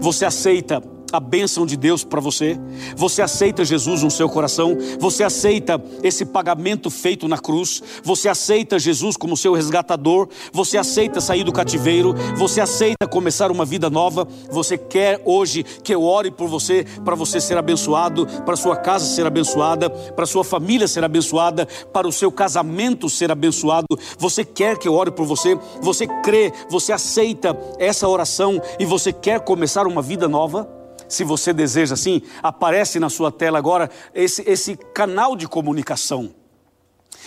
Você 0.00 0.24
aceita 0.24 0.82
a 1.12 1.20
bênção 1.20 1.64
de 1.66 1.76
Deus 1.76 2.04
para 2.04 2.20
você, 2.20 2.58
você 2.96 3.22
aceita 3.22 3.64
Jesus 3.64 4.02
no 4.02 4.10
seu 4.10 4.28
coração, 4.28 4.76
você 4.98 5.22
aceita 5.22 5.82
esse 6.02 6.24
pagamento 6.24 6.90
feito 6.90 7.28
na 7.28 7.38
cruz, 7.38 7.82
você 8.02 8.28
aceita 8.28 8.78
Jesus 8.78 9.16
como 9.16 9.36
seu 9.36 9.54
resgatador, 9.54 10.28
você 10.52 10.76
aceita 10.76 11.20
sair 11.20 11.44
do 11.44 11.52
cativeiro, 11.52 12.14
você 12.36 12.60
aceita 12.60 13.06
começar 13.06 13.50
uma 13.50 13.64
vida 13.64 13.88
nova, 13.88 14.26
você 14.50 14.76
quer 14.76 15.20
hoje 15.24 15.62
que 15.62 15.94
eu 15.94 16.02
ore 16.02 16.30
por 16.30 16.48
você, 16.48 16.84
para 17.04 17.14
você 17.14 17.40
ser 17.40 17.56
abençoado, 17.56 18.26
para 18.44 18.56
sua 18.56 18.76
casa 18.76 19.06
ser 19.06 19.26
abençoada, 19.26 19.88
para 19.88 20.26
sua 20.26 20.44
família 20.44 20.88
ser 20.88 21.04
abençoada, 21.04 21.66
para 21.92 22.06
o 22.06 22.12
seu 22.12 22.30
casamento 22.30 23.08
ser 23.08 23.30
abençoado, 23.30 23.86
você 24.18 24.44
quer 24.44 24.78
que 24.78 24.88
eu 24.88 24.94
ore 24.94 25.10
por 25.10 25.24
você, 25.24 25.58
você 25.80 26.06
crê, 26.22 26.52
você 26.68 26.92
aceita 26.92 27.56
essa 27.78 28.08
oração 28.08 28.60
e 28.78 28.84
você 28.84 29.12
quer 29.12 29.40
começar 29.40 29.86
uma 29.86 30.02
vida 30.02 30.28
nova? 30.28 30.75
Se 31.08 31.24
você 31.24 31.52
deseja 31.52 31.94
assim, 31.94 32.22
aparece 32.42 32.98
na 32.98 33.08
sua 33.08 33.30
tela 33.30 33.58
agora 33.58 33.90
esse, 34.14 34.42
esse 34.48 34.76
canal 34.76 35.36
de 35.36 35.46
comunicação. 35.46 36.30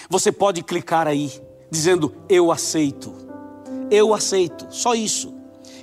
Você 0.10 0.32
pode 0.32 0.64
clicar 0.64 1.08
aí, 1.08 1.32
dizendo: 1.70 2.14
Eu 2.28 2.52
aceito, 2.52 3.14
eu 3.92 4.14
aceito, 4.14 4.68
só 4.70 4.94
isso. 4.94 5.34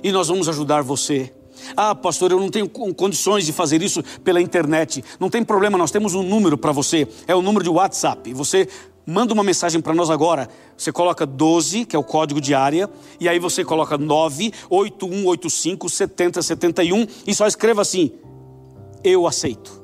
E 0.03 0.11
nós 0.11 0.27
vamos 0.27 0.47
ajudar 0.47 0.81
você. 0.81 1.33
Ah, 1.75 1.95
pastor, 1.95 2.31
eu 2.31 2.39
não 2.39 2.49
tenho 2.49 2.69
condições 2.69 3.45
de 3.45 3.51
fazer 3.51 3.81
isso 3.81 4.03
pela 4.23 4.41
internet. 4.41 5.03
Não 5.19 5.29
tem 5.29 5.43
problema, 5.43 5.77
nós 5.77 5.91
temos 5.91 6.13
um 6.13 6.23
número 6.23 6.57
para 6.57 6.71
você. 6.71 7.07
É 7.27 7.35
o 7.35 7.41
número 7.41 7.63
de 7.63 7.69
WhatsApp. 7.69 8.33
Você 8.33 8.67
manda 9.07 9.33
uma 9.33 9.43
mensagem 9.43 9.79
para 9.79 9.95
nós 9.95 10.09
agora. 10.09 10.49
Você 10.77 10.91
coloca 10.91 11.25
12, 11.25 11.85
que 11.85 11.95
é 11.95 11.99
o 11.99 12.03
código 12.03 12.41
de 12.41 12.53
área, 12.53 12.89
e 13.19 13.29
aí 13.29 13.39
você 13.39 13.63
coloca 13.63 13.97
98185 13.97 15.89
7071 15.89 17.07
e 17.25 17.33
só 17.33 17.47
escreva 17.47 17.81
assim: 17.81 18.11
eu 19.03 19.25
aceito. 19.25 19.81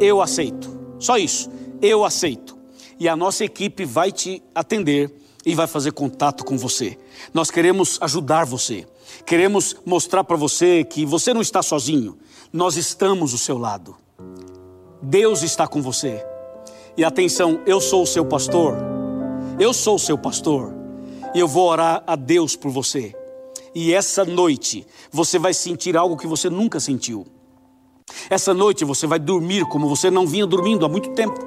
Eu 0.00 0.22
aceito. 0.22 0.96
Só 0.98 1.18
isso. 1.18 1.50
Eu 1.82 2.04
aceito. 2.04 2.56
E 2.98 3.08
a 3.08 3.14
nossa 3.14 3.44
equipe 3.44 3.84
vai 3.84 4.10
te 4.10 4.42
atender 4.54 5.14
e 5.44 5.54
vai 5.54 5.66
fazer 5.66 5.92
contato 5.92 6.44
com 6.44 6.56
você. 6.56 6.98
Nós 7.34 7.50
queremos 7.50 7.98
ajudar 8.00 8.44
você. 8.44 8.86
Queremos 9.26 9.76
mostrar 9.84 10.24
para 10.24 10.36
você 10.36 10.84
que 10.84 11.04
você 11.04 11.34
não 11.34 11.40
está 11.40 11.62
sozinho. 11.62 12.18
Nós 12.52 12.76
estamos 12.76 13.32
do 13.32 13.38
seu 13.38 13.58
lado. 13.58 13.96
Deus 15.02 15.42
está 15.42 15.66
com 15.66 15.82
você. 15.82 16.24
E 16.98 17.04
atenção, 17.04 17.60
eu 17.64 17.80
sou 17.80 18.02
o 18.02 18.06
seu 18.06 18.24
pastor. 18.24 18.76
Eu 19.56 19.72
sou 19.72 19.94
o 19.94 19.98
seu 20.00 20.18
pastor. 20.18 20.74
E 21.32 21.38
eu 21.38 21.46
vou 21.46 21.68
orar 21.68 22.02
a 22.04 22.16
Deus 22.16 22.56
por 22.56 22.72
você. 22.72 23.14
E 23.72 23.94
essa 23.94 24.24
noite 24.24 24.84
você 25.08 25.38
vai 25.38 25.54
sentir 25.54 25.96
algo 25.96 26.16
que 26.16 26.26
você 26.26 26.50
nunca 26.50 26.80
sentiu. 26.80 27.24
Essa 28.28 28.52
noite 28.52 28.84
você 28.84 29.06
vai 29.06 29.20
dormir 29.20 29.64
como 29.66 29.88
você 29.88 30.10
não 30.10 30.26
vinha 30.26 30.44
dormindo 30.44 30.84
há 30.84 30.88
muito 30.88 31.10
tempo. 31.10 31.38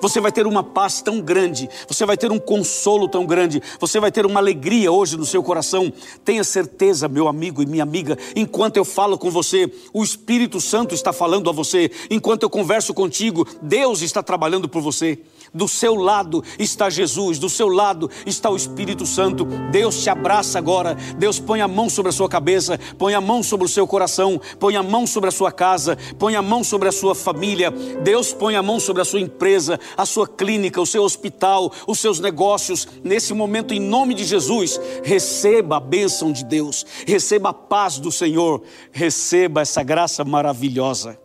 Você 0.00 0.20
vai 0.20 0.32
ter 0.32 0.46
uma 0.46 0.62
paz 0.62 1.00
tão 1.00 1.20
grande, 1.20 1.68
você 1.88 2.04
vai 2.04 2.16
ter 2.16 2.30
um 2.30 2.38
consolo 2.38 3.08
tão 3.08 3.26
grande, 3.26 3.62
você 3.80 3.98
vai 4.00 4.12
ter 4.12 4.26
uma 4.26 4.40
alegria 4.40 4.90
hoje 4.90 5.16
no 5.16 5.26
seu 5.26 5.42
coração. 5.42 5.92
Tenha 6.24 6.44
certeza, 6.44 7.08
meu 7.08 7.28
amigo 7.28 7.62
e 7.62 7.66
minha 7.66 7.82
amiga, 7.82 8.18
enquanto 8.34 8.76
eu 8.76 8.84
falo 8.84 9.18
com 9.18 9.30
você, 9.30 9.70
o 9.92 10.02
Espírito 10.02 10.60
Santo 10.60 10.94
está 10.94 11.12
falando 11.12 11.48
a 11.48 11.52
você, 11.52 11.90
enquanto 12.10 12.42
eu 12.42 12.50
converso 12.50 12.92
contigo, 12.92 13.46
Deus 13.62 14.02
está 14.02 14.22
trabalhando 14.22 14.68
por 14.68 14.82
você. 14.82 15.18
Do 15.56 15.66
seu 15.66 15.94
lado 15.94 16.44
está 16.58 16.90
Jesus, 16.90 17.38
do 17.38 17.48
seu 17.48 17.68
lado 17.68 18.10
está 18.26 18.50
o 18.50 18.56
Espírito 18.56 19.06
Santo. 19.06 19.46
Deus 19.72 20.02
te 20.02 20.10
abraça 20.10 20.58
agora. 20.58 20.94
Deus 21.16 21.40
põe 21.40 21.62
a 21.62 21.66
mão 21.66 21.88
sobre 21.88 22.10
a 22.10 22.12
sua 22.12 22.28
cabeça, 22.28 22.78
põe 22.98 23.14
a 23.14 23.22
mão 23.22 23.42
sobre 23.42 23.64
o 23.64 23.68
seu 23.68 23.86
coração, 23.86 24.38
põe 24.60 24.76
a 24.76 24.82
mão 24.82 25.06
sobre 25.06 25.30
a 25.30 25.32
sua 25.32 25.50
casa, 25.50 25.96
põe 26.18 26.36
a 26.36 26.42
mão 26.42 26.62
sobre 26.62 26.90
a 26.90 26.92
sua 26.92 27.14
família. 27.14 27.70
Deus 28.02 28.34
põe 28.34 28.54
a 28.54 28.62
mão 28.62 28.78
sobre 28.78 29.00
a 29.00 29.04
sua 29.04 29.18
empresa, 29.18 29.80
a 29.96 30.04
sua 30.04 30.28
clínica, 30.28 30.78
o 30.78 30.84
seu 30.84 31.02
hospital, 31.02 31.72
os 31.86 32.00
seus 32.00 32.20
negócios. 32.20 32.86
Nesse 33.02 33.32
momento, 33.32 33.72
em 33.72 33.80
nome 33.80 34.12
de 34.12 34.26
Jesus, 34.26 34.78
receba 35.02 35.78
a 35.78 35.80
bênção 35.80 36.32
de 36.32 36.44
Deus, 36.44 36.84
receba 37.06 37.48
a 37.48 37.54
paz 37.54 37.98
do 37.98 38.12
Senhor, 38.12 38.62
receba 38.92 39.62
essa 39.62 39.82
graça 39.82 40.22
maravilhosa. 40.22 41.18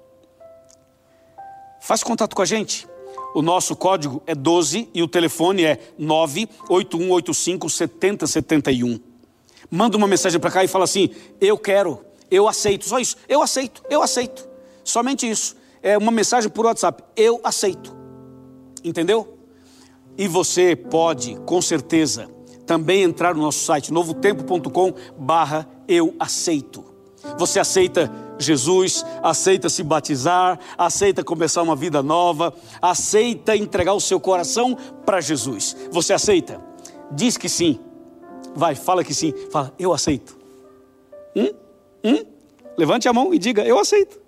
Faz 1.82 2.02
contato 2.02 2.34
com 2.34 2.42
a 2.42 2.46
gente. 2.46 2.88
O 3.34 3.42
nosso 3.42 3.76
código 3.76 4.22
é 4.28 4.36
12 4.36 4.90
e 4.94 5.02
o 5.02 5.08
telefone 5.08 5.64
é 5.64 5.80
98185 5.98 7.70
7071. 7.70 9.00
Manda 9.70 9.96
uma 9.96 10.08
mensagem 10.08 10.40
para 10.40 10.52
cá 10.52 10.64
e 10.64 10.68
fala 10.68 10.84
assim: 10.84 11.10
Eu 11.40 11.58
quero, 11.58 12.00
eu 12.30 12.48
aceito. 12.48 12.86
Só 12.86 13.00
isso. 13.00 13.16
Eu 13.28 13.42
aceito, 13.42 13.82
eu 13.90 14.02
aceito. 14.02 14.48
Somente 14.84 15.30
isso. 15.30 15.56
É 15.82 15.98
uma 15.98 16.12
mensagem 16.12 16.50
por 16.50 16.66
WhatsApp. 16.66 17.04
Eu 17.16 17.40
aceito. 17.44 17.96
Entendeu? 18.84 19.38
E 20.18 20.28
você 20.28 20.76
pode, 20.76 21.36
com 21.46 21.62
certeza, 21.62 22.30
também 22.66 23.04
entrar 23.04 23.34
no 23.34 23.42
nosso 23.42 23.64
site 23.64 23.92
novotempo.com 23.92 24.94
barra 25.18 25.68
eu 25.88 26.16
aceito. 26.20 26.84
Você 27.38 27.60
aceita 27.60 28.12
Jesus, 28.42 29.06
aceita 29.22 29.70
se 29.70 29.84
batizar, 29.84 30.60
aceita 30.78 31.24
começar 31.24 31.62
uma 31.62 31.76
vida 31.76 32.02
nova, 32.02 32.54
aceita 32.82 33.56
entregar 33.56 33.94
o 33.94 34.02
seu 34.02 34.20
coração 34.20 34.78
para 35.06 35.22
Jesus. 35.22 35.76
Você 35.92 36.14
aceita? 36.14 36.62
Diz 37.12 37.38
que 37.38 37.48
sim. 37.48 37.80
Vai, 38.56 38.76
fala 38.76 39.04
que 39.04 39.14
sim. 39.14 39.34
Fala, 39.52 39.74
eu 39.78 39.94
aceito. 39.94 40.38
Hum? 41.36 41.54
Hum? 42.04 42.26
Levante 42.78 43.08
a 43.08 43.14
mão 43.14 43.34
e 43.34 43.40
diga, 43.40 43.64
eu 43.64 43.80
aceito. 43.80 44.20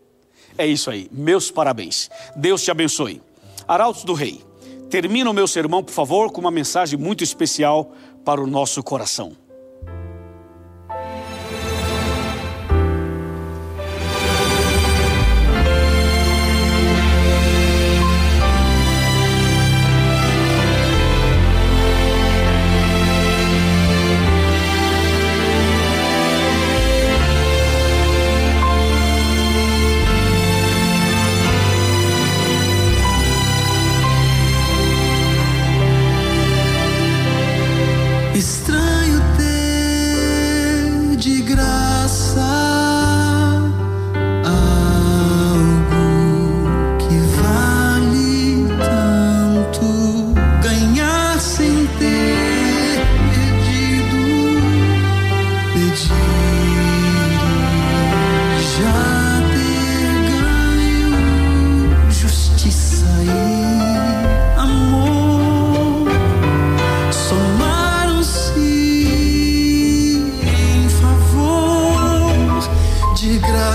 É 0.57 0.65
isso 0.67 0.89
aí, 0.89 1.09
meus 1.11 1.49
parabéns. 1.49 2.09
Deus 2.35 2.61
te 2.61 2.69
abençoe. 2.69 3.21
Arautos 3.67 4.03
do 4.03 4.13
Rei, 4.13 4.41
termina 4.89 5.29
o 5.29 5.33
meu 5.33 5.47
sermão, 5.47 5.83
por 5.83 5.91
favor, 5.93 6.31
com 6.31 6.41
uma 6.41 6.51
mensagem 6.51 6.99
muito 6.99 7.23
especial 7.23 7.91
para 8.23 8.41
o 8.41 8.47
nosso 8.47 8.83
coração. 8.83 9.42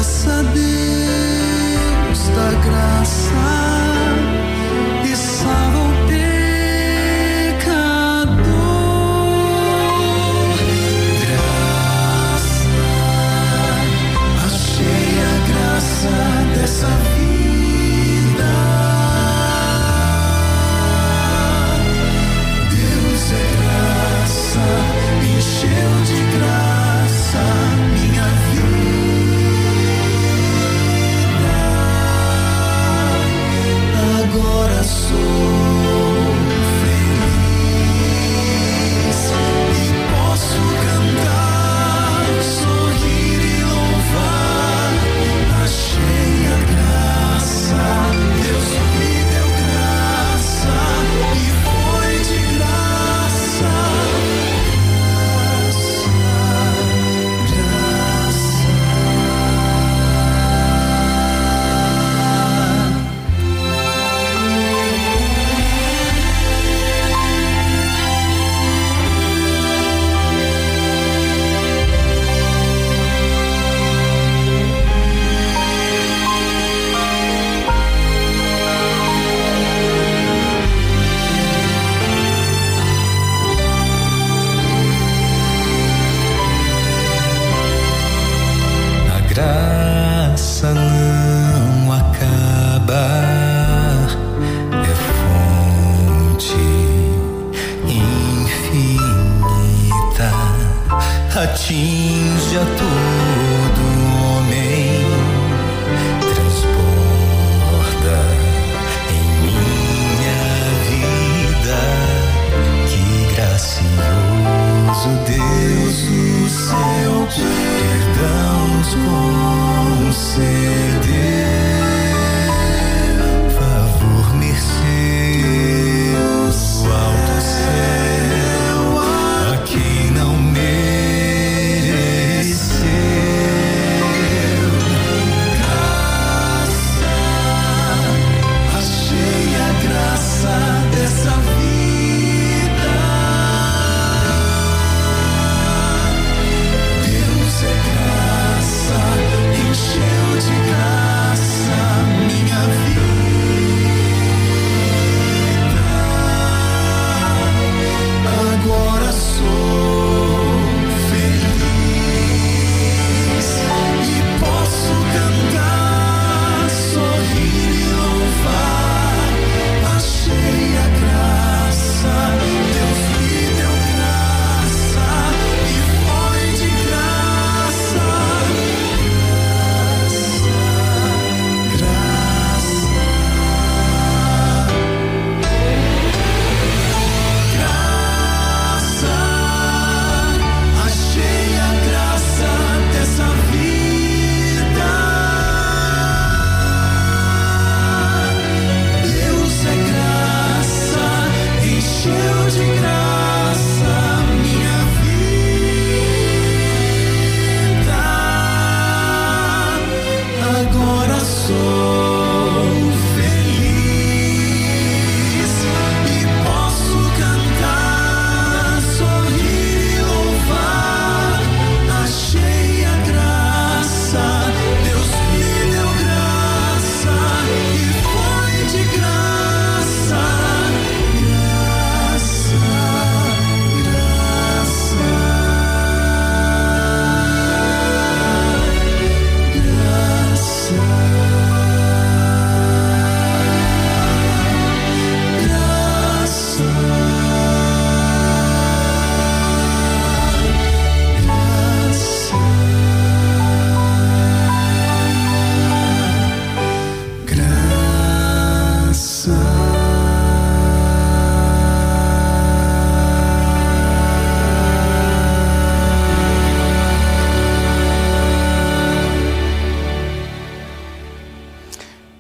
graça, 0.09 0.43
Deus 0.55 2.29
da 2.31 2.51
graça. 2.65 3.78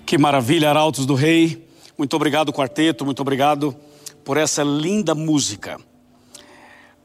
Que 0.08 0.16
maravilha, 0.16 0.70
Arautos 0.70 1.04
do 1.04 1.12
Rei. 1.12 1.68
Muito 1.98 2.16
obrigado, 2.16 2.50
quarteto, 2.50 3.04
muito 3.04 3.20
obrigado 3.20 3.76
por 4.24 4.38
essa 4.38 4.62
linda 4.62 5.14
música. 5.14 5.78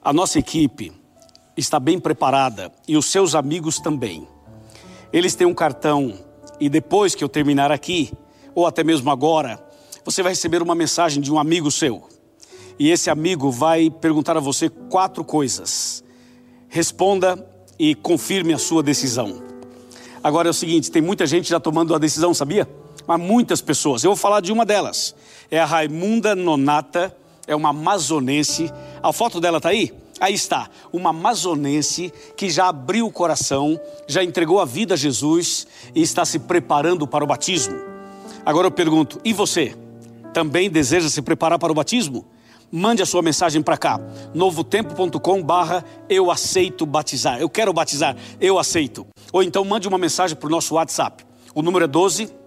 A 0.02 0.14
nossa 0.14 0.40
equipe 0.40 0.90
está 1.58 1.82
bem 1.82 2.00
preparada 2.00 2.72
e 2.88 2.96
os 2.96 3.08
seus 3.08 3.36
amigos 3.36 3.78
também. 3.78 4.26
Eles 5.12 5.36
têm 5.36 5.46
um 5.46 5.54
cartão 5.54 6.18
e 6.62 6.70
depois 6.70 7.14
que 7.14 7.22
eu 7.22 7.28
terminar 7.28 7.74
aqui, 7.74 8.10
ou 8.56 8.66
até 8.66 8.86
mesmo 8.86 9.12
agora, 9.12 9.62
você 10.06 10.24
vai 10.24 10.32
receber 10.32 10.62
uma 10.62 10.74
mensagem 10.74 11.22
de 11.22 11.30
um 11.30 11.38
amigo 11.38 11.70
seu. 11.70 12.08
E 12.80 12.90
esse 12.90 13.10
amigo 13.10 13.52
vai 13.52 13.90
perguntar 13.90 14.38
a 14.38 14.40
você 14.40 14.70
quatro 14.70 15.26
coisas. 15.26 16.06
Responda 16.70 17.46
e 17.78 17.96
confirme 17.96 18.54
a 18.54 18.58
sua 18.58 18.82
decisão. 18.82 19.44
Agora 20.24 20.48
é 20.48 20.52
o 20.52 20.54
seguinte: 20.54 20.90
tem 20.90 21.02
muita 21.02 21.28
gente 21.28 21.50
já 21.50 21.60
tomando 21.60 21.94
a 21.94 21.98
decisão, 21.98 22.34
sabia? 22.34 22.66
Mas 23.08 23.20
muitas 23.20 23.62
pessoas. 23.62 24.04
Eu 24.04 24.12
vou 24.12 24.18
falar 24.18 24.40
de 24.40 24.52
uma 24.52 24.66
delas. 24.66 25.16
É 25.52 25.60
a 25.60 25.66
Raimunda 25.66 26.36
Nonata, 26.36 27.16
é 27.48 27.56
uma 27.56 27.70
amazonense. 27.70 28.72
A 29.02 29.12
foto 29.12 29.40
dela 29.40 29.60
tá 29.60 29.70
aí? 29.70 29.94
Aí 30.20 30.34
está, 30.34 30.70
uma 30.92 31.10
amazonense 31.10 32.14
que 32.38 32.50
já 32.50 32.70
abriu 32.70 33.08
o 33.08 33.12
coração, 33.12 33.80
já 34.08 34.24
entregou 34.24 34.62
a 34.62 34.66
vida 34.66 34.94
a 34.94 34.98
Jesus 34.98 35.68
e 35.94 36.02
está 36.02 36.24
se 36.24 36.40
preparando 36.40 37.06
para 37.06 37.24
o 37.24 37.28
batismo. 37.28 37.76
Agora 38.46 38.68
eu 38.68 38.72
pergunto: 38.72 39.20
e 39.24 39.34
você? 39.34 39.76
Também 40.34 40.70
deseja 40.70 41.10
se 41.10 41.22
preparar 41.22 41.60
para 41.60 41.72
o 41.72 41.76
batismo? 41.76 42.26
Mande 42.72 43.04
a 43.04 43.06
sua 43.06 43.22
mensagem 43.22 43.62
para 43.62 43.78
cá, 43.78 44.00
novotempo.com 44.34 45.44
barra 45.44 45.86
eu 46.10 46.32
aceito 46.32 46.86
batizar. 46.86 47.40
Eu 47.40 47.50
quero 47.50 47.72
batizar, 47.72 48.16
eu 48.42 48.58
aceito. 48.58 49.06
Ou 49.32 49.44
então 49.44 49.64
mande 49.64 49.88
uma 49.88 49.98
mensagem 49.98 50.36
para 50.36 50.48
o 50.48 50.50
nosso 50.50 50.76
WhatsApp. 50.76 51.24
O 51.54 51.62
número 51.62 51.86
é 51.86 51.88
12 51.88 52.43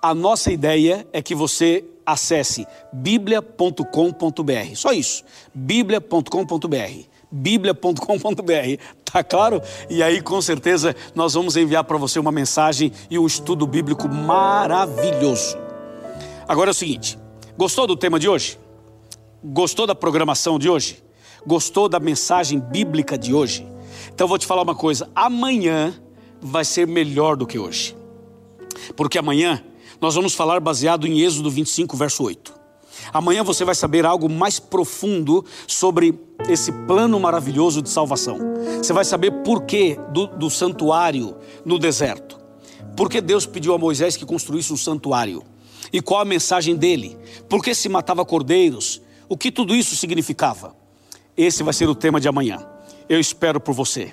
A 0.01 0.14
nossa 0.14 0.53
ideia 0.53 1.07
é 1.12 1.20
que 1.20 1.35
você 1.35 1.85
acesse 2.07 2.66
biblia.com.br. 2.93 4.74
Só 4.74 4.93
isso. 4.93 5.24
biblia.com.br. 5.55 7.05
biblia.com.br. 7.31 8.83
Tá 9.05 9.24
claro? 9.24 9.61
E 9.91 10.03
aí, 10.03 10.20
com 10.20 10.41
certeza, 10.41 10.95
nós 11.14 11.35
vamos 11.35 11.57
enviar 11.57 11.85
para 11.85 11.97
você 11.97 12.18
uma 12.18 12.33
mensagem 12.33 12.93
e 13.11 13.18
um 13.18 13.26
estudo 13.26 13.66
bíblico 13.66 14.09
maravilhoso. 14.09 15.57
Agora 16.47 16.70
é 16.70 16.72
o 16.72 16.74
seguinte: 16.74 17.18
gostou 17.57 17.87
do 17.87 17.97
tema 17.97 18.18
de 18.18 18.29
hoje? 18.29 18.59
Gostou 19.43 19.87
da 19.87 19.95
programação 19.95 20.59
de 20.59 20.68
hoje? 20.68 21.03
Gostou 21.47 21.89
da 21.89 22.01
mensagem 22.01 22.59
bíblica 22.59 23.16
de 23.16 23.33
hoje? 23.33 23.66
Então 24.19 24.25
eu 24.25 24.29
vou 24.31 24.39
te 24.39 24.47
falar 24.47 24.62
uma 24.62 24.75
coisa: 24.75 25.09
amanhã 25.14 25.95
vai 26.41 26.64
ser 26.64 26.89
melhor 26.89 27.37
do 27.37 27.47
que 27.47 27.57
hoje. 27.57 27.97
Porque 28.97 29.16
amanhã 29.16 29.62
nós 30.01 30.16
vamos 30.16 30.35
falar 30.35 30.59
baseado 30.59 31.07
em 31.07 31.21
Êxodo 31.21 31.49
25, 31.49 31.97
verso 31.97 32.25
8. 32.25 32.53
Amanhã 33.12 33.45
você 33.45 33.64
vai 33.64 33.77
saber 33.77 34.05
algo 34.05 34.29
mais 34.29 34.59
profundo 34.59 35.45
sobre 35.69 36.19
esse 36.49 36.73
plano 36.73 37.21
maravilhoso 37.21 37.81
de 37.81 37.91
salvação. 37.91 38.41
Você 38.79 38.93
vai 38.93 39.05
saber 39.05 39.31
por 39.45 39.62
que 39.62 39.97
do, 40.12 40.27
do 40.27 40.51
santuário 40.51 41.37
no 41.64 41.79
deserto. 41.79 42.41
Por 42.97 43.09
que 43.09 43.21
Deus 43.21 43.47
pediu 43.47 43.73
a 43.73 43.79
Moisés 43.79 44.16
que 44.16 44.27
construísse 44.27 44.73
um 44.73 44.77
santuário? 44.77 45.45
E 45.93 46.03
qual 46.03 46.23
a 46.23 46.25
mensagem 46.25 46.75
dele? 46.75 47.16
Por 47.49 47.62
que 47.62 47.73
se 47.73 47.89
matava 47.89 48.25
cordeiros? 48.25 49.01
O 49.29 49.37
que 49.37 49.53
tudo 49.53 49.77
isso 49.77 49.95
significava? 49.95 50.75
Esse 51.37 51.62
vai 51.62 51.73
ser 51.73 51.89
o 51.89 51.95
tema 51.95 52.21
de 52.21 52.27
amanhã. 52.27 52.78
Eu 53.09 53.18
espero 53.18 53.59
por 53.59 53.72
você. 53.72 54.12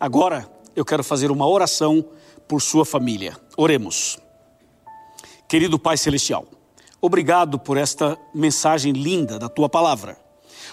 Agora 0.00 0.50
eu 0.74 0.84
quero 0.84 1.04
fazer 1.04 1.30
uma 1.30 1.46
oração 1.46 2.04
por 2.48 2.60
sua 2.60 2.84
família. 2.84 3.36
Oremos. 3.56 4.18
Querido 5.48 5.78
Pai 5.78 5.96
Celestial, 5.96 6.44
obrigado 7.00 7.60
por 7.60 7.76
esta 7.76 8.18
mensagem 8.34 8.92
linda 8.92 9.38
da 9.38 9.48
tua 9.48 9.68
palavra. 9.68 10.18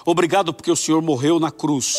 Obrigado 0.03 0.51
porque 0.51 0.71
o 0.71 0.75
Senhor 0.75 1.03
morreu 1.03 1.39
na 1.39 1.51
cruz 1.51 1.95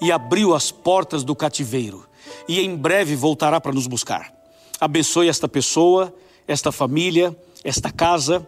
e 0.00 0.10
abriu 0.10 0.54
as 0.54 0.70
portas 0.70 1.22
do 1.22 1.36
cativeiro 1.36 2.08
e 2.48 2.58
em 2.60 2.74
breve 2.74 3.14
voltará 3.14 3.60
para 3.60 3.72
nos 3.72 3.86
buscar. 3.86 4.32
Abençoe 4.80 5.28
esta 5.28 5.46
pessoa, 5.46 6.14
esta 6.46 6.72
família, 6.72 7.36
esta 7.62 7.92
casa 7.92 8.46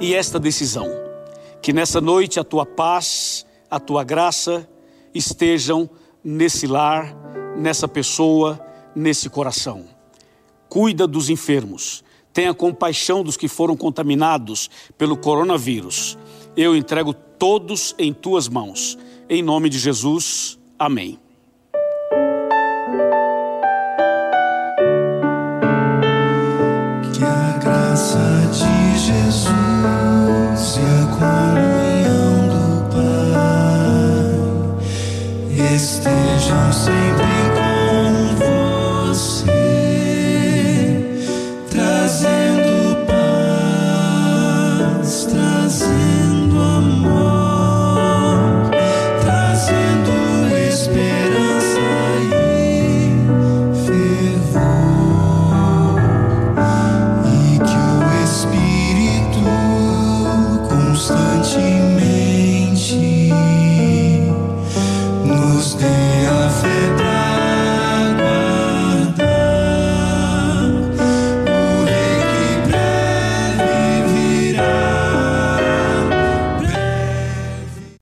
e 0.00 0.12
esta 0.12 0.40
decisão. 0.40 0.88
Que 1.62 1.72
nessa 1.72 2.00
noite 2.00 2.40
a 2.40 2.44
tua 2.44 2.66
paz, 2.66 3.46
a 3.70 3.78
tua 3.78 4.02
graça 4.02 4.68
estejam 5.16 5.88
nesse 6.22 6.66
lar, 6.66 7.14
nessa 7.56 7.88
pessoa, 7.88 8.60
nesse 8.94 9.28
coração. 9.28 9.84
Cuida 10.68 11.06
dos 11.06 11.30
enfermos, 11.30 12.04
tenha 12.32 12.52
compaixão 12.52 13.22
dos 13.22 13.36
que 13.36 13.48
foram 13.48 13.76
contaminados 13.76 14.68
pelo 14.98 15.16
coronavírus. 15.16 16.18
Eu 16.56 16.76
entrego 16.76 17.14
todos 17.14 17.94
em 17.98 18.12
tuas 18.12 18.48
mãos. 18.48 18.98
Em 19.28 19.42
nome 19.42 19.68
de 19.68 19.78
Jesus, 19.78 20.58
amém. 20.78 21.18